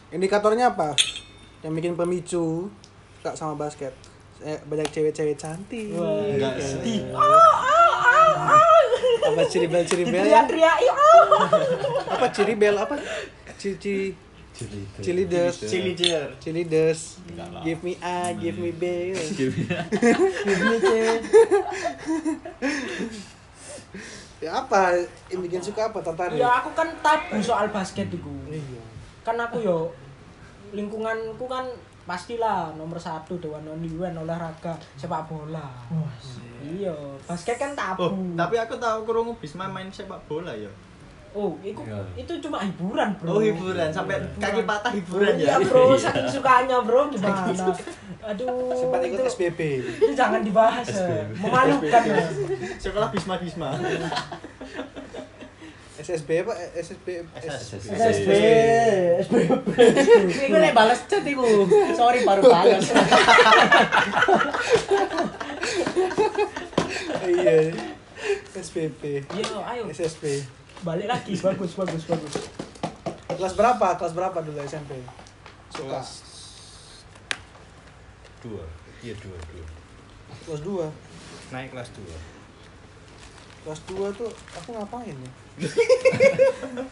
Indikatornya 0.09 0.69
apa? 0.69 0.91
Yang 1.59 1.73
bikin 1.73 1.93
pemicu 1.95 2.67
suka 3.17 3.31
sama 3.33 3.55
basket. 3.57 3.95
Eh, 4.37 4.59
banyak 4.61 4.87
cewek-cewek 4.87 5.33
cantik. 5.33 5.89
Enggak 5.89 6.53
sih. 6.59 7.01
Apa 9.23 9.41
ciribel 9.45 9.81
ciribel? 9.83 10.19
Teriak-teriak 10.19 10.77
ya. 10.79 10.93
Apa 12.13 12.27
ciribel 12.29 12.73
apa? 12.73 12.95
Cici. 13.57 14.13
Chili 14.57 15.93
cheer. 15.93 16.33
Cheerleaders. 16.41 17.21
Give 17.61 17.81
me 17.85 17.93
A, 18.01 18.33
give 18.33 18.57
me 18.57 18.73
B. 18.73 19.13
ya 24.41 24.65
apa? 24.65 24.97
Yang 25.29 25.41
bikin 25.45 25.61
suka 25.61 25.93
apa? 25.93 26.01
Tertarik? 26.01 26.41
Ya 26.41 26.49
aku 26.57 26.73
kan 26.73 26.89
tabu 27.05 27.37
soal 27.41 27.69
basket 27.69 28.09
iku. 28.09 28.33
Iya. 28.49 28.81
Kan 29.21 29.37
aku 29.37 29.61
yo 29.61 29.93
lingkunganku 30.73 31.45
kan 31.45 31.69
pastilah 32.09 32.73
nomor 32.73 32.97
satu 32.97 33.37
dewan 33.37 33.61
onlywan 33.61 34.17
olahraga 34.17 34.73
sepak 34.97 35.29
bola. 35.29 35.69
Iya, 36.65 36.97
basket 37.29 37.61
kan 37.61 37.77
tabu. 37.77 38.09
Oh, 38.09 38.17
tapi 38.33 38.57
aku 38.57 38.73
tahu 38.81 39.05
kurungu 39.05 39.37
Bisma 39.37 39.69
main 39.69 39.93
sepak 39.93 40.17
bola 40.25 40.49
ya. 40.57 40.71
Oh, 41.37 41.53
itu, 41.61 41.77
Iya. 41.77 42.01
itu 42.17 42.33
cuma 42.41 42.57
hiburan, 42.57 43.13
bro. 43.13 43.29
Oh, 43.29 43.39
hiburan 43.39 43.93
sampai 43.93 44.17
kaki 44.35 44.65
patah 44.65 44.89
hiburan 44.89 45.37
Iya, 45.37 45.53
ya. 45.53 45.61
bro, 45.61 45.93
saking 45.93 46.25
sukanya, 46.25 46.81
bro, 46.81 47.13
gimana? 47.13 47.45
Aduh, 48.25 48.73
Sempat 48.73 49.05
ikut 49.05 49.21
itu, 49.21 49.29
SBB. 49.29 49.59
itu 50.01 50.13
jangan 50.13 50.41
dibahas, 50.41 50.89
ya. 50.89 51.29
memalukan. 51.37 52.01
ya. 52.03 52.25
Sekolah 52.81 53.13
Bisma 53.13 53.37
Bisma. 53.37 53.69
SSB 55.97 56.29
apa? 56.41 56.53
SSB. 56.73 57.07
SSB, 57.35 58.29
SBB. 59.19 59.39
Iku 60.45 60.55
nek 60.55 60.73
balas 60.73 61.05
chat 61.05 61.21
iku. 61.21 61.45
Sorry 61.93 62.21
baru 62.21 62.41
balas. 62.45 62.85
Iya. 67.23 67.73
SBB. 68.53 69.01
Iya, 69.27 69.57
ayo, 69.67 69.83
SSB. 69.89 70.23
Balik 70.85 71.07
lagi, 71.09 71.33
bagus, 71.37 71.71
bagus, 71.73 72.03
bagus. 72.05 72.33
Kelas 73.27 73.53
berapa? 73.53 73.87
Kelas 73.97 74.13
berapa 74.13 74.37
dulu 74.41 74.57
SMP? 74.65 75.01
Suka. 75.73 76.01
Kelas 76.01 76.09
dua. 78.41 78.63
Iya 79.01 79.13
dua 79.21 79.37
dua. 79.53 79.65
Kelas 80.47 80.61
2. 80.63 81.53
Naik 81.53 81.69
kelas 81.75 81.89
dua. 81.95 82.17
Kelas 83.67 83.83
2 83.91 84.15
tuh 84.15 84.31
aku 84.55 84.69
ngapain 84.79 85.11
ya? 85.11 85.31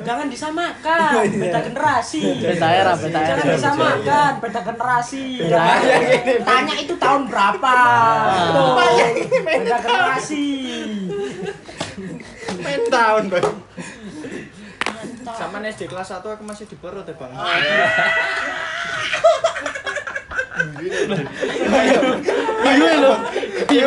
Jangan 0.08 0.28
disamakan, 0.28 1.24
beda 1.32 1.60
generasi. 1.72 2.20
Beda 2.36 2.68
era, 2.68 2.92
beda 3.00 3.16
era. 3.16 3.28
Jangan 3.32 3.48
disamakan, 3.56 4.32
beda 4.44 4.60
generasi. 4.60 5.26
Tanya 6.44 6.76
itu 6.76 7.00
tahun 7.00 7.32
berapa? 7.32 7.76
Tuh, 8.52 8.76
beda 9.40 9.78
generasi. 9.88 10.48
Main 12.66 12.84
tahun, 12.90 13.24
Bang. 13.30 13.50
Sama 15.26 15.62
SD 15.62 15.86
kelas 15.86 16.10
1 16.10 16.26
aku 16.26 16.42
masih 16.42 16.66
di 16.66 16.78
perut 16.82 17.06
ya, 17.06 17.14
Bang. 17.14 17.30
Iya. 20.56 22.00
Iya 23.66 23.86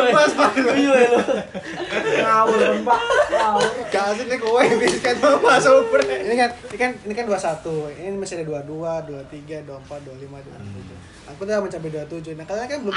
mama 5.19 5.57
super. 5.59 5.99
Ini 6.05 6.35
kan 6.35 6.49
ini 6.69 6.77
kan 6.77 6.91
ini 7.05 7.13
kan 7.15 7.25
21. 7.25 7.97
Ini 7.97 8.17
masih 8.17 8.35
ada 8.41 8.45
22, 8.65 9.25
23, 9.29 9.65
24, 9.65 10.05
25, 10.05 10.45
27. 10.45 11.29
Aku 11.29 11.45
udah 11.45 11.61
mencapai 11.61 11.89
27. 11.93 12.33
Nah, 12.33 12.45
kalian 12.49 12.65
kan 12.65 12.79
belum 12.81 12.95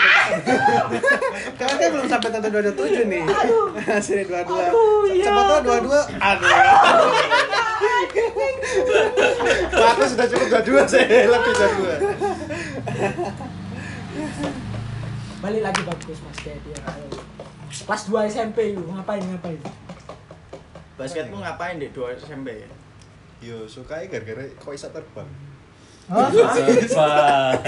Kalian 1.61 1.77
kan 1.77 1.89
belum 1.93 2.07
sampai 2.09 2.29
tentu 2.33 2.49
27 2.49 3.13
nih. 3.13 3.23
Masih 3.89 4.15
ada 4.25 4.41
22. 4.49 4.57
Aduh, 4.57 5.05
iya. 5.13 5.25
Siapa 5.29 5.43
tahu 5.49 5.61
22 5.69 6.21
aduh. 6.21 6.49
Aku 9.73 10.03
sudah 10.09 10.27
cukup 10.29 10.47
dua-dua 10.49 10.83
sih, 10.89 11.05
lebih 11.05 11.53
dua. 11.53 11.97
Balik 15.43 15.63
lagi 15.67 15.83
bagus 15.83 16.19
Mas 16.23 16.39
Ded 16.47 16.63
ya. 16.71 16.79
Kelas 17.67 18.03
2 18.07 18.31
SMP 18.31 18.79
yuk, 18.79 18.87
ngapain 18.95 19.19
ngapain? 19.19 19.59
Basketmu 20.95 21.43
ngapain 21.43 21.83
di 21.83 21.91
2 21.91 22.15
SMP 22.15 22.63
ya? 22.63 22.71
Yo, 23.43 23.67
suka 23.67 23.99
gara-gara 24.07 24.47
kok 24.55 24.71
bisa 24.71 24.87
terbang. 24.95 25.27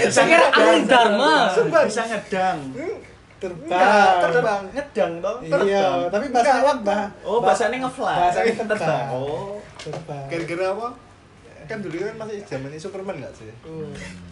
Saya 0.07 0.23
kira 0.23 0.47
angin 0.55 0.87
Dharma. 0.87 1.51
Bisa 1.83 2.07
ngedang. 2.07 2.59
Terbang. 3.35 3.67
Enggak, 3.67 4.31
terbang, 4.31 4.61
ngedang 4.71 5.11
toh. 5.19 5.35
Iya, 5.43 5.51
terbang. 5.51 5.99
tapi 6.07 6.25
bahasanya 6.31 6.73
bah. 6.79 7.05
Oh, 7.27 7.43
bahasanya 7.43 7.77
ngefly. 7.83 8.15
Bahasanya 8.15 8.63
terbang. 8.63 9.07
Oh. 9.11 9.59
Terbang. 9.75 10.25
Gara-gara 10.31 10.65
apa? 10.71 10.87
Kan 11.65 11.77
dulu 11.81 11.97
kan 11.97 12.15
masih 12.21 12.45
zamannya 12.45 12.79
Superman 12.79 13.15
nggak 13.17 13.33
sih? 13.33 13.49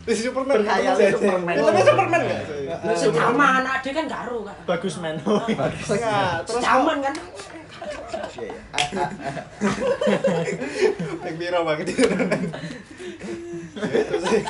Terus 0.06 0.18
Superman. 0.22 0.62
Berkhayal 0.62 0.94
Superman. 1.18 1.54
Itu 1.58 1.82
Superman 1.82 2.22
nggak 2.22 2.42
sih? 2.46 2.64
Lu 2.70 2.94
sejaman 2.94 3.64
ade 3.66 3.90
kan 3.90 4.06
garo 4.06 4.38
kan. 4.46 4.58
Bagus 4.70 4.96
men. 5.02 5.18
Oh, 5.26 5.42
Enggak, 5.50 6.46
terus 6.46 6.62
Sejaman 6.62 6.98
kan. 7.02 7.16
Iya 8.34 8.48
ya. 8.48 8.62
Yang 11.26 11.36
piro 11.36 11.60
banget 11.68 11.88
itu. 11.92 12.04
Ya 13.74 13.98
itu 14.00 14.16
sih. 14.24 14.42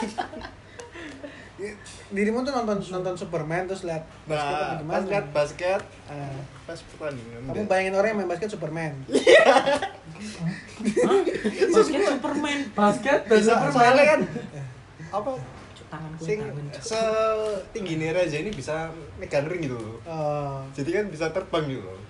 Dirimu 2.13 2.41
tuh 2.41 2.53
nonton 2.53 2.77
nonton 2.79 3.15
Superman 3.15 3.65
terus 3.65 3.81
lihat 3.83 4.05
basket 4.23 4.53
Nah, 4.53 4.77
gimana? 4.77 4.93
pas 4.93 5.03
lihat 5.03 5.25
basket, 5.33 5.81
Ah, 6.05 6.37
pas 6.63 6.77
pertandingan. 6.77 7.41
kamu 7.43 7.65
bayangin 7.65 7.93
orang 7.93 8.07
yang 8.07 8.19
main 8.19 8.29
basket 8.29 8.49
Superman. 8.49 8.93
Basket 11.73 12.01
Superman. 12.07 12.59
Basket 12.71 13.19
bisa 13.25 13.53
soalnya 13.67 14.05
kan 14.07 14.19
apa 15.17 15.31
Tanganku 15.85 16.21
sing 16.21 16.39
tangan. 16.41 16.65
setinggi 16.81 17.93
nih 17.97 18.09
Reza 18.11 18.37
ini 18.39 18.49
bisa 18.49 18.89
megang 19.15 19.45
ring 19.45 19.61
gitu 19.63 19.77
loh. 19.77 19.97
Oh, 20.03 20.65
Jadi 20.71 20.89
kan 20.89 21.05
bisa 21.07 21.29
terbang 21.29 21.65
gitu 21.67 21.81
loh. 21.83 22.01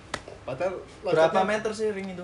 Padahal 0.44 0.80
Berapa 1.02 1.20
loncatnya 1.36 1.44
meter 1.46 1.72
sih 1.72 1.88
ring 1.90 2.08
itu? 2.10 2.24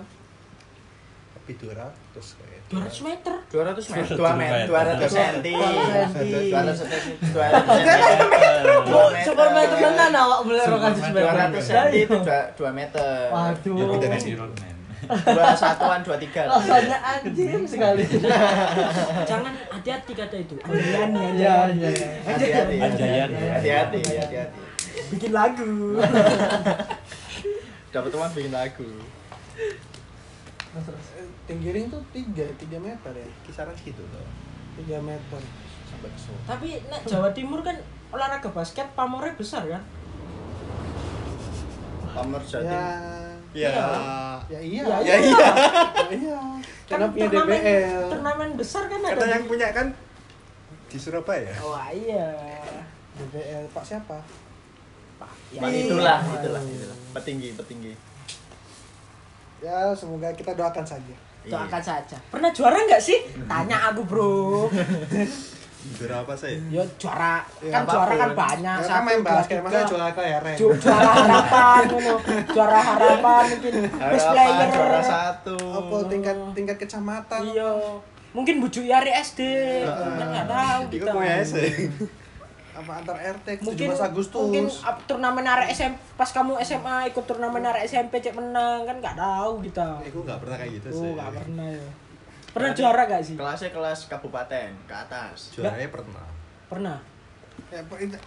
Lebih 1.50 1.74
200 1.74 2.38
kayak. 2.38 2.62
200 2.70 3.02
meter. 3.02 3.34
200 3.50 3.90
meter. 3.90 4.14
200 4.14 4.22
2 4.22 4.38
meter. 4.38 4.66
200 4.70 5.10
cm. 5.10 5.46
200 5.50 6.54
200 6.54 6.78
cm. 6.78 7.14
200 7.34 7.66
cm. 7.66 9.26
Superman 9.26 9.66
temenan 9.66 10.12
awak 10.14 10.40
boleh 10.46 10.62
rokan 10.70 10.92
Superman 10.94 11.50
200 11.50 11.66
cm 11.66 11.90
itu 12.06 12.18
2 12.22 12.70
meter. 12.70 13.34
Waduh. 13.34 13.74
Ya 13.74 14.38
roadman. 14.38 14.74
Dua 15.10 15.58
satuan, 15.58 16.06
dua 16.06 16.16
tiga. 16.22 16.46
Rasanya 16.46 16.98
anjing 17.02 17.66
sekali. 17.66 18.04
Jangan 19.30 19.52
hati-hati 19.74 20.12
kata 20.14 20.36
itu. 20.38 20.54
Iya, 20.70 21.02
anjani. 21.02 21.34
iya. 21.34 21.56
Hati-hati. 22.30 22.76
Anjayan. 22.78 23.28
Hati-hati, 23.58 23.98
hati-hati. 24.06 24.58
bikin 25.10 25.32
lagu. 25.34 25.98
Dapat 27.90 28.08
teman 28.14 28.30
bikin 28.38 28.52
lagu. 28.54 28.86
Eh, 29.58 29.74
tinggi 31.50 31.68
ring 31.68 31.86
tuh 31.86 31.98
tiga 32.10 32.46
tiga 32.54 32.78
meter 32.78 33.10
ya 33.12 33.26
Kisaran 33.42 33.74
gitu 33.76 33.98
loh. 34.06 34.22
tiga 34.76 34.96
meter 34.98 35.42
Sampai 35.84 36.06
ke. 36.08 36.30
Tapi 36.46 36.68
nek 36.86 37.02
Jawa 37.02 37.28
Timur 37.30 37.60
kan 37.60 37.74
olahraga 38.08 38.46
basket 38.48 38.86
pamornya 38.94 39.34
besar 39.34 39.66
kan? 39.66 39.82
Pamer 42.10 42.38
ya 42.40 42.60
jadi. 42.60 42.78
Iya. 43.50 43.70
ya 44.46 44.60
iya 44.60 44.82
Ya, 44.84 44.98
ya 45.00 45.16
iya. 45.18 45.48
iya 46.08 46.38
Kan 46.86 47.02
karena 47.02 47.06
punya 47.08 47.26
turnamen- 47.28 47.58
DBL 47.60 48.02
Turnamen 48.08 48.50
besar 48.54 48.82
kan 48.86 49.00
ada. 49.00 49.10
Karena 49.12 49.26
di- 49.26 49.32
yang 49.32 49.44
punya 49.44 49.68
kan 49.70 49.86
di 50.86 50.96
Surabaya. 50.96 51.50
Wah 51.60 51.90
iya. 51.90 52.30
DBL 53.12 53.64
pak 53.68 53.84
siapa 53.84 54.18
Pak, 55.16 55.30
Ya, 55.50 55.60
ya, 55.60 55.82
itulah, 55.84 56.18
Iya. 56.20 56.34
itulah, 56.36 56.62
itulah. 56.64 56.96
Petinggi, 57.12 57.48
petinggi. 57.52 57.92
ya 59.60 59.92
semoga 59.92 60.32
kita 60.32 60.54
doakan 60.54 60.80
saja 60.82 61.12
Doakan 61.42 61.80
saja. 61.80 62.16
Pernah 62.26 62.50
juara 62.50 62.76
nggak 62.78 63.00
sih? 63.00 63.16
Tanya 63.44 63.88
aku 63.88 64.04
bro. 64.04 64.68
Berapa 65.96 66.36
sih? 66.36 66.60
Ya 66.68 66.84
juara, 66.94 67.40
Ya, 67.58 67.72
kan 67.72 67.88
juara 67.88 68.12
kan 68.14 68.30
banyak. 68.36 68.76
ya, 68.76 68.84
Satu, 68.84 69.00
main 69.02 69.20
basket 69.22 69.64
masa 69.64 69.80
juara 69.82 70.12
kelereng 70.12 70.52
Ju- 70.54 70.76
juara 70.76 71.08
harapan, 71.16 71.80
ngono. 71.88 72.14
juara 72.46 72.80
harapan 72.82 73.42
mungkin 73.48 73.74
best 73.88 74.26
player. 74.28 74.52
Harapan 74.52 74.68
juara 74.70 75.00
satu. 75.00 75.56
apa 75.56 75.96
tingkat 76.06 76.36
tingkat 76.52 76.76
kecamatan 76.78 77.40
Iya. 77.46 77.70
Mungkin 78.30 78.60
bujuk 78.60 78.84
Yari 78.84 79.10
SD. 79.16 79.40
Nggak 79.82 80.46
tahu 80.46 80.80
kita. 80.92 81.10
Apa 82.80 82.92
antar 82.96 83.16
RT 83.16 83.46
Mungkin 83.60 83.88
17 83.88 84.08
Agustus 84.08 84.40
mungkin 84.40 84.66
ap- 84.80 85.04
turnamen 85.04 85.44
arek 85.44 85.68
SMP 85.70 85.96
pas 86.16 86.26
kamu 86.26 86.56
SMA 86.60 86.96
ikut 87.06 87.24
turnamen 87.24 87.60
arek 87.62 87.84
SMP 87.84 88.18
cek 88.18 88.32
menang 88.32 88.82
kan 88.82 88.96
nggak 88.96 89.14
tahu 89.14 89.60
kita. 89.60 90.00
Aku 90.02 90.20
nggak 90.22 90.38
pernah 90.38 90.56
kayak 90.56 90.72
gitu 90.74 90.88
Oh, 90.88 90.96
sih. 90.96 91.10
nggak 91.12 91.30
pernah 91.36 91.66
ya. 91.68 91.86
Pernah 92.50 92.70
juara 92.72 93.02
gak 93.06 93.22
sih? 93.22 93.34
Kelasnya 93.34 93.70
kelas 93.70 94.10
kabupaten 94.10 94.68
ke 94.82 94.94
atas. 94.96 95.54
Juaranya 95.54 95.86
pernah. 95.86 96.26
Pernah. 96.66 96.98
ya, 97.68 97.78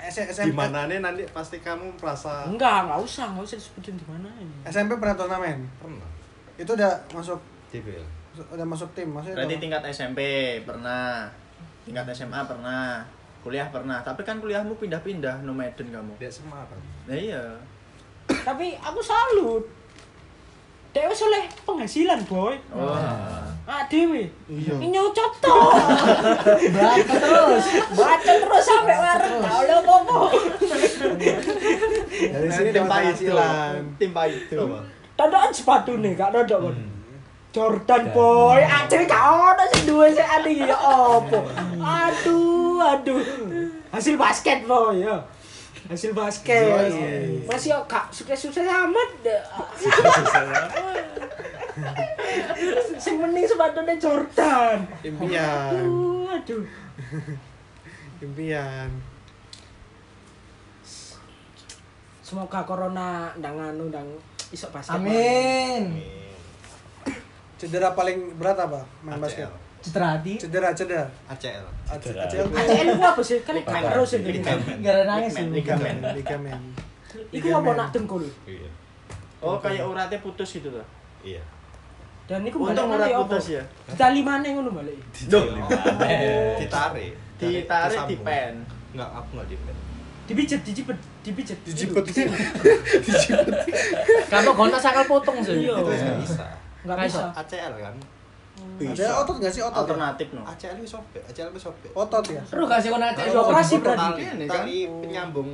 SMP 0.08 0.48
Gimana 0.48 0.88
nih 0.88 1.02
nanti 1.02 1.28
pasti 1.28 1.58
kamu 1.58 1.98
merasa 1.98 2.46
Enggak, 2.46 2.88
enggak 2.88 3.02
usah, 3.02 3.28
enggak 3.28 3.44
usah 3.44 3.58
disebutin 3.58 3.96
di 3.98 4.06
mana 4.06 4.30
ini. 4.38 4.56
SMP 4.64 4.96
pernah 4.96 5.18
turnamen 5.18 5.68
pernah. 5.76 6.08
itu 6.54 6.70
udah 6.70 6.94
masuk 7.10 7.42
DBL. 7.68 8.06
udah 8.48 8.64
masuk 8.64 8.88
tim 8.94 9.10
maksudnya 9.10 9.36
Berarti 9.36 9.56
tingkat 9.58 9.82
SMP 9.88 10.20
pernah. 10.64 11.28
Tingkat 11.84 12.08
SMA 12.16 12.40
pernah. 12.46 13.04
Kuliah 13.44 13.68
pernah. 13.68 14.00
Tapi 14.00 14.24
kan 14.24 14.40
kuliahmu 14.40 14.80
pindah-pindah 14.80 15.44
Nomaden 15.44 15.88
kamu. 15.92 16.16
Dia 16.16 16.32
Semarang. 16.32 16.80
Nah, 17.06 17.14
iya. 17.14 17.60
Tapi 18.26 18.80
aku 18.80 19.04
salut. 19.04 19.68
Dewe 20.94 21.10
oleh 21.10 21.44
penghasilan, 21.66 22.22
boy. 22.30 22.54
Oh. 22.70 22.94
Ah, 23.66 23.82
Dewi. 23.90 24.30
Iya. 24.46 24.78
Ini 24.78 24.94
nyocot 24.94 25.32
toh. 25.42 25.74
Baca 26.70 27.16
terus. 27.18 27.66
Baca 27.98 28.32
terus 28.38 28.64
sampai 28.64 28.98
warung. 29.02 29.42
Enggak 29.42 29.58
oleh 29.58 29.76
apa-apa. 29.82 30.18
dari 32.14 32.50
sini 32.54 32.70
tim 32.70 32.86
dapat 32.86 32.92
pahit 32.94 33.16
penghasilan 33.18 33.74
Tim 33.98 34.12
pahit 34.14 34.42
itu. 34.46 34.58
Tandaan 35.18 35.50
sepatu 35.50 35.98
nih, 35.98 36.14
gak 36.14 36.30
dodok 36.30 36.70
kan. 36.70 36.76
Jordan 37.54 38.10
boy, 38.18 38.66
aceh 38.66 39.06
gak 39.06 39.24
ono 39.30 39.64
sing 39.70 39.86
duwe 39.86 40.10
sik 40.10 40.26
adi 40.26 40.66
ya 40.66 40.74
opo. 40.74 41.46
Aduh, 41.78 42.82
aduh. 42.82 43.22
Hasil 43.94 44.18
basket 44.18 44.66
boy 44.66 45.06
ya. 45.06 45.22
Hasil 45.86 46.18
basket. 46.18 46.66
Yoi. 46.66 47.46
Masih 47.46 47.78
yo 47.78 47.86
gak 47.86 48.10
sukses-sukses 48.10 48.66
amat. 48.66 49.10
Sing 52.98 53.22
mending 53.22 53.46
sepatunya 53.46 54.02
Jordan. 54.02 54.90
impian 55.06 55.78
Aduh, 55.78 56.34
aduh. 56.34 56.66
impian 58.18 58.90
Semoga 62.26 62.66
corona 62.66 63.30
ndang 63.38 63.62
anu 63.62 63.94
ndang 63.94 64.10
isok 64.50 64.74
basket. 64.74 64.98
Amin. 64.98 66.02
Cedera 67.64 67.96
paling 67.96 68.36
berat 68.36 68.60
apa 68.60 68.84
main 69.00 69.16
ACL. 69.16 69.24
basket 69.24 69.48
Citra 69.80 70.06
hati. 70.16 70.34
cedera 70.36 70.70
cedera 70.72 71.08
ACL. 71.28 71.64
ACL 71.90 72.16
ACL 72.52 72.88
itu 72.90 73.04
apa 73.04 73.22
sih? 73.22 73.40
Kan 73.40 73.56
Ligamen. 73.56 73.84
terus 73.88 74.10
ini. 74.14 74.28
Ligamen. 74.36 74.76
Gara 74.80 75.02
nangis 75.04 75.34
Ligamen, 75.36 75.48
lu. 75.48 75.56
ligamen. 75.56 75.96
ligamen 76.16 76.60
Iku 77.30 77.48
apa 77.52 77.70
nak 77.74 77.88
dengkul? 77.92 78.24
Iya. 78.44 78.70
Oh, 79.40 79.60
kayak 79.60 79.84
uratnya 79.84 80.20
putus 80.20 80.50
gitu 80.50 80.72
loh. 80.72 80.88
Iya. 81.20 81.44
Dan 82.24 82.48
iku 82.48 82.64
Untung 82.64 82.88
balik 82.88 82.96
urat 82.96 83.00
nanti 83.02 83.12
apa? 83.12 83.22
putus 83.28 83.46
ya. 83.52 83.64
Ditali 83.86 84.22
mana 84.24 84.48
ngono 84.48 84.72
balik? 84.72 84.98
Ditarik. 86.60 87.14
Ditarik 87.36 88.00
di 88.08 88.16
Disambung. 88.16 88.24
pen. 88.24 88.54
Enggak, 88.96 89.10
aku 89.14 89.30
enggak 89.36 89.48
di 89.48 89.58
pen. 89.60 89.76
Dipijet, 90.24 90.62
dijipet, 90.64 90.96
dipijet. 91.20 91.60
dijipet 91.68 92.04
Kamu 94.32 94.56
gonta 94.56 94.80
sakal 94.80 95.04
potong 95.04 95.44
sih. 95.44 95.68
Iya. 95.68 95.76
Bisa. 96.18 96.48
Enggak 96.84 96.96
Nggak 96.96 97.08
bisa. 97.08 97.26
ACL 97.34 97.74
kan? 97.80 97.96
ada 98.80 99.08
otot 99.18 99.42
nggak 99.42 99.50
sih 99.50 99.62
otot 99.62 99.74
ya? 99.74 99.82
Alternatif 99.82 100.28
no. 100.32 100.42
ACL 100.46 100.78
itu 100.78 100.86
sobek, 100.88 101.24
ACL 101.26 101.50
itu 101.50 101.60
sobek. 101.60 101.90
otot 101.92 102.22
ya 102.28 102.38
Terus 102.46 102.66
kasih 102.70 102.88
kau 102.92 103.02
nanti 103.02 103.22
Di 103.24 103.34
operasi 103.34 103.74
berarti. 103.80 104.12
Ini 104.14 104.46
kan 104.46 104.62
Tali 104.62 104.78
penyambung 105.02 105.50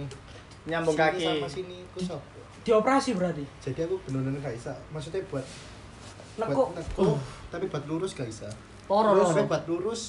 nyambung 0.66 0.94
sini 0.94 1.06
kaki. 1.08 1.24
sama 1.24 1.48
sini 1.48 1.76
itu 1.80 2.00
sobek. 2.04 2.44
Dioperasi 2.60 3.10
berarti. 3.16 3.44
Jadi 3.62 3.80
aku 3.82 3.96
benar-benar 4.04 4.44
gak 4.44 4.54
bisa. 4.54 4.74
Maksudnya 4.92 5.24
buat 5.26 5.46
Neko. 6.38 6.52
buat 6.68 6.76
neko, 6.76 7.08
tapi 7.50 7.66
buat 7.68 7.84
lurus 7.86 8.12
gak 8.14 8.28
bisa. 8.28 8.48
Poro 8.84 9.12
Terus 9.14 9.32
loro. 9.32 9.44
buat 9.46 9.64
lurus, 9.66 10.02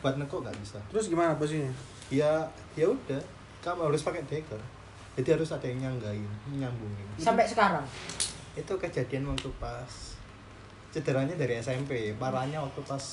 buat 0.00 0.14
neko 0.16 0.36
gak 0.40 0.56
bisa. 0.56 0.78
terus 0.88 1.06
gimana 1.06 1.34
posisinya 1.34 1.70
Ya, 2.06 2.46
ya 2.74 2.86
udah. 2.86 3.18
Kamu 3.60 3.86
harus 3.86 3.98
pakai 4.00 4.22
deker. 4.24 4.58
Jadi 5.14 5.28
harus 5.28 5.48
ada 5.48 5.62
yang 5.64 5.78
nyanggain, 5.80 6.22
nyambungin. 6.48 7.06
Sampai 7.16 7.42
sekarang. 7.44 7.82
Itu 8.52 8.74
kejadian 8.74 9.26
waktu 9.26 9.50
pas 9.56 10.14
cederanya 10.96 11.36
dari 11.36 11.54
SMP, 11.56 12.16
parahnya 12.16 12.56
waktu 12.58 12.80
pas 12.82 13.04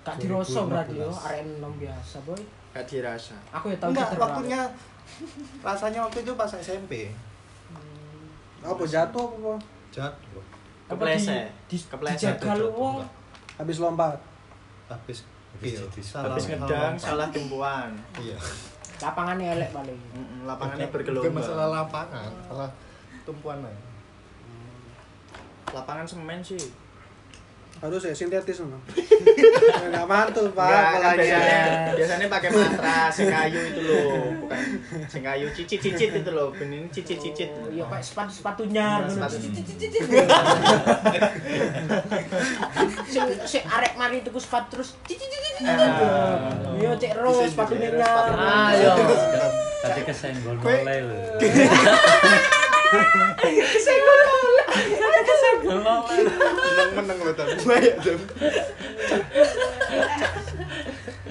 Gak 0.00 0.16
diroso 0.16 0.64
berarti 0.64 0.96
yo, 0.96 1.12
2015. 1.12 1.20
arek 1.20 1.40
enom 1.44 1.74
biasa, 1.76 2.16
boy. 2.24 2.40
Gak 2.72 2.84
dirasa. 2.86 3.36
Aku 3.50 3.68
ya 3.68 3.76
tahu 3.76 3.92
enggak 3.92 4.08
cedera. 4.08 4.24
waktunya 4.24 4.60
rasanya 5.60 6.00
waktu 6.00 6.18
itu 6.20 6.32
pas 6.32 6.48
SMP 6.50 7.12
apa 8.58 8.82
jatuh 8.82 9.24
apa 9.24 9.36
apa? 9.38 9.54
jatuh 9.90 10.42
Kepleset. 10.86 11.48
di, 11.64 11.76
di, 11.76 11.84
Kepleset. 11.84 12.36
dijaga 12.36 12.52
lu 12.56 12.68
wong. 12.70 12.96
habis 13.54 13.76
lompat 13.78 14.16
habis 14.86 15.20
Iya, 15.58 15.80
salah 15.98 16.32
Habis 16.32 16.44
ngedang, 16.46 16.94
salah 16.94 17.26
tumpuan. 17.28 17.90
iya 18.16 18.36
Lapangannya 18.98 19.46
elek 19.54 19.70
paling. 19.70 19.96
Lapangannya 20.44 20.86
bukan 20.86 20.94
bergelombang. 20.94 21.34
masalah 21.34 21.66
lapangan 21.72 22.30
salah 22.42 22.70
tumpuan 23.22 23.58
aja 23.60 23.87
Lapangan 25.70 26.06
semen 26.06 26.40
sih. 26.40 26.60
harus 27.78 28.02
ya 28.02 28.10
sintetis 28.10 28.58
no 28.58 28.74
nggak 29.86 30.02
mantul 30.02 30.50
pak 30.50 30.66
Enggak, 30.66 30.98
kan 30.98 31.14
biasanya, 31.14 31.94
biasanya 31.94 32.26
pakai 32.26 32.50
matras, 32.50 33.10
sing 33.14 33.30
kayu 33.30 33.60
itu 33.70 33.80
loh, 33.86 34.34
bukan 34.42 34.58
sing 35.06 35.22
kayu 35.22 35.46
cicit-cicit 35.54 36.10
itu 36.10 36.30
loh, 36.34 36.50
ben 36.50 36.74
ini 36.74 36.90
cicit-cicit. 36.90 37.46
Oh, 37.54 37.70
Iya, 37.70 37.86
kayak 37.86 38.02
sepatu 38.02 38.34
sepatunya. 38.34 38.98
Nah, 38.98 39.06
sepatu. 39.06 39.38
Sing 43.08 43.22
sing 43.46 43.62
arek 43.64 43.94
mari 43.94 44.26
tuku 44.26 44.42
sepatu 44.42 44.74
terus 44.74 44.98
cicit 45.06 45.30
cicit. 45.30 45.62
Ah. 45.62 46.50
Iya, 46.74 46.90
cek 46.98 47.14
ro 47.14 47.46
sepatunya 47.46 47.94
nyar. 47.94 48.34
Ayo. 48.74 48.92
Tadi 49.78 50.00
kesenggol 50.02 50.58
mulai 50.58 50.98
lho. 50.98 51.14
Kesenggol. 51.38 51.94
Kesenggol 53.38 54.18
mulai. 55.60 56.20
menang 56.24 56.90
menang 56.96 57.18
lo 57.20 57.32
tapi 57.32 57.56
banyak 57.60 57.94
dong 57.98 58.22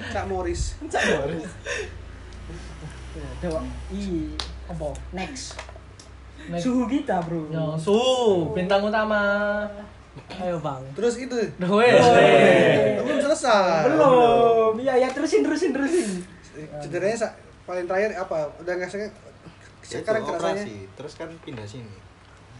cak 0.08 0.24
Morris 0.26 0.62
Dewa. 3.38 3.62
Ih, 3.88 4.34
apa? 4.66 4.90
Next. 5.12 5.54
Next. 6.48 6.62
Suhu 6.66 6.90
kita, 6.90 7.22
Bro. 7.22 7.46
Yo, 7.48 7.78
su, 7.78 7.94
bintang 8.50 8.82
utama. 8.82 9.62
Ayo, 10.34 10.58
Bang. 10.58 10.82
terus 10.92 11.14
itu 11.16 11.38
Weh. 11.60 11.94
belum 12.98 13.18
selesai 13.20 13.86
Belum. 13.86 14.74
Iya, 14.76 14.98
ya 14.98 15.08
terusin 15.08 15.46
terusin 15.46 15.70
terusin. 15.70 16.26
cederanya 16.82 17.14
sa- 17.16 17.34
paling 17.62 17.86
terakhir 17.86 18.18
apa 18.18 18.50
udah 18.58 18.72
nggak 18.74 18.90
sekarang 18.90 19.12
sekarang 19.78 20.22
kerasanya 20.26 20.64
terus 20.96 21.14
kan 21.14 21.30
pindah 21.38 21.62
sini 21.62 21.94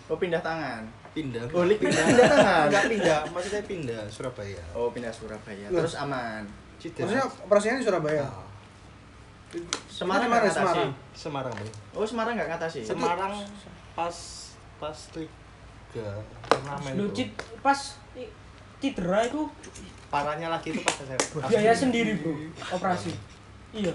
Oh 0.07 0.15
pindah 0.15 0.39
tangan. 0.39 0.87
Pindah 1.19 1.43
Oh, 1.51 1.67
pindah, 1.67 1.75
pindah 1.77 2.05
pindah 2.05 2.27
tangan. 2.31 2.65
enggak 2.69 2.85
pindah 2.87 3.19
maksudnya 3.29 3.63
pindah 3.65 4.03
Surabaya 4.07 4.63
Oh 4.73 4.89
pindah 4.89 5.11
Surabaya. 5.11 5.67
Loh. 5.69 5.83
Terus 5.83 5.95
aman. 5.99 6.43
Cedera. 6.79 7.03
maksudnya 7.03 7.25
operasinya 7.43 7.77
di 7.77 7.85
Surabaya 7.85 8.23
Nah, 8.23 8.47
Semarang 9.89 10.29
Itu 10.29 10.31
di 10.31 10.31
mana, 10.31 10.39
nggak 10.39 10.45
ngatasi. 10.45 10.63
Semarang? 10.63 10.91
Semarang 11.17 11.53
bang 11.53 11.71
Oh 11.93 12.05
Semarang 12.05 12.33
nggak 12.37 12.49
ngatasi. 12.49 12.81
Semarang 12.85 13.33
pas 13.93 14.17
pas 14.79 14.99
liga 15.17 16.11
turnamen 16.47 16.93
Lu 16.95 17.05
tuh. 17.05 17.15
cit 17.17 17.31
pas 17.59 17.81
cedera 18.79 19.21
itu 19.25 19.43
parahnya 20.07 20.49
lagi 20.49 20.71
itu 20.71 20.81
pas 20.81 20.95
saya 20.95 21.19
biaya 21.45 21.75
sendiri 21.75 22.15
bro 22.15 22.31
operasi. 22.71 23.11
Iya, 23.69 23.91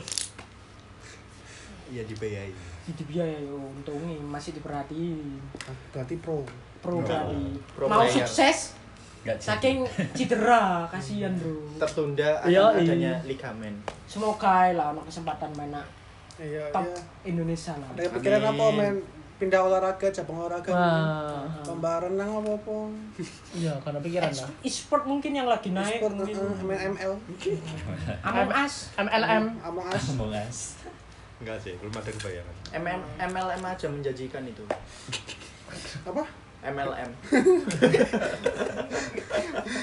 iya 1.94 2.04
dibiayai 2.04 2.50
jadi 2.84 3.04
biaya 3.06 3.38
yo 3.40 3.56
untungnya 3.56 4.20
masih 4.20 4.52
diperhatiin. 4.52 5.40
Berarti 5.90 6.20
pro. 6.20 6.44
Pro 6.82 7.00
berarti. 7.00 7.56
Pro 7.72 7.88
Mau 7.88 8.04
player. 8.04 8.12
sukses 8.20 8.76
Enggak 9.24 9.40
saking 9.40 9.88
cedera 10.12 10.84
kasihan 10.92 11.32
bro. 11.32 11.64
tertunda 11.80 12.44
Iya, 12.44 12.76
iya. 12.76 12.84
adanya 12.84 13.14
ligamen. 13.24 13.72
Semoga 14.04 14.68
lah 14.70 14.92
ada 14.92 15.00
kesempatan 15.00 15.48
main 15.56 15.72
Iya, 16.36 16.68
top 16.74 16.84
iya. 16.84 17.00
Indonesia 17.24 17.72
lah. 17.72 17.88
Ada 17.94 18.10
pikiran 18.12 18.42
apa 18.44 18.66
main 18.74 18.96
pindah 19.34 19.60
olahraga, 19.60 20.08
cabang 20.10 20.44
olahraga. 20.44 20.72
Tambah 21.64 21.96
renang 22.04 22.32
apa 22.36 22.52
apa. 22.54 22.76
Iya, 23.56 23.74
karena 23.80 24.00
pikiran 24.00 24.32
lah. 24.34 24.50
E-sport 24.60 25.04
mungkin 25.06 25.32
yang 25.32 25.48
lagi 25.48 25.72
naik 25.72 26.00
Sport, 26.00 26.14
mungkin. 26.16 26.36
eh, 26.36 26.64
main 26.64 26.80
ML. 26.92 27.14
Among 28.24 28.52
Us. 28.52 28.92
MLM. 28.98 29.44
Among 29.62 29.88
Us. 29.88 30.83
Enggak 31.44 31.60
sih 31.60 31.76
belum 31.78 31.92
ada 31.92 32.08
kebayangan 32.10 32.56
MM, 32.74 33.02
MLM 33.30 33.62
aja 33.62 33.86
menjanjikan 33.86 34.44
itu. 34.48 34.64
Apa? 36.10 36.24
MLM. 36.64 37.10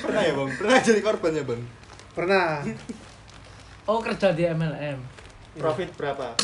pernah 0.00 0.22
ya 0.24 0.32
bang 0.32 0.50
pernah 0.56 0.78
jadi 0.80 1.00
korban 1.00 1.32
ya 1.36 1.44
bang 1.44 1.62
Pernah. 2.11 2.64
Oh, 3.84 4.00
kerja 4.00 4.32
di 4.32 4.42
MLM. 4.44 4.98
Profit 5.54 5.92
berapa? 5.94 6.34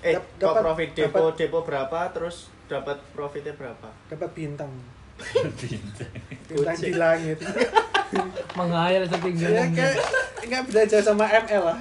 Eh, 0.00 0.16
dapat- 0.36 0.62
profit 0.62 0.90
depo 0.92 1.32
depo 1.32 1.58
berapa 1.62 1.98
terus 2.12 2.48
dapat 2.64 3.00
profitnya 3.12 3.52
berapa? 3.52 3.88
Dapat 4.08 4.30
bintang. 4.32 4.72
Bintang. 5.60 6.10
Bintang 6.50 6.78
di 6.78 6.92
langit. 6.92 7.38
Menghayal 8.54 9.06
setinggi 9.06 9.46
ya 9.46 9.62
kayak 9.70 9.94
nggak 10.44 10.62
beda 10.68 10.82
jauh 10.86 11.04
sama 11.04 11.24
ML 11.26 11.62
lah. 11.64 11.78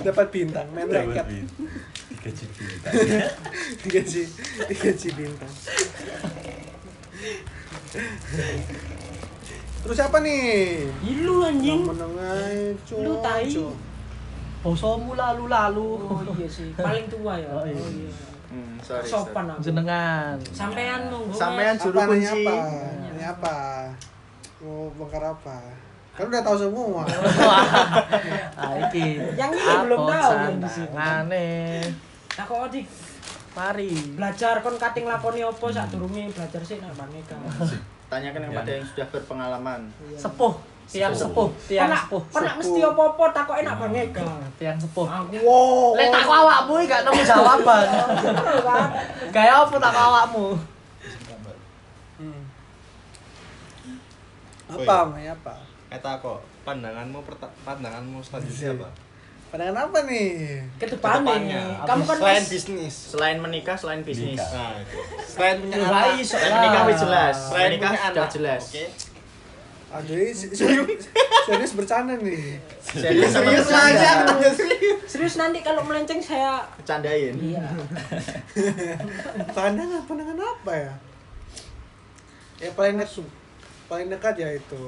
Dapat 0.00 0.26
bintang, 0.32 0.66
main 0.72 0.88
raket. 0.88 1.24
Digaji 2.08 2.44
bintang. 2.56 2.92
Digaji, 3.84 4.22
digaji 4.72 5.08
bintang. 5.12 5.52
Terus 9.78 9.94
siapa 9.94 10.18
nih? 10.20 10.42
Ilu 11.04 11.34
anjing. 11.44 11.80
Yang 11.80 11.88
menengah 11.94 12.34
Lu 12.98 13.14
tai. 13.20 13.48
Bosomu 14.58 15.14
lalu-lalu. 15.14 15.88
Oh 16.02 16.20
iya 16.34 16.48
sih, 16.50 16.74
paling 16.84 17.06
tua 17.06 17.38
ya. 17.38 17.48
Oh, 17.54 17.62
Oh 17.62 17.66
iya. 17.68 17.78
iya. 17.78 18.10
Hmm, 18.48 18.74
sorry. 18.80 19.04
Sopan 19.06 19.44
aku. 19.52 19.60
Jenengan. 19.60 20.34
Sampean 20.50 21.00
monggo. 21.12 21.36
Sampean 21.36 21.74
juru 21.76 21.96
nanya 22.00 22.08
kunci. 22.10 22.42
apa? 22.42 22.54
Nanya 23.04 23.26
apa? 23.36 23.56
Mau 24.64 24.90
bongkar 24.96 25.22
apa? 25.22 25.58
Kan 26.18 26.26
udah 26.26 26.42
tahu 26.42 26.56
semua. 26.58 27.06
Ah, 28.58 28.74
iki. 28.90 29.22
Yang 29.38 29.54
ini 29.54 29.74
belum 29.86 30.00
tahu 30.02 30.32
yang 30.34 30.58
di 30.58 30.66
sini. 30.66 30.96
Aneh. 30.98 31.78
Nah 32.34 32.42
kok 32.42 32.74
di 32.74 32.82
Mari. 33.54 33.90
belajar 34.18 34.54
kon 34.62 34.74
kating 34.74 35.06
lakoni 35.06 35.46
apa 35.46 35.66
sak 35.70 35.94
durunge 35.94 36.26
belajar 36.34 36.58
sih 36.58 36.82
nak 36.82 36.90
maneka. 36.98 37.38
Tanyakan 38.10 38.50
kepada 38.50 38.70
yang 38.70 38.86
sudah 38.86 39.06
berpengalaman. 39.14 39.80
Sepuh. 40.18 40.54
Tiang 40.88 41.14
sepuh. 41.14 41.46
Kon 41.46 41.66
Tiang 41.70 41.90
sepuh. 41.94 42.22
kon 42.34 42.42
nak 42.42 42.56
mesti 42.58 42.80
apa-apa 42.82 43.24
takoke 43.30 43.62
nak 43.62 43.76
maneka. 43.78 44.26
Tiang 44.58 44.78
sepuh. 44.78 45.06
Aku 45.06 45.38
Wow. 45.38 45.94
Lek 45.94 46.06
tak 46.10 46.26
awakmu 46.26 46.72
iki 46.82 46.90
gak 46.90 47.00
nemu 47.06 47.22
jawaban. 47.22 47.86
Kayak 49.34 49.54
apa 49.66 49.76
tak 49.78 49.94
awakmu? 49.94 50.46
Hmm. 52.18 52.42
Apa? 54.66 54.98
Nanya 55.14 55.34
apa? 55.38 55.67
Eta 55.88 56.10
kok 56.18 56.38
pandanganmu 56.62 57.18
pandanganmu 57.62 58.20
selanjutnya 58.20 58.76
apa? 58.76 58.88
Pandangan 59.48 59.76
apa 59.82 59.98
nih? 60.04 60.28
Ke 60.76 60.84
depannya 60.86 61.16
Ke 61.16 61.24
depannya, 61.24 61.62
kamu 61.82 62.02
kan 62.04 62.16
selain 62.18 62.44
bisnis 62.44 62.94
Selain 63.08 63.36
menikah, 63.38 63.72
selain 63.74 64.00
bisnis. 64.02 64.36
nah 64.36 64.76
itu. 64.76 64.98
selain 65.26 65.56
punya 65.58 65.76
Ya, 65.78 65.88
anak 65.88 66.20
Selain 66.22 66.52
menikah 66.54 66.82
wis 66.84 66.98
jelas. 66.98 67.36
selain 67.42 67.68
menikah 67.72 67.90
sudah 68.06 68.28
jelas. 68.28 68.62
oke 68.66 68.84
Aduh, 69.88 70.12
ini 70.14 70.28
se- 70.30 70.52
serius, 70.52 71.08
serius 71.42 71.72
bercanda 71.72 72.12
nih. 72.14 72.60
Serius 72.78 73.32
serius 73.32 73.68
aja 73.70 74.28
serius 74.52 74.56
serius 75.08 75.34
nanti 75.34 75.64
kalau 75.64 75.80
melenceng 75.80 76.20
saya 76.20 76.60
Bercandain. 76.76 77.32
iya. 77.34 77.64
Pandangan, 79.56 80.04
pandangan 80.04 80.36
apa 80.36 80.72
ya? 80.74 80.92
Ya 82.58 82.70
paling 82.72 82.96
dekat, 82.96 83.24
paling 83.86 84.08
dekat 84.08 84.34
ya 84.36 84.50
itu 84.52 84.84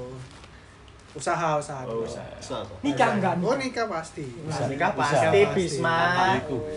usaha 1.11 1.59
usaha. 1.59 1.83
Oh, 1.85 2.07
usaha. 2.07 2.23
Usaha? 2.39 2.63
Nikah 2.81 3.19
enggak? 3.19 3.35
Oh 3.41 3.55
nikah 3.55 3.87
pasti. 3.87 4.23
Nikah 4.71 4.95
Usaha. 4.95 4.95
pasti 4.95 5.27
Pasti. 5.43 5.57
Bisma. 5.57 5.99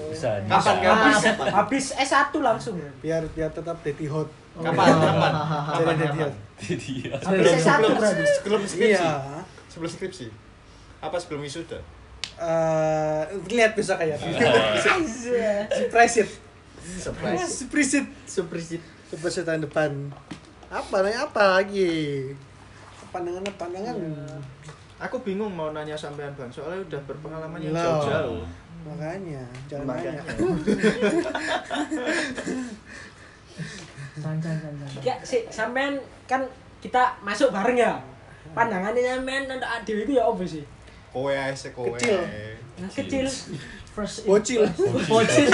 Bisa. 0.10 0.30
Kapan, 0.44 0.76
kapan? 0.80 1.12
Habis, 1.14 1.94
habis 1.94 2.10
S1 2.10 2.34
langsung. 2.40 2.76
Biar 3.00 3.22
biar 3.30 3.50
tetap 3.50 3.78
daddy 3.80 4.06
hot. 4.06 4.26
kapan 4.54 4.86
kapan 4.90 5.32
Jadi 5.70 5.98
daddy 5.98 6.20
hot. 6.20 6.34
Habis 7.22 7.48
S1 7.62 7.80
sebelum 8.34 8.62
skripsi 8.64 8.92
Iya. 8.92 9.12
sebelum 9.68 9.90
skripsi 9.90 10.28
apa 11.00 11.18
sebelum 11.18 11.42
wisuda 11.42 11.78
Eh, 12.34 13.22
lihat 13.48 13.78
besok 13.78 14.00
aja. 14.00 14.18
Surprise 14.18 16.16
it. 16.26 16.30
Surprise. 16.98 17.46
Surprise 17.46 17.94
it. 17.94 18.08
Surprise. 18.26 18.70
Surprise 19.06 19.38
it 19.38 19.46
tahun 19.46 19.62
depan. 19.62 20.10
Apa 20.68 21.06
nanya 21.06 21.30
apa 21.30 21.62
lagi? 21.62 22.34
Pandangan 23.14 23.46
pandangan. 23.62 23.96
Aku 24.98 25.22
bingung 25.22 25.54
mau 25.54 25.70
nanya 25.70 25.94
sampean 25.94 26.34
bang, 26.34 26.50
soalnya 26.50 26.82
udah 26.90 27.02
berpengalaman 27.06 27.60
yang 27.62 27.78
jauh-jauh. 27.78 28.42
Makanya 28.84 29.46
jangan 29.70 29.86
Makanya. 29.94 30.24
nanya. 34.18 34.88
Ya, 35.06 35.16
si 35.22 35.46
sampean 35.54 36.02
kan 36.26 36.42
kita 36.82 37.16
masuk 37.22 37.54
bareng 37.54 37.78
ya. 37.78 38.02
Pandangannya 38.58 39.22
sampean 39.22 39.46
untuk 39.46 39.70
adik 39.70 40.10
itu 40.10 40.18
ya 40.18 40.26
apa 40.26 40.44
sih? 40.44 40.66
kowe 41.14 41.30
ae 41.30 41.54
se 41.54 41.70
kowe 41.70 41.94
Kecil. 41.94 42.18
Yang 42.82 42.92
kecil. 43.06 43.26
First 43.94 44.26
Bocil. 44.26 44.66
Bocil. 45.06 45.48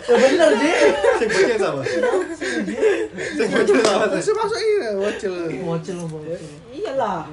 Ya 0.00 0.16
bener 0.16 0.50
sih. 0.56 0.72
sing 1.20 1.28
bocil 1.28 1.56
sama 1.60 1.84
sing 1.84 3.48
bocil 3.52 3.76
sama 3.84 4.08
Masuk 4.08 4.34
masuk 4.40 4.58
iya 4.58 4.96
bocil. 4.96 5.32
Bocil 5.60 5.96
bocil. 6.08 6.40
Iyalah. 6.80 7.28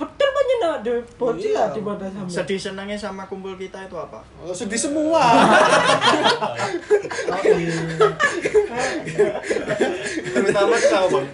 Betul 0.00 0.28
banyak 0.32 0.56
nak 0.64 0.80
Iya. 1.36 1.52
lah 1.52 1.68
di 1.76 1.80
badan 1.84 2.08
sampean. 2.08 2.32
Sedih 2.32 2.56
senangnya 2.56 2.96
sama 2.96 3.28
kumpul 3.28 3.52
kita 3.60 3.84
itu 3.84 3.96
apa? 4.00 4.24
Oh, 4.40 4.54
sedih 4.56 4.80
semua. 4.80 5.20
terutama 10.30 10.74
ke 10.76 10.88
sama 10.88 11.06
bang 11.12 11.26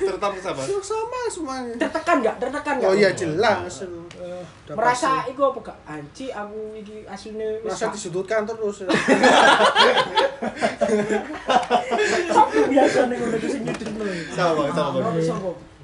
terutama 0.00 0.34
ke 0.34 0.42
sama 0.42 0.60
sama 0.80 1.20
semuanya. 1.28 1.74
Tertekan 1.76 2.16
enggak? 2.24 2.36
Tertekan 2.40 2.74
enggak? 2.80 2.88
Oh 2.88 2.94
iya 2.96 3.10
jelas. 3.12 3.84
Udah 3.84 4.74
Merasa 4.74 5.22
iku 5.30 5.54
apa 5.54 5.58
gak? 5.70 5.78
Anci 5.86 6.26
aku 6.34 6.74
iki 6.74 7.06
asline 7.06 7.62
merasa 7.62 7.86
disudutkan 7.92 8.42
terus. 8.48 8.82
Sopo 12.34 12.60
biasa 12.66 13.06
nih 13.06 13.16
sing 13.46 13.62
nyudutno. 13.62 14.04
sama 14.34 14.66
sama 14.72 14.98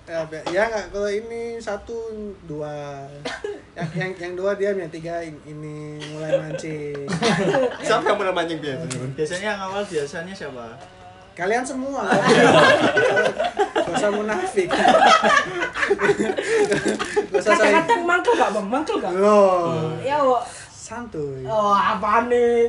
ya, 0.09 0.27
ya 0.51 0.63
nggak 0.67 0.85
kalau 0.91 1.11
ini 1.11 1.57
satu 1.63 1.97
dua. 2.45 3.07
Yang 3.73 3.89
yang 3.97 4.13
yang 4.19 4.33
dua 4.37 4.53
diam 4.59 4.77
yang 4.77 4.91
tiga 4.93 5.23
in- 5.25 5.41
ini 5.49 5.97
mulai 6.13 6.37
mancing. 6.43 7.09
Siapa 7.81 8.05
yang 8.05 8.19
pernah 8.21 8.35
mancing 8.35 8.61
biasanya? 8.61 9.01
Biasanya 9.17 9.47
yang 9.57 9.61
awal 9.63 9.83
biasanya 9.87 10.35
siapa? 10.35 10.67
kalian 11.33 11.65
semua. 11.65 12.05
Gak 13.73 13.89
usah 13.89 14.13
munafik. 14.13 14.69
Gak 14.69 14.85
usah 17.33 17.57
saling 17.57 17.73
Kadang-kadang 17.73 18.03
mangkel 18.05 18.33
gak 18.37 18.51
bang? 18.53 18.67
Mangkel 18.69 18.97
gak? 19.01 19.13
loh. 19.17 19.97
Ya 20.05 20.21
kok. 20.21 20.45
santuy. 20.83 21.41
Oh 21.49 21.73
apa 21.73 22.29
nih? 22.29 22.69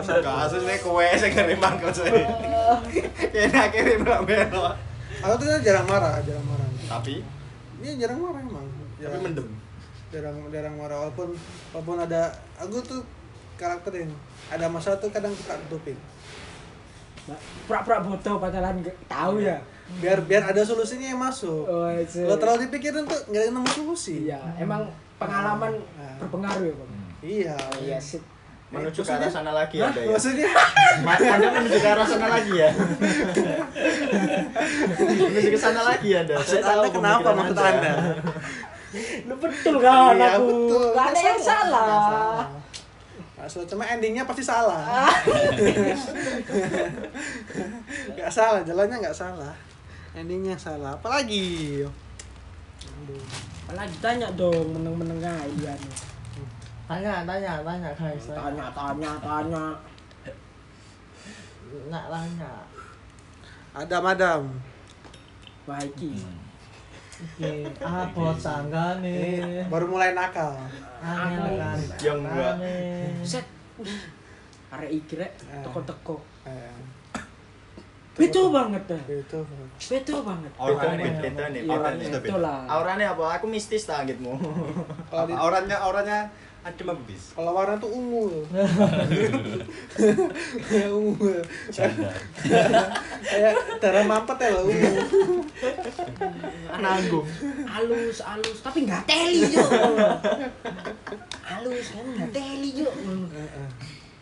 santuy 0.00 0.24
kasusnya 0.24 0.80
kowe 0.80 1.04
sing 1.18 1.34
ngene 1.36 1.60
mangkel 1.60 1.92
saya 1.92 2.24
kena 3.34 3.68
kirim 3.68 4.00
ramelo 4.00 4.72
aku 5.20 5.34
tuh 5.36 5.60
jarang 5.60 5.84
marah 5.84 6.18
jarang 6.20 6.42
marah 6.44 6.68
tapi 6.84 7.22
ini 7.78 7.90
jarang 7.96 8.18
marah 8.18 8.40
emang 8.40 8.64
tapi 8.64 8.94
jarang, 9.00 9.20
mendem 9.20 9.48
jarang 10.08 10.36
jarang 10.48 10.74
marah 10.74 10.96
walaupun 11.00 11.28
walaupun 11.70 11.96
ada 12.00 12.20
aku 12.56 12.78
tuh 12.80 13.00
karakter 13.54 13.92
yang 14.00 14.12
ada 14.48 14.66
masalah 14.66 14.96
tuh 14.96 15.08
kadang 15.08 15.30
suka 15.32 15.54
tutupin 15.66 15.94
Pura-pura 17.64 18.04
bodoh 18.04 18.36
padahal 18.36 18.76
nggak 18.76 19.08
tahu 19.08 19.40
ya. 19.40 19.56
biar 19.96 20.20
biar 20.22 20.44
ada 20.44 20.60
solusinya 20.60 21.08
yang 21.08 21.16
masuk 21.18 21.64
Oh, 21.64 21.88
itu. 21.88 22.20
kalau 22.20 22.36
terlalu 22.36 22.68
dipikirin 22.68 23.04
tuh 23.04 23.16
nggak 23.26 23.48
nemu 23.48 23.64
solusi 23.66 24.28
Iya, 24.28 24.40
emang 24.58 24.84
pengalaman 25.16 25.72
Nah. 25.96 26.16
berpengaruh 26.20 26.64
ya 26.64 26.74
bang. 26.74 26.90
Iya. 27.24 27.56
Iya 27.80 27.96
sih. 27.98 28.20
Menuju 28.74 29.00
ke 29.00 29.12
arah 29.12 29.28
sana 29.28 29.50
lagi 29.50 29.76
Anda 29.78 30.00
ya. 30.00 30.08
Maksudnya 30.10 30.50
Ma- 31.00 31.14
Anda 31.16 31.46
menuju 31.52 31.78
ke 31.78 31.88
arah 31.88 32.02
sana 32.04 32.26
lagi 32.28 32.52
ya. 32.54 32.70
menuju 35.24 35.48
ke 35.48 35.58
sana 35.58 35.80
lagi 35.84 36.08
Anda. 36.12 36.34
maksud 36.34 36.52
Saya 36.52 36.62
tahu 36.64 36.80
Anda 36.80 36.90
kenapa 36.90 37.28
maksud 37.32 37.56
Anda? 37.56 37.92
Lu 39.24 39.34
betul 39.36 39.74
kan 39.78 40.14
Iya, 40.14 40.28
aku. 40.34 40.46
betul. 40.46 40.86
Gak 40.92 41.06
ada 41.08 41.20
yang 41.20 41.40
salah. 41.40 41.82
Nggak 41.84 42.02
salah. 42.04 42.46
Maksud 43.36 43.64
cuma 43.66 43.84
endingnya 43.84 44.24
pasti 44.24 44.40
salah. 44.40 45.04
Gak 48.14 48.30
salah, 48.30 48.60
jalannya 48.62 48.96
nggak 49.00 49.12
salah. 49.14 49.52
Endingnya 50.14 50.56
salah. 50.56 50.94
Apalagi? 50.94 51.82
Aduh. 52.80 53.20
Apalagi 53.66 53.96
tanya 53.98 54.28
dong 54.32 54.72
meneng-meneng 54.72 55.20
kalian. 55.20 55.80
Tanya, 56.84 57.24
tanya, 57.24 57.52
tanya 57.60 57.90
guys. 57.92 58.24
Tanya, 58.28 58.66
tanya, 58.70 59.12
tanya. 59.18 59.64
Nak 61.88 62.04
tanya. 62.06 62.52
Adam, 63.74 64.04
Adam. 64.04 64.42
Baiki. 65.64 66.12
Oke, 67.14 67.52
ah 67.80 68.04
bos 68.10 68.36
sangga 68.36 69.00
nih. 69.00 69.64
Baru 69.72 69.88
mulai 69.88 70.12
nakal. 70.12 70.52
Angel 71.00 71.56
kan. 71.56 71.78
Yang 71.98 72.18
enggak. 72.20 72.54
Set. 73.24 73.46
Arek 74.68 74.90
iki 74.92 75.14
rek 75.16 75.32
Eh. 75.46 75.62
teko-teko. 75.62 76.18
Eh, 76.44 76.74
Betul 78.14 78.52
banget 78.52 78.82
dah. 78.86 79.02
itu. 79.08 79.40
Betul 79.80 80.20
banget. 80.20 80.52
Auranya 80.54 81.10
beda 81.18 81.44
nih. 81.50 81.62
Iya, 81.64 81.72
Auranya 81.72 82.04
sudah 82.04 82.20
betul 82.20 82.38
beda. 82.38 82.46
lah. 82.46 82.60
Auranya 82.68 83.06
apa? 83.10 83.24
Aku 83.38 83.46
mistis 83.48 83.88
targetmu. 83.88 84.34
Kalau 85.08 85.24
di- 85.26 85.34
Auranya 85.34 85.76
auranya 85.80 86.18
adem 86.64 86.88
apa 86.88 87.02
bis? 87.04 87.36
Kalau 87.36 87.52
warna 87.52 87.76
tuh 87.76 87.92
ungu. 87.92 88.24
Kayak 90.68 90.90
ungu. 90.96 91.32
Kayak 93.28 93.54
darah 93.84 94.04
mampet 94.08 94.38
ya 94.40 94.48
loh 94.56 94.64
ungu. 94.72 94.92
Nanggung. 96.80 97.26
Halus, 97.68 98.24
halus, 98.24 98.58
tapi 98.64 98.88
nggak 98.88 99.04
teli 99.04 99.44
jo. 99.52 99.64
halus, 101.44 101.86
kan 101.92 102.04
nggak 102.16 102.30
teli 102.32 102.70
jo. 102.72 102.88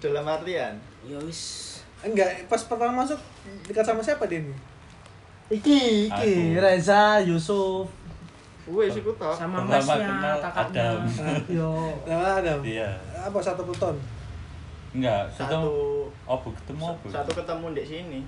Dalam 0.02 0.26
artian 0.26 0.74
Ya 1.06 1.18
wis. 1.22 1.78
Enggak, 2.02 2.50
pas 2.50 2.62
pertama 2.66 3.06
masuk 3.06 3.18
dekat 3.70 3.86
sama 3.86 4.02
siapa 4.02 4.26
dia 4.26 4.42
nih? 4.42 4.58
Iki, 5.52 6.10
iki, 6.10 6.34
Reza, 6.58 7.22
Yusuf. 7.22 7.86
Wes 8.64 8.94
iku 8.94 9.10
toh. 9.14 9.32
Sama 9.32 9.58
Pertama 9.60 9.98
masnya, 9.98 10.32
kakaknya. 10.38 10.82
Adam. 10.86 10.98
Yo. 11.58 11.70
Nah, 12.04 12.36
Adam. 12.36 12.58
Iya. 12.62 12.90
Apa 13.12 13.38
satu 13.38 13.62
pluton? 13.62 13.96
Enggak, 14.92 15.24
Satu 15.28 15.48
ketemu 15.48 15.72
oh 16.22 16.36
bu 16.38 16.48
ketemu 16.52 16.82
apa? 16.86 17.06
satu 17.08 17.30
ketemu 17.32 17.64
di 17.72 17.82
sini. 17.82 18.20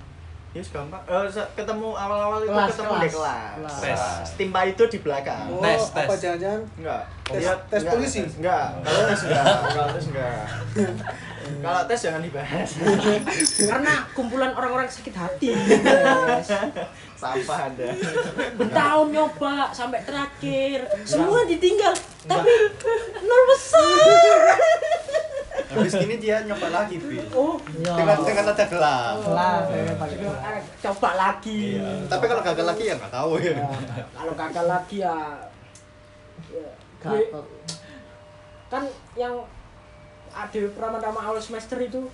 Yes 0.51 0.71
gampang. 0.71 1.03
Eh 1.03 1.27
ketemu 1.51 1.91
awal-awal 1.91 2.39
itu 2.39 2.47
Kelas, 2.49 2.69
ketemu 2.71 2.93
di 2.95 3.09
kelas. 3.11 3.11
kelas. 3.11 3.51
Kelas. 3.75 4.01
Tes. 4.23 4.29
Timpa 4.33 4.61
itu 4.63 4.83
di 4.87 4.99
belakang. 4.99 5.45
Oh, 5.47 5.59
Tes, 5.59 5.83
apa 5.93 6.07
tes. 6.09 6.19
jangan-jangan 6.21 6.61
Enggak. 6.75 7.01
Tes- 7.21 7.35
Dia- 7.37 7.59
tes 7.67 7.79
enggak, 7.81 7.93
polisi? 7.93 8.19
tes- 8.21 8.37
Enggak. 8.39 8.65
Kalau 8.81 9.03
tes 9.05 9.21
enggak. 9.21 9.45
Kalau 9.67 9.89
tes 9.91 10.05
enggak. 10.07 10.41
Kalau 11.61 11.81
tes 11.85 11.99
jangan 12.01 12.21
dibahas. 12.23 12.69
Karena 13.61 13.93
kumpulan 14.11 14.51
orang-orang 14.51 14.87
sakit 14.87 15.13
hati. 15.13 15.49
Sampah 17.15 17.71
Anda. 17.71 17.95
Bertahun 18.59 19.07
nyoba 19.09 19.71
sampai 19.71 20.03
terakhir, 20.03 20.83
semua 21.07 21.47
ditinggal. 21.47 21.95
Tapi 22.27 22.51
nol 23.23 23.43
besar. 23.47 23.95
Habis 25.65 25.95
ini 26.03 26.15
dia 26.19 26.43
nyoba 26.43 26.67
lagi 26.69 26.99
bis. 26.99 27.23
Oh. 27.31 27.55
Dengan 27.71 28.19
dengan 28.21 28.45
ada 28.51 28.65
gelang. 28.67 29.17
Ya, 29.23 29.93
pakai 29.95 30.17
Coba- 30.83 31.15
lagi. 31.15 31.79
Iya. 31.79 32.05
Tapi 32.05 32.25
kalau 32.27 32.41
gagal 32.43 32.65
lagi 32.67 32.83
ya 32.83 32.93
nggak 32.99 33.13
tahu 33.15 33.31
ya. 33.39 33.55
Kalau 34.11 34.33
gagal 34.35 34.65
lagi 34.67 34.97
ya, 35.01 35.15
ya 36.51 36.67
Gatot. 36.99 37.45
kan 38.65 38.83
yang 39.15 39.35
ada 40.35 40.61
pertama-tama 40.73 41.19
awal 41.21 41.39
semester 41.39 41.79
itu 41.79 42.09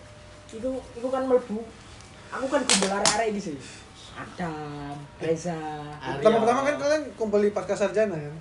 itu 0.52 0.70
itu 0.94 1.08
kan 1.08 1.24
melebu 1.26 1.64
aku 2.30 2.46
kan 2.52 2.62
kumpul 2.68 2.92
arek-arek 2.92 3.32
ini 3.32 3.40
sih 3.40 3.56
Adam, 4.12 4.94
Reza 5.18 5.58
Pertama-pertama 6.20 6.60
kan 6.64 6.76
kalian 6.78 7.04
kumpul 7.14 7.40
di 7.40 7.50
pasca 7.50 7.74
sarjana 7.74 8.14
kan? 8.14 8.36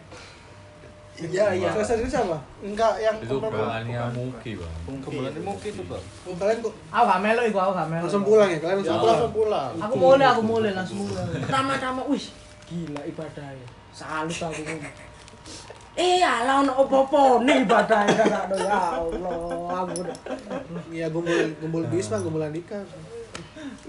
Iya 1.21 1.47
iya. 1.53 1.69
Pasca 1.69 1.85
sarjana 1.87 2.11
siapa? 2.11 2.37
Enggak 2.61 2.95
yang 2.97 3.17
Itu 3.19 3.37
bulannya 3.37 4.01
Muki, 4.11 4.51
Bang. 4.57 4.75
Itu 5.05 5.41
mungkin 5.41 5.71
itu 5.71 5.83
bang. 5.85 6.05
Oh, 6.25 6.35
kalian 6.35 6.59
kok 6.59 6.73
Aku 6.89 7.05
gak 7.07 7.21
melo 7.21 7.43
iku, 7.45 7.59
aku 7.61 7.73
gak 7.75 7.89
melo. 7.89 8.03
langsung 8.05 8.25
pulang 8.25 8.49
ya? 8.49 8.59
Kalian 8.59 8.77
langsung 8.81 8.95
Aku 8.95 9.01
pulang? 9.01 9.15
langsung 9.15 9.35
pulang. 9.35 9.71
Aku 9.79 9.95
mulai, 9.97 10.27
aku 10.27 10.43
mulai 10.43 10.71
langsung 10.73 10.99
mulai. 11.05 11.25
pertama-tama 11.45 12.01
wih 12.07 12.25
gila 12.65 13.03
ibadahnya 13.03 13.67
salut 13.91 14.31
aku 14.31 14.63
eh 15.99 16.23
ala 16.23 16.63
ono 16.63 16.73
opo-opo 16.79 17.43
nih 17.43 17.67
ibadahnya 17.67 18.23
ya 18.55 18.79
Allah 18.95 19.35
aku 19.83 20.07
udah 20.07 20.17
Iya, 20.87 21.07
gumbul 21.11 21.35
gumbul 21.59 21.83
Bisma, 21.91 22.19
gumbul 22.19 22.43
Andika. 22.43 22.79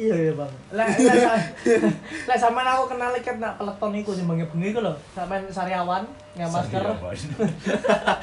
Iya 0.01 0.15
iya 0.17 0.33
bang. 0.33 0.51
Lek 0.73 0.87
lek 0.97 1.17
sa- 1.25 1.45
lek 2.29 2.37
sampean 2.39 2.65
aku 2.65 2.83
kenal 2.89 3.13
iket 3.13 3.37
nak 3.37 3.53
peleton 3.55 3.93
iku 3.93 4.11
sing 4.11 4.25
bengi-bengi 4.25 4.73
iku 4.73 4.81
lho. 4.81 4.93
Sampean 5.13 5.45
sariawan 5.47 6.01
nggak 6.33 6.49
masker. 6.49 6.81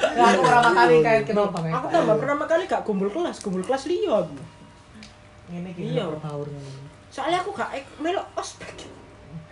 Nah, 0.08 0.24
aku 0.26 0.40
pertama 0.42 0.70
kali 0.74 0.94
kayak 0.98 1.22
kenal 1.24 1.46
bang. 1.48 1.70
aku 1.70 1.86
tambah 1.88 2.16
pertama 2.18 2.44
kali 2.44 2.62
gak 2.66 2.82
kumpul 2.82 3.06
kelas 3.06 3.38
kumpul 3.38 3.62
kelas 3.62 3.86
liya 3.86 4.18
aku 4.18 4.34
Ini 5.48 5.70
Iya. 5.72 6.02
iya 6.02 6.04
soalnya 7.08 7.40
aku 7.40 7.50
gak 7.52 7.70
melok 7.98 8.26
ospek 8.34 8.84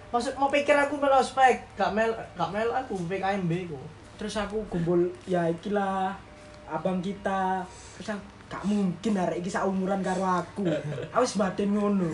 Maksud 0.06 0.34
mau 0.34 0.48
pikir 0.48 0.72
aku 0.72 0.96
melo 0.96 1.18
ospek, 1.18 1.66
gak 1.74 1.90
mel 1.90 2.08
gak 2.34 2.50
mel 2.50 2.70
aku 2.70 2.94
PKMB 3.04 3.52
ku. 3.66 3.78
terus 4.16 4.32
aku 4.34 4.64
kumpul 4.66 4.96
ya 5.24 5.44
iki 5.44 5.70
lah 5.70 6.16
abang 6.64 6.98
kita 6.98 7.60
terus 7.94 8.08
aku 8.10 8.24
gak 8.47 8.62
mungkin 8.62 9.18
arek 9.18 9.42
iki 9.42 9.51
umuran 9.59 9.99
karo 10.07 10.22
aku 10.22 10.62
aku 11.11 11.22
wis 11.26 11.34
batin 11.34 11.74
ngono 11.74 12.07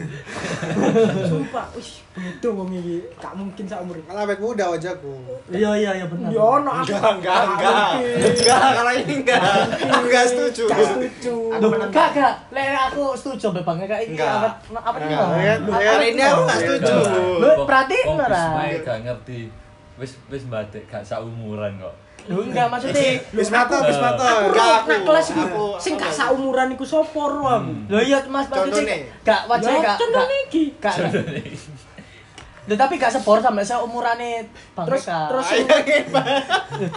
sumpah 1.28 1.68
wis 1.76 2.01
beda 2.16 2.49
wong 2.57 2.72
iki 2.72 3.05
gak 3.20 3.37
mungkin 3.37 3.64
umuran 3.68 4.01
Kan 4.09 4.16
awet 4.16 4.41
muda 4.41 4.64
wajahku. 4.72 5.12
Iya 5.53 5.70
iya 5.76 5.91
iya 6.01 6.07
benar. 6.09 6.28
Ya 6.33 6.41
ono 6.41 6.70
aku 6.72 6.93
Enggak 6.93 7.12
enggak 7.20 7.41
enggak. 7.45 7.89
Enggak 8.33 8.66
kalau 8.76 8.93
ini 8.93 9.14
enggak. 9.24 9.41
Enggak 9.80 10.24
setuju. 10.28 10.64
Gak 10.68 10.85
setuju. 10.89 11.35
Aduh, 11.57 11.70
gak 11.93 12.09
gak. 12.16 12.35
Lek 12.53 12.66
aku 12.93 13.05
setuju 13.16 13.47
be 13.53 13.61
bang 13.64 13.76
kayak 13.85 14.01
iki 14.05 14.12
Enggak. 14.16 14.33
apa 14.33 14.80
apa 14.80 14.97
nih 15.01 15.07
Enggak. 15.09 15.80
Hari 15.85 16.07
ini 16.16 16.22
aku 16.22 16.33
Bang? 16.33 16.45
nggak 16.49 16.61
setuju. 16.64 16.95
Lu 17.41 17.49
perhatiin 17.68 18.05
kok 18.09 18.16
ora? 18.24 18.41
Bismay 18.41 18.72
gak 18.85 18.99
ngerti. 19.05 19.41
Wis 20.01 20.12
wis 20.33 20.45
batik 20.49 20.85
gak 20.89 21.05
saumuran 21.05 21.76
kok. 21.80 21.95
Lu 22.25 22.39
enggak 22.41 22.66
maksudnya. 22.68 23.18
Bismato, 23.29 23.77
Bismato. 23.81 24.23
Enggak 24.23 24.68
aku. 24.79 24.89
Nah, 24.89 25.01
kelas 25.03 25.27
iki 25.29 25.43
Aku- 25.45 25.75
sing 25.77 25.95
gak 25.95 26.07
nggak- 26.07 26.14
saumuran 26.16 26.68
iku 26.70 26.85
sapa 26.85 27.23
ro 27.25 27.43
aku. 27.43 27.73
Lho 27.89 27.99
iya 28.01 28.18
Mas 28.25 28.47
maksudnya 28.47 28.97
gak 29.20 29.41
wajah 29.47 29.73
gak. 29.75 29.97
contohnya 29.97 30.31
gak- 30.31 30.47
iki. 30.47 30.62
Gak. 30.79 30.95
Lho 32.62 32.75
tapi 32.77 32.95
gak 32.95 33.11
sepor 33.11 33.39
sampe 33.39 33.59
saya 33.61 33.83
umurane 33.83 34.47
Bang 34.73 34.87
Terus 34.87 35.03
Eka. 35.03 35.20
terus 35.29 35.45
sing 35.45 35.66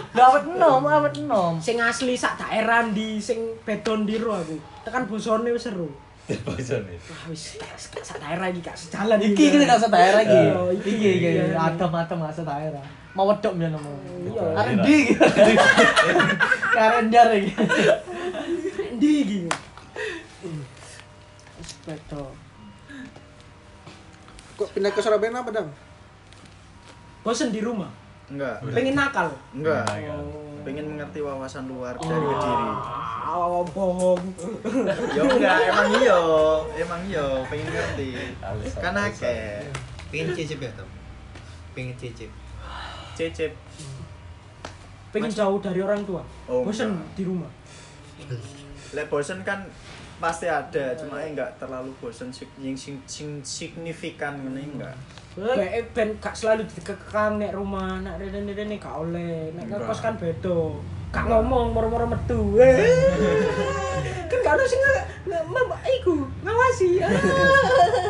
Lho 0.08 0.22
awet 0.22 0.44
enom, 0.46 0.78
awet 0.80 1.14
enom. 1.16 1.54
sing 1.58 1.76
asli 1.76 2.14
sak 2.14 2.38
daerah 2.38 2.86
di 2.86 3.18
sing 3.18 3.38
bedon 3.60 4.02
di 4.02 4.14
ro 4.16 4.34
aku. 4.36 4.54
Tekan 4.82 5.04
bosone 5.04 5.50
wis 5.50 5.66
seru. 5.66 5.90
Bosone. 6.40 6.94
Wah 7.02 7.22
wis 7.26 7.58
sak 7.98 8.18
daerah 8.20 8.46
iki 8.46 8.60
gak 8.60 8.74
sejalan 8.74 9.18
Iki 9.18 9.42
kita 9.52 9.64
gak 9.68 9.90
daerah 9.90 10.22
iki. 10.22 10.38
Iya, 10.38 10.54
iki. 10.72 10.90
Iki 10.92 11.08
iki 11.18 11.28
Iya. 11.34 11.58
adem-adem 11.60 12.18
gak 12.20 12.38
daerah. 12.38 12.86
Mau 13.16 13.32
wedok 13.32 13.56
biar 13.56 13.72
nomor. 13.72 13.96
Iya. 14.28 14.44
Arendi. 14.60 14.98
Karendar 16.76 17.32
iki. 17.32 17.52
Endi 18.92 19.10
iki? 19.24 19.40
Wis 21.56 21.70
beda. 21.88 22.20
Kok 24.60 24.68
pindah 24.76 24.92
ke 24.92 25.00
Surabaya 25.00 25.32
apa, 25.32 25.48
Dam? 25.48 25.68
Bosen 27.24 27.48
di 27.48 27.64
rumah. 27.64 27.88
Enggak. 28.28 28.60
Pengen 28.76 28.92
nakal. 28.92 29.32
Enggak. 29.56 29.88
Nakal. 29.88 30.20
Pengen 30.66 30.84
mengerti 30.92 31.24
wawasan 31.24 31.64
luar 31.70 31.96
dari 31.96 32.26
Kediri. 32.26 32.68
Ah, 33.26 33.62
bohong. 33.64 34.22
Ya 35.16 35.22
enggak, 35.24 35.56
emang 35.72 35.88
iya, 35.96 36.18
emang 36.74 37.02
iya, 37.06 37.26
pengen 37.48 37.68
ngerti. 37.70 38.08
Kan 38.76 38.92
alasan. 38.92 39.08
akeh. 39.08 39.62
Pengen 40.12 40.36
cicip 40.36 40.58
ya 40.60 40.70
Tom? 40.76 40.90
Pengen 41.72 41.94
cicip. 41.96 42.28
Cecep. 43.16 43.52
Pengen 45.08 45.32
jauh 45.32 45.58
dari 45.64 45.80
orang 45.80 46.04
tua. 46.04 46.20
Oh, 46.44 46.60
Bosen 46.60 46.92
enggak. 46.92 47.08
di 47.16 47.22
rumah. 47.24 47.50
Lek 48.92 49.08
bosen 49.08 49.40
kan 49.40 49.64
pasti 50.16 50.48
ada, 50.48 50.96
cuma 50.96 51.20
eh 51.20 51.32
enggak 51.32 51.56
terlalu 51.60 51.92
bosen 52.00 52.28
yang 52.60 52.76
sing, 52.76 53.00
sing 53.08 53.40
signifikan 53.40 54.36
ngene 54.44 54.62
enggak. 54.76 54.96
Ben 55.36 55.84
ben 55.92 56.08
gak 56.16 56.32
selalu 56.32 56.64
dikekang 56.64 57.36
nek 57.36 57.52
rumah, 57.52 58.00
nek 58.00 58.20
rene-rene 58.20 58.76
gak 58.80 58.96
oleh. 59.04 59.52
Nek 59.52 59.68
ngekos 59.68 60.00
kan 60.00 60.16
beda. 60.16 60.76
Gak 61.12 61.24
ngomong 61.28 61.72
moro-moro 61.72 62.08
metu. 62.08 62.56
Eh. 62.60 62.76
kan 64.32 64.38
gak 64.44 64.54
ada 64.56 64.64
sing 64.64 64.80
nggak 65.26 65.42
mbak 65.48 65.82
iku 66.00 66.24
ngawasi. 66.44 66.88
Ah. 67.06 67.12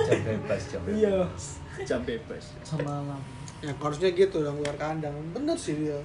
Jam 0.07 0.23
bebas, 0.23 0.63
jam 0.71 0.81
bebas. 0.87 0.95
Iya. 0.99 1.19
Jam 1.83 2.01
bebas. 2.07 2.45
Semalam. 2.63 3.21
Ya 3.67 3.73
harusnya 3.75 4.09
gitu 4.15 4.37
dong 4.47 4.63
keluar 4.63 4.77
kandang. 4.79 5.11
Bener 5.35 5.59
sih 5.59 5.75
dia. 5.75 5.99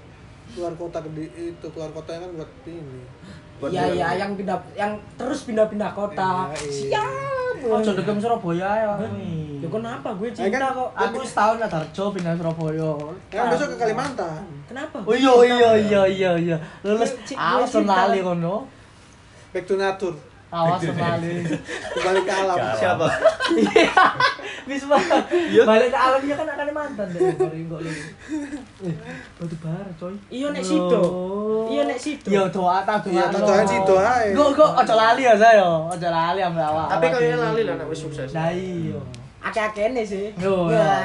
Keluar 0.51 0.73
kota 0.73 0.97
gede 1.05 1.29
itu 1.31 1.67
keluar 1.69 1.93
kotanya 1.93 2.25
kan 2.25 2.41
buat 2.41 2.51
ini. 2.65 3.01
Buat 3.61 3.69
Iya 3.69 3.83
iya 3.93 4.07
yang 4.17 4.33
pindah 4.33 4.57
yang 4.73 4.91
terus 5.13 5.45
pindah-pindah 5.45 5.93
kota. 5.93 6.49
Iya, 6.49 6.57
iya. 6.57 6.73
Siap. 6.97 7.61
Oh, 7.61 7.77
degem 7.77 8.17
Surabaya 8.17 8.69
ya. 8.73 8.91
Ya 9.61 9.69
kenapa 9.69 10.09
gue 10.17 10.33
Ayo 10.33 10.49
cinta 10.49 10.57
kan- 10.57 10.73
kok. 10.73 10.89
Aku 10.97 11.21
setahun 11.21 11.55
ada 11.61 11.69
Darjo 11.69 12.03
pindah 12.09 12.33
Surabaya. 12.33 12.91
Kan 13.29 13.53
besok 13.53 13.67
ke 13.69 13.75
Kalimantan. 13.77 14.41
Kenapa? 14.65 14.97
Oh 15.05 15.13
iya 15.13 15.33
iya 15.45 15.69
iya 15.77 16.01
iya 16.09 16.31
iya. 16.41 16.57
Lulus 16.81 17.13
awas 17.37 17.69
lali 17.77 18.25
kono. 18.25 18.65
Back 19.53 19.69
to 19.69 19.77
nature. 19.77 20.17
Awas 20.51 20.83
lali. 20.99 21.47
Kembali 21.95 22.19
ke 22.27 22.33
alam. 22.35 22.57
Ke. 22.59 22.69
Siapa? 22.75 23.07
Iya. 23.55 24.03
Bis 24.69 24.83
banget. 24.83 25.23
Balik 25.63 25.89
ke 25.89 25.99
alamnya 25.99 26.35
kan 26.35 26.47
akan 26.51 26.67
mantan 26.75 27.07
deh. 27.15 27.19
Eh, 27.23 28.95
batu 29.39 29.55
bara 29.63 29.91
coy. 29.95 30.15
Iya 30.27 30.47
nek 30.51 30.63
sido. 30.63 31.01
Iya 31.71 31.81
nek 31.87 31.95
sido. 31.95 32.27
Iya 32.27 32.43
doa 32.51 32.83
tak 32.83 33.07
doa. 33.07 33.15
Iya, 33.15 33.23
tak 33.31 33.41
doain 33.47 33.67
sido 33.67 33.95
ae. 33.95 34.27
Kok 34.35 34.49
kok 34.51 34.71
ojo 34.83 34.93
lali 34.93 35.23
ya 35.23 35.33
saya. 35.39 35.67
Ojo 35.87 36.07
lali 36.11 36.39
ambek 36.43 36.65
awak. 36.67 36.87
Tapi 36.91 37.05
kayaknya 37.07 37.37
lali 37.39 37.61
lah 37.63 37.75
nek 37.79 37.87
wis 37.87 37.99
sukses. 38.03 38.29
Nah 38.35 38.51
iya. 38.51 38.99
Akeh-akene 39.41 40.05
sih. 40.05 40.29
Yo. 40.37 40.69
Ya. 40.69 41.01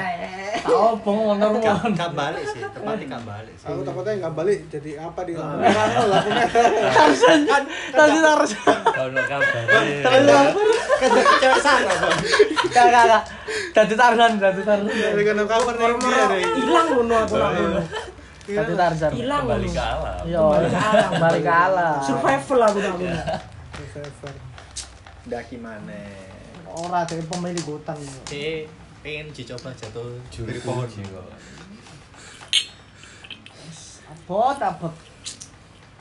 Tak 0.61 0.77
opo 0.77 1.09
ngono 1.09 1.57
Gak 1.57 1.89
ngono. 1.89 1.97
gak 1.97 2.13
balik 2.13 2.45
sih, 2.53 2.61
tepatnya 2.61 3.17
gak 3.17 3.25
balik 3.25 3.55
sih. 3.57 3.67
Aku 3.71 3.81
takutnya 3.81 4.13
nggak 4.21 4.35
balik 4.37 4.59
jadi 4.69 4.91
apa 4.99 5.21
di 5.25 5.33
lo 5.37 5.45
lampu 5.45 5.63
merah. 5.63 5.87
Tarzan. 6.93 7.41
Harus. 7.97 8.53
Ono 8.93 9.21
kabar. 9.25 9.65
Tarzan. 10.05 10.47
Kerja 10.97 11.23
cewek 11.41 11.61
sana, 11.61 11.93
Bang. 11.97 12.19
Kak 12.73 12.87
kak 12.93 13.05
kak. 13.09 13.23
Dadi 13.73 13.95
Tarzan, 13.97 14.31
dadi 14.37 14.63
Tarzan. 14.65 14.91
Dari 14.91 15.23
kena 15.25 15.45
kabar 15.49 15.75
nih. 15.77 16.45
Hilang 16.61 16.89
ngono 16.93 17.15
aku 17.25 17.35
ngono. 17.41 17.81
Dadi 18.47 18.73
Tarzan. 18.77 19.11
Hilang 19.17 19.45
Kembali 19.49 19.69
ke 19.73 19.81
alam. 19.81 20.23
Yo, 20.29 20.45
balik 21.21 21.43
ke 21.47 21.53
alam. 21.53 22.01
Survival 22.05 22.61
aku 22.69 22.79
ngono. 22.85 23.09
Survivor. 23.77 24.33
Ndaki 25.27 25.57
maneh. 25.63 26.26
Ora 26.77 27.09
dari 27.09 27.25
pemilik 27.25 27.65
hutan. 27.65 27.97
Eh, 28.29 28.69
pengen 29.01 29.33
dicoba 29.33 29.73
jatuh 29.73 30.21
Juri 30.29 30.53
dari 30.53 30.61
pohon. 30.61 30.85
kok. 30.85 31.25
Abot 34.07 34.59
abot. 34.61 34.95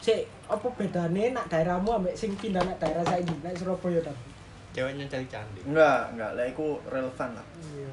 Sik, 0.03 0.27
apa 0.51 0.67
bedane 0.75 1.33
nak 1.33 1.47
daerahmu 1.47 1.95
ambek 1.95 2.13
sing 2.13 2.35
pindah 2.35 2.61
nak 2.61 2.77
daerah 2.77 3.01
saiki, 3.07 3.33
nak 3.41 3.55
Surabaya 3.55 4.03
ta? 4.03 4.13
Ceweknya 4.75 5.07
cari 5.07 5.25
cantik. 5.31 5.63
Enggak, 5.63 6.11
enggak. 6.13 6.31
Lah 6.35 6.45
iku 6.51 6.77
relevan 6.91 7.29
lah. 7.39 7.45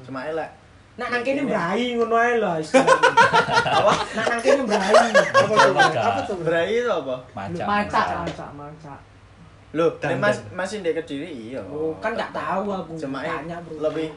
Cuma 0.03 0.27
elek. 0.27 0.51
Nak 0.93 1.09
nang 1.09 1.23
kene 1.25 1.41
mbrai 1.41 1.97
ngono 1.97 2.15
ae 2.19 2.37
lah 2.37 2.59
istilahnya. 2.61 3.09
Apa? 3.65 3.93
Nak 4.13 4.25
nang 4.29 4.41
kene 4.43 4.61
mbrai. 4.61 4.93
Apa 5.15 5.53
tuh? 5.57 5.73
Apa 5.79 6.19
tuh? 6.27 6.37
Berai 6.45 6.69
itu 6.69 6.91
apa? 6.91 7.15
Macak, 7.33 7.65
macak, 7.65 8.49
macak. 8.53 8.99
Loh, 9.73 9.89
nek 9.97 10.21
Mas 10.21 10.37
masih 10.53 10.85
ndek 10.85 11.01
Kediri 11.01 11.49
iya. 11.49 11.61
Oh, 11.65 11.97
kan 11.97 12.13
gak 12.13 12.29
tahu 12.29 12.69
aku. 12.69 12.93
Cuma 12.93 13.25
tanya, 13.25 13.57
Bro. 13.65 13.89
lebih 13.89 14.13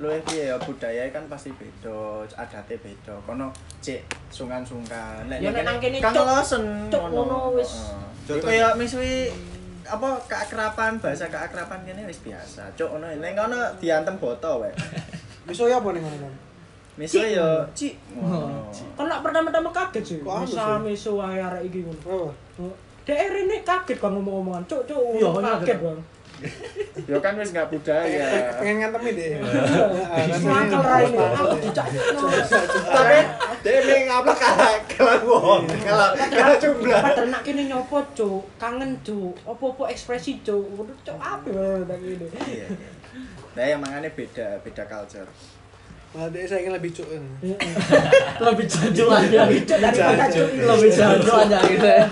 piye 0.00 0.48
ya 0.48 0.56
budaya 0.56 1.04
kan 1.12 1.24
pasti 1.28 1.52
beda, 1.56 2.24
adate 2.36 2.76
beda. 2.80 3.16
Kono 3.24 3.48
cek 3.80 4.04
sungkan-sungkan. 4.32 5.24
Ya, 5.28 5.52
nek 5.52 5.64
nang 5.64 5.76
kene 5.80 6.00
kan 6.00 6.12
losen 6.12 6.88
ngono 6.92 7.56
wis. 7.56 7.92
Jadi 8.28 8.40
kaya 8.44 8.76
misui 8.76 9.28
apa 9.84 10.20
keakraban 10.28 11.00
bahasa 11.00 11.28
keakraban 11.28 11.80
kene 11.84 12.04
wis 12.04 12.20
biasa. 12.20 12.68
Cuk 12.76 12.96
ngono 12.96 13.12
nek 13.24 13.32
ngono 13.36 13.60
diantem 13.80 14.16
boto 14.20 14.64
wae. 14.64 14.72
Besok 15.48 15.68
ya 15.68 15.80
apa 15.80 15.88
nih 15.96 16.00
mana? 16.00 16.28
Misui 16.96 17.36
ya 17.36 17.64
cik 17.72 17.96
ngono. 18.16 18.68
Kan 18.96 19.04
nak 19.08 19.20
pertama-tama 19.20 19.68
kaget 19.68 20.04
sih. 20.04 20.18
Sih? 20.24 20.60
miso 20.80 21.16
wae 21.20 21.40
arek 21.40 21.68
iki 21.68 21.84
ngono. 21.84 22.32
Oh. 22.60 22.72
DR 23.08 23.32
ini 23.32 23.56
kaget 23.64 23.98
kan 23.98 24.12
ngomong-ngomongan. 24.12 24.62
Cuk, 24.68 24.82
cuk, 24.86 25.00
Iya, 25.16 25.28
kaget, 25.32 25.44
kaget. 25.64 25.78
Bang. 25.80 26.00
Ya 27.04 27.16
kan 27.20 27.36
wis 27.36 27.52
gak 27.52 27.68
budaya. 27.68 28.56
Pengen 28.56 28.80
ngantemi 28.80 29.12
deh. 29.12 29.36
Mangkel 30.48 30.80
ra 30.80 30.96
ini. 31.04 31.18
Aku 31.20 31.56
dicak. 31.60 31.86
Tapi 32.88 33.18
dene 33.60 33.96
ngapa 34.08 34.32
kalah 34.32 34.76
kalah 34.88 35.20
wong. 35.20 35.68
Kalah 35.84 36.16
kalah 36.16 36.56
jumlah. 36.56 36.96
Padahal 36.96 37.28
nak 37.28 37.42
kene 37.44 37.68
nyopo, 37.68 38.00
cuk. 38.16 38.42
Kangen, 38.56 38.96
cuk. 39.04 39.36
Apa-apa 39.44 39.92
ekspresi, 39.92 40.40
cuk. 40.40 40.88
Cuk, 41.04 41.18
apa 41.20 41.44
ya 41.52 41.84
tak 41.84 41.98
ini. 42.00 42.26
Iya. 42.48 42.66
Nah, 43.50 43.64
yang 43.66 43.80
mangane 43.82 44.08
beda, 44.14 44.62
beda 44.64 44.88
culture. 44.88 45.28
Malah 46.10 46.26
dia 46.34 46.42
saya 46.42 46.66
ingin 46.66 46.74
lebih 46.74 46.90
cuek. 46.90 47.22
Lebih 48.42 48.66
jaju 48.66 49.04
aja. 49.14 49.46
Lebih 49.46 49.62
daripada 49.62 50.26
cuk. 50.26 50.48
Lebih 50.58 50.90
jaju 50.90 51.30
aja 51.38 51.58
gitu 51.70 51.86
ya. 51.86 52.04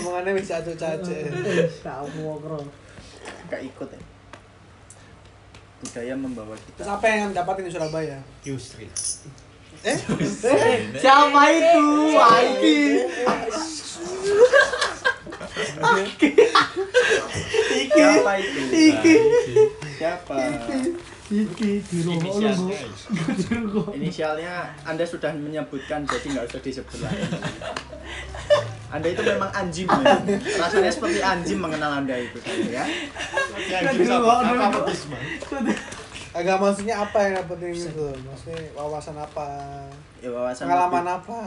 Omongannya 0.00 0.32
bisa 0.40 0.64
cacu-cacu. 0.64 1.12
Tahu 1.84 2.06
mau 2.24 2.40
kro. 2.40 2.64
Gak 3.52 3.60
ikut 3.68 3.88
ya. 3.92 4.00
Budaya 5.84 6.14
membawa 6.16 6.56
Terus 6.56 6.88
kita. 6.88 6.96
apa 6.96 7.06
yang 7.10 7.36
dapatin 7.36 7.68
di 7.68 7.72
Surabaya? 7.74 8.16
Yusri. 8.48 8.88
Eh? 9.84 9.98
Siapa 10.96 11.42
itu? 11.52 11.86
Aiki. 12.16 12.80
Siapa 17.92 18.32
itu? 18.40 18.60
Iki. 18.72 19.16
Siapa? 20.00 20.32
Iki 20.48 21.11
di 21.32 21.98
rumah 22.04 22.34
lu. 22.36 22.68
Inisialnya 23.96 23.96
Inisialnya 23.96 24.54
Anda 24.84 25.04
sudah 25.08 25.32
menyebutkan 25.32 26.04
jadi 26.04 26.26
nggak 26.36 26.44
usah 26.52 26.60
disebut 26.60 26.98
lagi. 27.00 27.24
Anda 28.92 29.08
itu 29.08 29.24
memang 29.24 29.48
anjing 29.56 29.88
ya. 29.88 30.20
Rasanya 30.60 30.92
seperti 30.92 31.24
anjing 31.24 31.56
mengenal 31.56 32.04
Anda 32.04 32.20
itu 32.20 32.36
saya 32.44 32.84
ya. 32.84 32.84
Bisa 33.96 34.20
apa 34.20 34.78
Bisma? 34.84 35.16
Agak 36.32 36.56
maksudnya 36.60 36.96
apa 36.96 37.28
yang 37.28 37.44
dapetin 37.44 37.76
itu? 37.76 38.08
Maksudnya 38.24 38.60
wawasan 38.76 39.16
apa? 39.20 39.48
Ya 40.20 40.32
wawasan 40.32 40.64
Pengalaman 40.64 41.06
apa? 41.08 41.38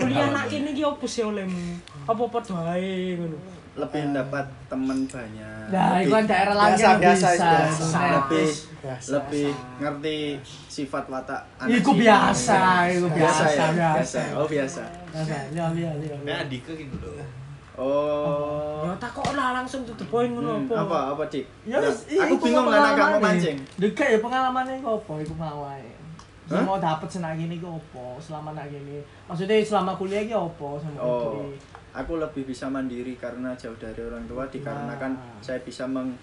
Kuliah 0.00 0.28
nak 0.32 0.48
kene 0.48 0.72
iki 0.72 0.80
opo 0.84 1.04
sih 1.04 1.24
olehmu? 1.24 1.76
Apa 2.08 2.22
padha 2.28 2.56
wae 2.72 3.16
ngono. 3.20 3.61
Lebih 3.72 4.02
dapat 4.12 4.44
teman 4.68 4.98
banyak. 5.08 5.64
Nah, 5.72 5.96
itu 5.96 6.04
lebih, 6.04 6.12
kan 6.12 6.24
daerah 6.28 6.54
lain 6.54 6.72
Biasa, 6.76 6.90
biasa, 7.00 7.28
bisa. 7.32 7.48
biasa. 7.48 8.00
lebih 8.04 8.48
Biasa. 8.82 9.08
lebih 9.16 9.48
ngerti 9.80 10.16
sifat 10.68 11.04
watak 11.08 11.40
anak 11.56 11.80
Iku 11.80 11.90
biasa, 11.96 12.60
iku 12.92 13.08
biasa, 13.08 13.42
biasa, 13.48 13.62
ya? 13.72 13.90
biasa. 13.96 14.20
Oh 14.36 14.44
biasa. 14.44 14.82
Biasa, 15.08 15.36
iya, 15.50 15.64
iya, 15.72 15.90
iya. 15.96 16.14
Kayak 16.20 16.38
Andika 16.44 16.72
gitu 16.76 16.96
loh. 17.00 17.28
Oh. 17.72 18.84
Ya 18.84 18.92
takok 19.00 19.32
lah 19.32 19.56
langsung 19.56 19.80
to 19.88 19.96
the 19.96 20.04
point 20.04 20.28
ngono 20.28 20.60
Hmm, 20.60 20.68
apa. 20.68 20.84
apa 20.84 20.98
apa 21.16 21.22
dik? 21.32 21.48
Ya 21.64 21.80
wis, 21.80 22.04
aku 22.04 22.36
iku 22.36 22.44
bingung 22.44 22.68
lah 22.68 22.92
gak 22.92 23.08
mau 23.16 23.20
mancing. 23.24 23.56
Dekat 23.80 24.06
ya 24.12 24.18
pengalamannya 24.20 24.84
iku 24.84 25.00
apa 25.00 25.12
iku 25.24 25.34
mau? 25.40 25.64
Mau 26.52 26.76
dapet 26.76 27.08
senang 27.08 27.32
gini 27.40 27.56
iku 27.56 27.80
apa 27.80 28.20
selama 28.20 28.52
nak 28.52 28.68
gini. 28.68 29.00
Maksudnya 29.24 29.64
selama 29.64 29.96
kuliah 29.96 30.20
iki 30.20 30.36
apa 30.36 30.68
sama 30.76 31.00
Oh, 31.00 31.32
kuliah? 31.32 31.56
Aku 31.92 32.16
lebih 32.16 32.42
bisa 32.44 32.66
mandiri 32.66 33.14
karena 33.14 33.52
jauh 33.54 33.76
dari 33.76 34.00
orang 34.00 34.24
tua 34.24 34.44
dikarenakan 34.46 35.12
Nah. 35.12 35.38
saya 35.38 35.60
bisa 35.60 35.84
meng 35.84 36.16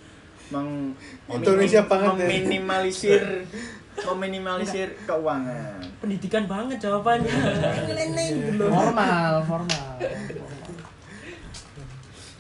meng 0.50 0.98
Indonesia 1.28 1.80
minim- 1.80 1.92
banget 1.92 2.10
ya. 2.10 2.26
meminimalisir 2.26 3.22
meminimalisir 4.00 4.88
keuangan. 5.04 5.78
Pendidikan 6.00 6.44
banget 6.46 6.78
jawabannya. 6.80 7.30
Formal, 8.72 9.34
formal. 9.44 9.88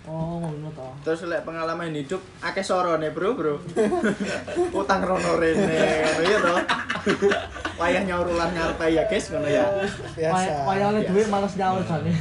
Oh, 0.09 0.41
ngono 0.41 0.73
toh. 0.73 0.89
Terus 1.05 1.29
lek 1.29 1.45
pengalaman 1.45 1.93
hidup 1.93 2.17
akeh 2.41 2.65
sorone, 2.65 3.13
Bro, 3.13 3.37
Bro. 3.37 3.61
Utang 4.81 5.05
rono 5.05 5.37
rene, 5.37 5.77
ngono 6.01 6.21
ya 6.25 6.37
toh. 6.41 6.57
Wayah 7.79 8.03
nyaurulan 8.09 8.49
ngarepe 8.51 8.91
ya, 8.91 9.05
guys, 9.05 9.29
ngono 9.29 9.45
ya. 9.45 9.69
Biasa. 10.17 10.65
Wayang 10.65 10.89
oleh 10.97 11.03
duit 11.05 11.27
malas 11.29 11.53
nyaur 11.53 11.85
jane. 11.85 12.11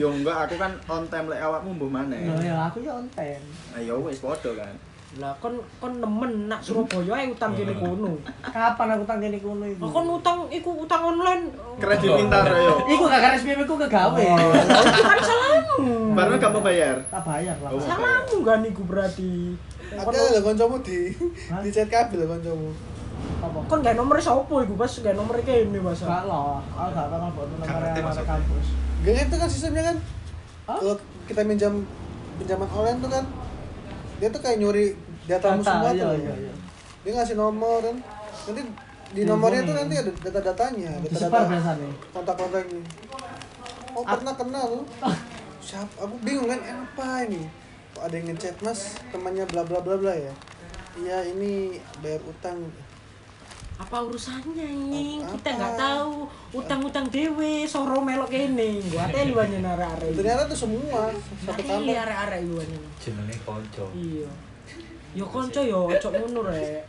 Yo 0.00 0.08
enggak, 0.08 0.48
aku 0.48 0.54
kan 0.56 0.72
on 0.88 1.04
time 1.12 1.28
lek 1.28 1.44
awakmu 1.44 1.76
mbuh 1.76 1.90
maneh. 1.92 2.32
Lah 2.32 2.40
ya 2.40 2.56
aku 2.64 2.80
ya 2.80 2.96
onten. 2.96 3.40
Ayo 3.76 4.00
wis 4.00 4.24
padha 4.24 4.56
kan. 4.56 4.72
Lah 5.16 5.32
kon 5.40 5.56
kon 5.80 6.04
nemen 6.04 6.52
nak 6.52 6.60
Surabaya 6.60 7.16
ae 7.16 7.32
utang 7.32 7.56
kene 7.56 7.72
kono. 7.80 8.20
Kapan 8.44 8.92
aku 8.92 9.08
tang 9.08 9.24
kene 9.24 9.40
kono 9.40 9.64
iku? 9.64 9.88
Lah 9.88 9.90
kon 9.96 10.06
utang 10.20 10.38
iku 10.52 10.70
utang 10.84 11.00
online. 11.16 11.48
Kredit 11.80 12.12
pintar 12.12 12.44
yo. 12.44 12.84
Iku 12.84 13.08
gak 13.08 13.24
garis 13.24 13.40
SPP 13.40 13.64
ku 13.64 13.80
kegawe. 13.80 14.20
Kan 14.20 15.20
salahmu. 15.24 16.12
Baru 16.12 16.36
kamu 16.36 16.60
bayar. 16.60 17.00
Tak 17.08 17.24
bayar 17.24 17.56
lah. 17.64 17.72
Oh. 17.72 17.80
Salahmu 17.80 18.36
kan 18.44 18.60
iku 18.68 18.84
berarti. 18.84 19.56
Ada 19.88 20.36
lho 20.36 20.40
kancamu 20.44 20.76
di 20.84 21.16
di 21.64 21.68
chat 21.72 21.88
kabel 21.88 22.28
kancamu. 22.28 22.68
Apa? 23.40 23.58
Kon 23.64 23.80
gak 23.80 23.96
nomor 23.96 24.20
sopo 24.20 24.60
iku 24.60 24.76
pas 24.76 24.92
gak 24.92 25.16
nomor 25.16 25.40
kene 25.40 25.80
Mas. 25.80 26.04
Gak 26.04 26.28
lah, 26.28 26.60
aku 26.60 26.92
gak 26.92 27.08
buat 27.32 27.48
nomor 27.56 27.64
Gak 27.64 28.04
maksudnya. 28.04 28.28
kampus. 28.28 28.66
Gak 29.08 29.14
itu 29.24 29.34
kan 29.40 29.48
sistemnya 29.48 29.82
kan. 29.88 29.96
Hah? 30.68 30.76
Kalau 30.84 30.96
kita 31.24 31.40
minjam 31.48 31.80
pinjaman 32.36 32.68
online 32.68 33.00
tuh 33.00 33.08
kan 33.08 33.24
dia 34.18 34.28
tuh 34.34 34.40
kayak 34.42 34.58
nyuri 34.58 34.86
Data, 35.28 35.54
semua 35.60 35.92
iya, 35.92 36.04
tuh. 36.08 36.14
iya, 36.18 36.34
iya. 36.34 36.54
Dia 37.04 37.12
ngasih 37.20 37.36
nomor 37.36 37.78
kan. 37.84 37.96
Nanti 38.48 38.62
di 39.08 39.24
Dihubungin. 39.24 39.28
nomornya 39.28 39.60
tuh 39.64 39.74
nanti 39.76 39.94
ada 39.96 40.12
data-datanya, 40.20 40.90
data-data 41.00 41.38
kontak-kontaknya. 42.12 42.82
Oh 43.96 44.04
pernah 44.04 44.34
kenal 44.36 44.64
lu? 44.68 44.80
Siapa? 45.64 46.04
Aku 46.04 46.16
bingung 46.24 46.48
kan 46.48 46.60
apa 46.64 47.28
ini? 47.28 47.44
Kok 47.96 48.02
ada 48.04 48.14
yang 48.14 48.26
ngechat 48.32 48.56
mas 48.64 48.94
temannya 49.10 49.44
bla 49.48 49.62
bla 49.64 49.80
bla 49.80 49.96
bla 49.96 50.14
ya? 50.14 50.32
Iya 50.96 51.18
ini 51.34 51.80
bayar 52.04 52.20
utang. 52.24 52.68
Apa 53.78 54.02
urusannya 54.02 54.66
ini? 54.66 55.22
Kita 55.22 55.54
nggak 55.54 55.74
tahu. 55.74 56.26
Utang-utang 56.50 57.06
dewe 57.06 57.62
soro 57.62 58.02
melok 58.02 58.26
kene. 58.26 58.82
Gua 58.84 59.06
telu 59.06 59.38
aja 59.38 59.54
arek-arek. 59.54 60.12
Ternyata 60.12 60.42
tuh 60.44 60.58
semua 60.58 61.14
satu 61.14 61.46
Satu 61.46 61.62
kantor. 61.62 61.94
arek-arek 61.96 62.40
aja. 62.42 62.78
jenenge 62.98 63.36
konco 63.40 63.84
Iya. 63.94 64.28
Yo 65.14 65.24
konco 65.24 65.60
yo 65.62 65.86
ojo 65.86 66.08
ngono 66.10 66.40
rek. 66.44 66.82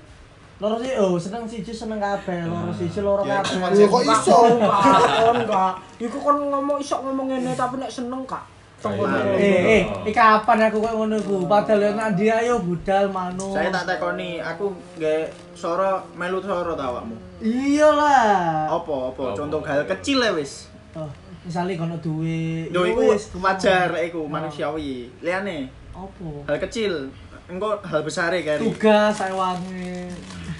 Loro 0.59 0.75
sih, 0.75 0.91
oh 0.99 1.15
seneng 1.15 1.47
siji 1.47 1.71
seneng 1.71 2.03
kabeh, 2.03 2.43
loro 2.43 2.67
siji 2.69 2.99
loro 2.99 3.23
Ya, 3.23 3.39
kabeh. 3.39 3.47
cuma 3.55 3.67
Iya, 3.71 3.85
kok 3.87 4.03
iso? 4.03 4.35
Kon 4.35 5.37
enggak. 5.39 5.73
Iku 5.97 6.17
kon 6.19 6.37
ngomong 6.51 6.77
iso 6.77 6.99
ngomong 6.99 7.31
ngene 7.31 7.55
tapi 7.55 7.79
nek 7.79 7.87
seneng 7.87 8.27
kak. 8.27 8.43
Iya. 8.79 9.35
Eh, 9.35 9.59
eh, 9.75 9.83
iki 10.01 10.15
kapan 10.15 10.63
aku 10.65 10.79
kok 10.79 10.95
ngono 10.95 11.15
iku? 11.15 11.43
Padahal 11.43 11.83
yo 11.83 11.91
nak 11.93 12.15
dia 12.15 12.39
ayo 12.39 12.55
budal 12.59 13.11
manuk. 13.11 13.51
Saya 13.51 13.67
tak 13.69 13.83
tekoni, 13.85 14.39
aku 14.39 14.71
nggak 14.95 15.27
soro 15.51 15.99
melu 16.15 16.39
soro 16.39 16.71
ta 16.73 16.87
awakmu. 16.87 17.15
Iyalah. 17.39 18.71
Apa 18.71 18.93
apa? 19.11 19.23
Apa? 19.25 19.35
Contoh 19.35 19.59
hal 19.61 19.83
kecil 19.85 20.19
ya 20.19 20.31
wis. 20.31 20.71
Oh, 20.91 21.11
misalnya 21.43 21.75
kono 21.75 21.99
duwe. 21.99 22.67
Yo 22.67 22.81
ya 22.81 22.91
iku 22.91 23.03
wajar 23.37 23.91
iku 23.99 24.23
Oh. 24.23 24.31
manusiawi. 24.31 25.11
Liane 25.19 25.67
Apa? 25.91 26.47
hal 26.47 26.57
kecil 26.61 27.11
engko 27.45 27.75
hal 27.81 28.01
besar 28.01 28.31
ya 28.31 28.41
kari. 28.45 28.63
Tugas 28.63 29.11
saya 29.11 29.35
wangi. 29.35 30.07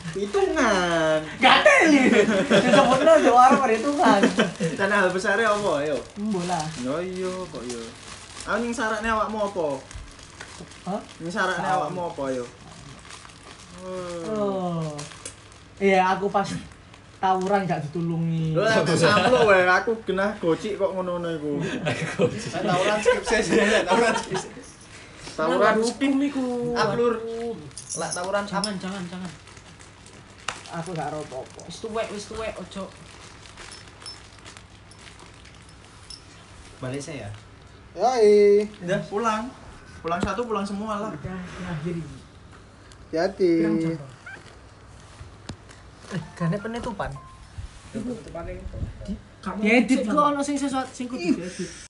Hitungan. 0.09 1.21
Gak 1.37 1.57
teli. 1.61 2.09
Disebutno 2.49 3.13
yo 3.21 3.31
arep 3.31 3.61
perhitungan. 3.61 4.19
Dan 4.73 4.89
hal 4.97 5.07
besar 5.07 5.37
apa 5.37 5.71
ayo? 5.79 5.95
Bola. 6.27 6.57
Yo 6.81 6.97
iya 6.97 7.29
kok 7.47 7.63
yo. 7.63 7.77
Aku 8.47 8.57
ning 8.63 8.71
sarakne 8.75 9.09
awakmu 9.09 9.39
apa? 9.49 9.67
Hah? 10.87 11.01
Ning 11.19 11.31
sarakne 11.33 11.67
awakmu 11.67 12.01
apa 12.13 12.23
yo? 12.31 12.45
Oh. 14.29 14.95
Iya, 15.79 16.03
aku 16.15 16.27
pas 16.27 16.47
tawuran 17.19 17.67
gak 17.67 17.83
ditulungi. 17.87 18.55
Lho 18.55 18.63
aku 18.63 18.95
samplo 18.95 19.47
wae 19.47 19.63
aku 19.67 19.91
genah 20.07 20.35
gocik 20.39 20.79
kok 20.79 20.91
ngono-ngono 20.95 21.29
iku. 21.35 21.51
Tawuran 22.51 22.97
skripsi 22.99 23.37
sih, 23.43 23.59
tawuran 23.87 24.15
skripsi. 24.15 24.49
Tawuran 25.39 25.75
hukum 25.79 26.13
iku. 26.19 26.75
up 26.75 26.91
lur. 26.99 27.15
Lah 27.95 28.09
tawuran. 28.11 28.43
Jangan 28.43 28.75
jangan 28.75 29.03
jangan. 29.07 29.31
Aku 30.83 30.91
gak 30.91 31.11
ero 31.11 31.23
apa-apa. 31.23 31.59
Wis 31.67 31.79
tuwek 31.79 32.07
wis 32.11 32.27
tuwek 32.27 32.53
ojo. 32.59 32.85
Balik 36.79 37.03
saya. 37.03 37.31
Yoi, 37.99 38.63
Udah 38.87 38.99
pulang. 39.11 39.51
Pulang 39.99 40.21
satu 40.23 40.47
pulang 40.47 40.63
semua 40.63 41.03
lah. 41.03 41.11
Hati. 43.11 43.51
Eh, 46.09 46.21
gane 46.39 46.57
penutupan. 46.57 47.11
Diedit 49.59 50.07
kok 50.07 50.25
ono 50.31 50.39
sing 50.39 50.55
sesuatu 50.55 50.89
sing 50.95 51.11
kudu 51.11 51.35
diedit. 51.35 51.69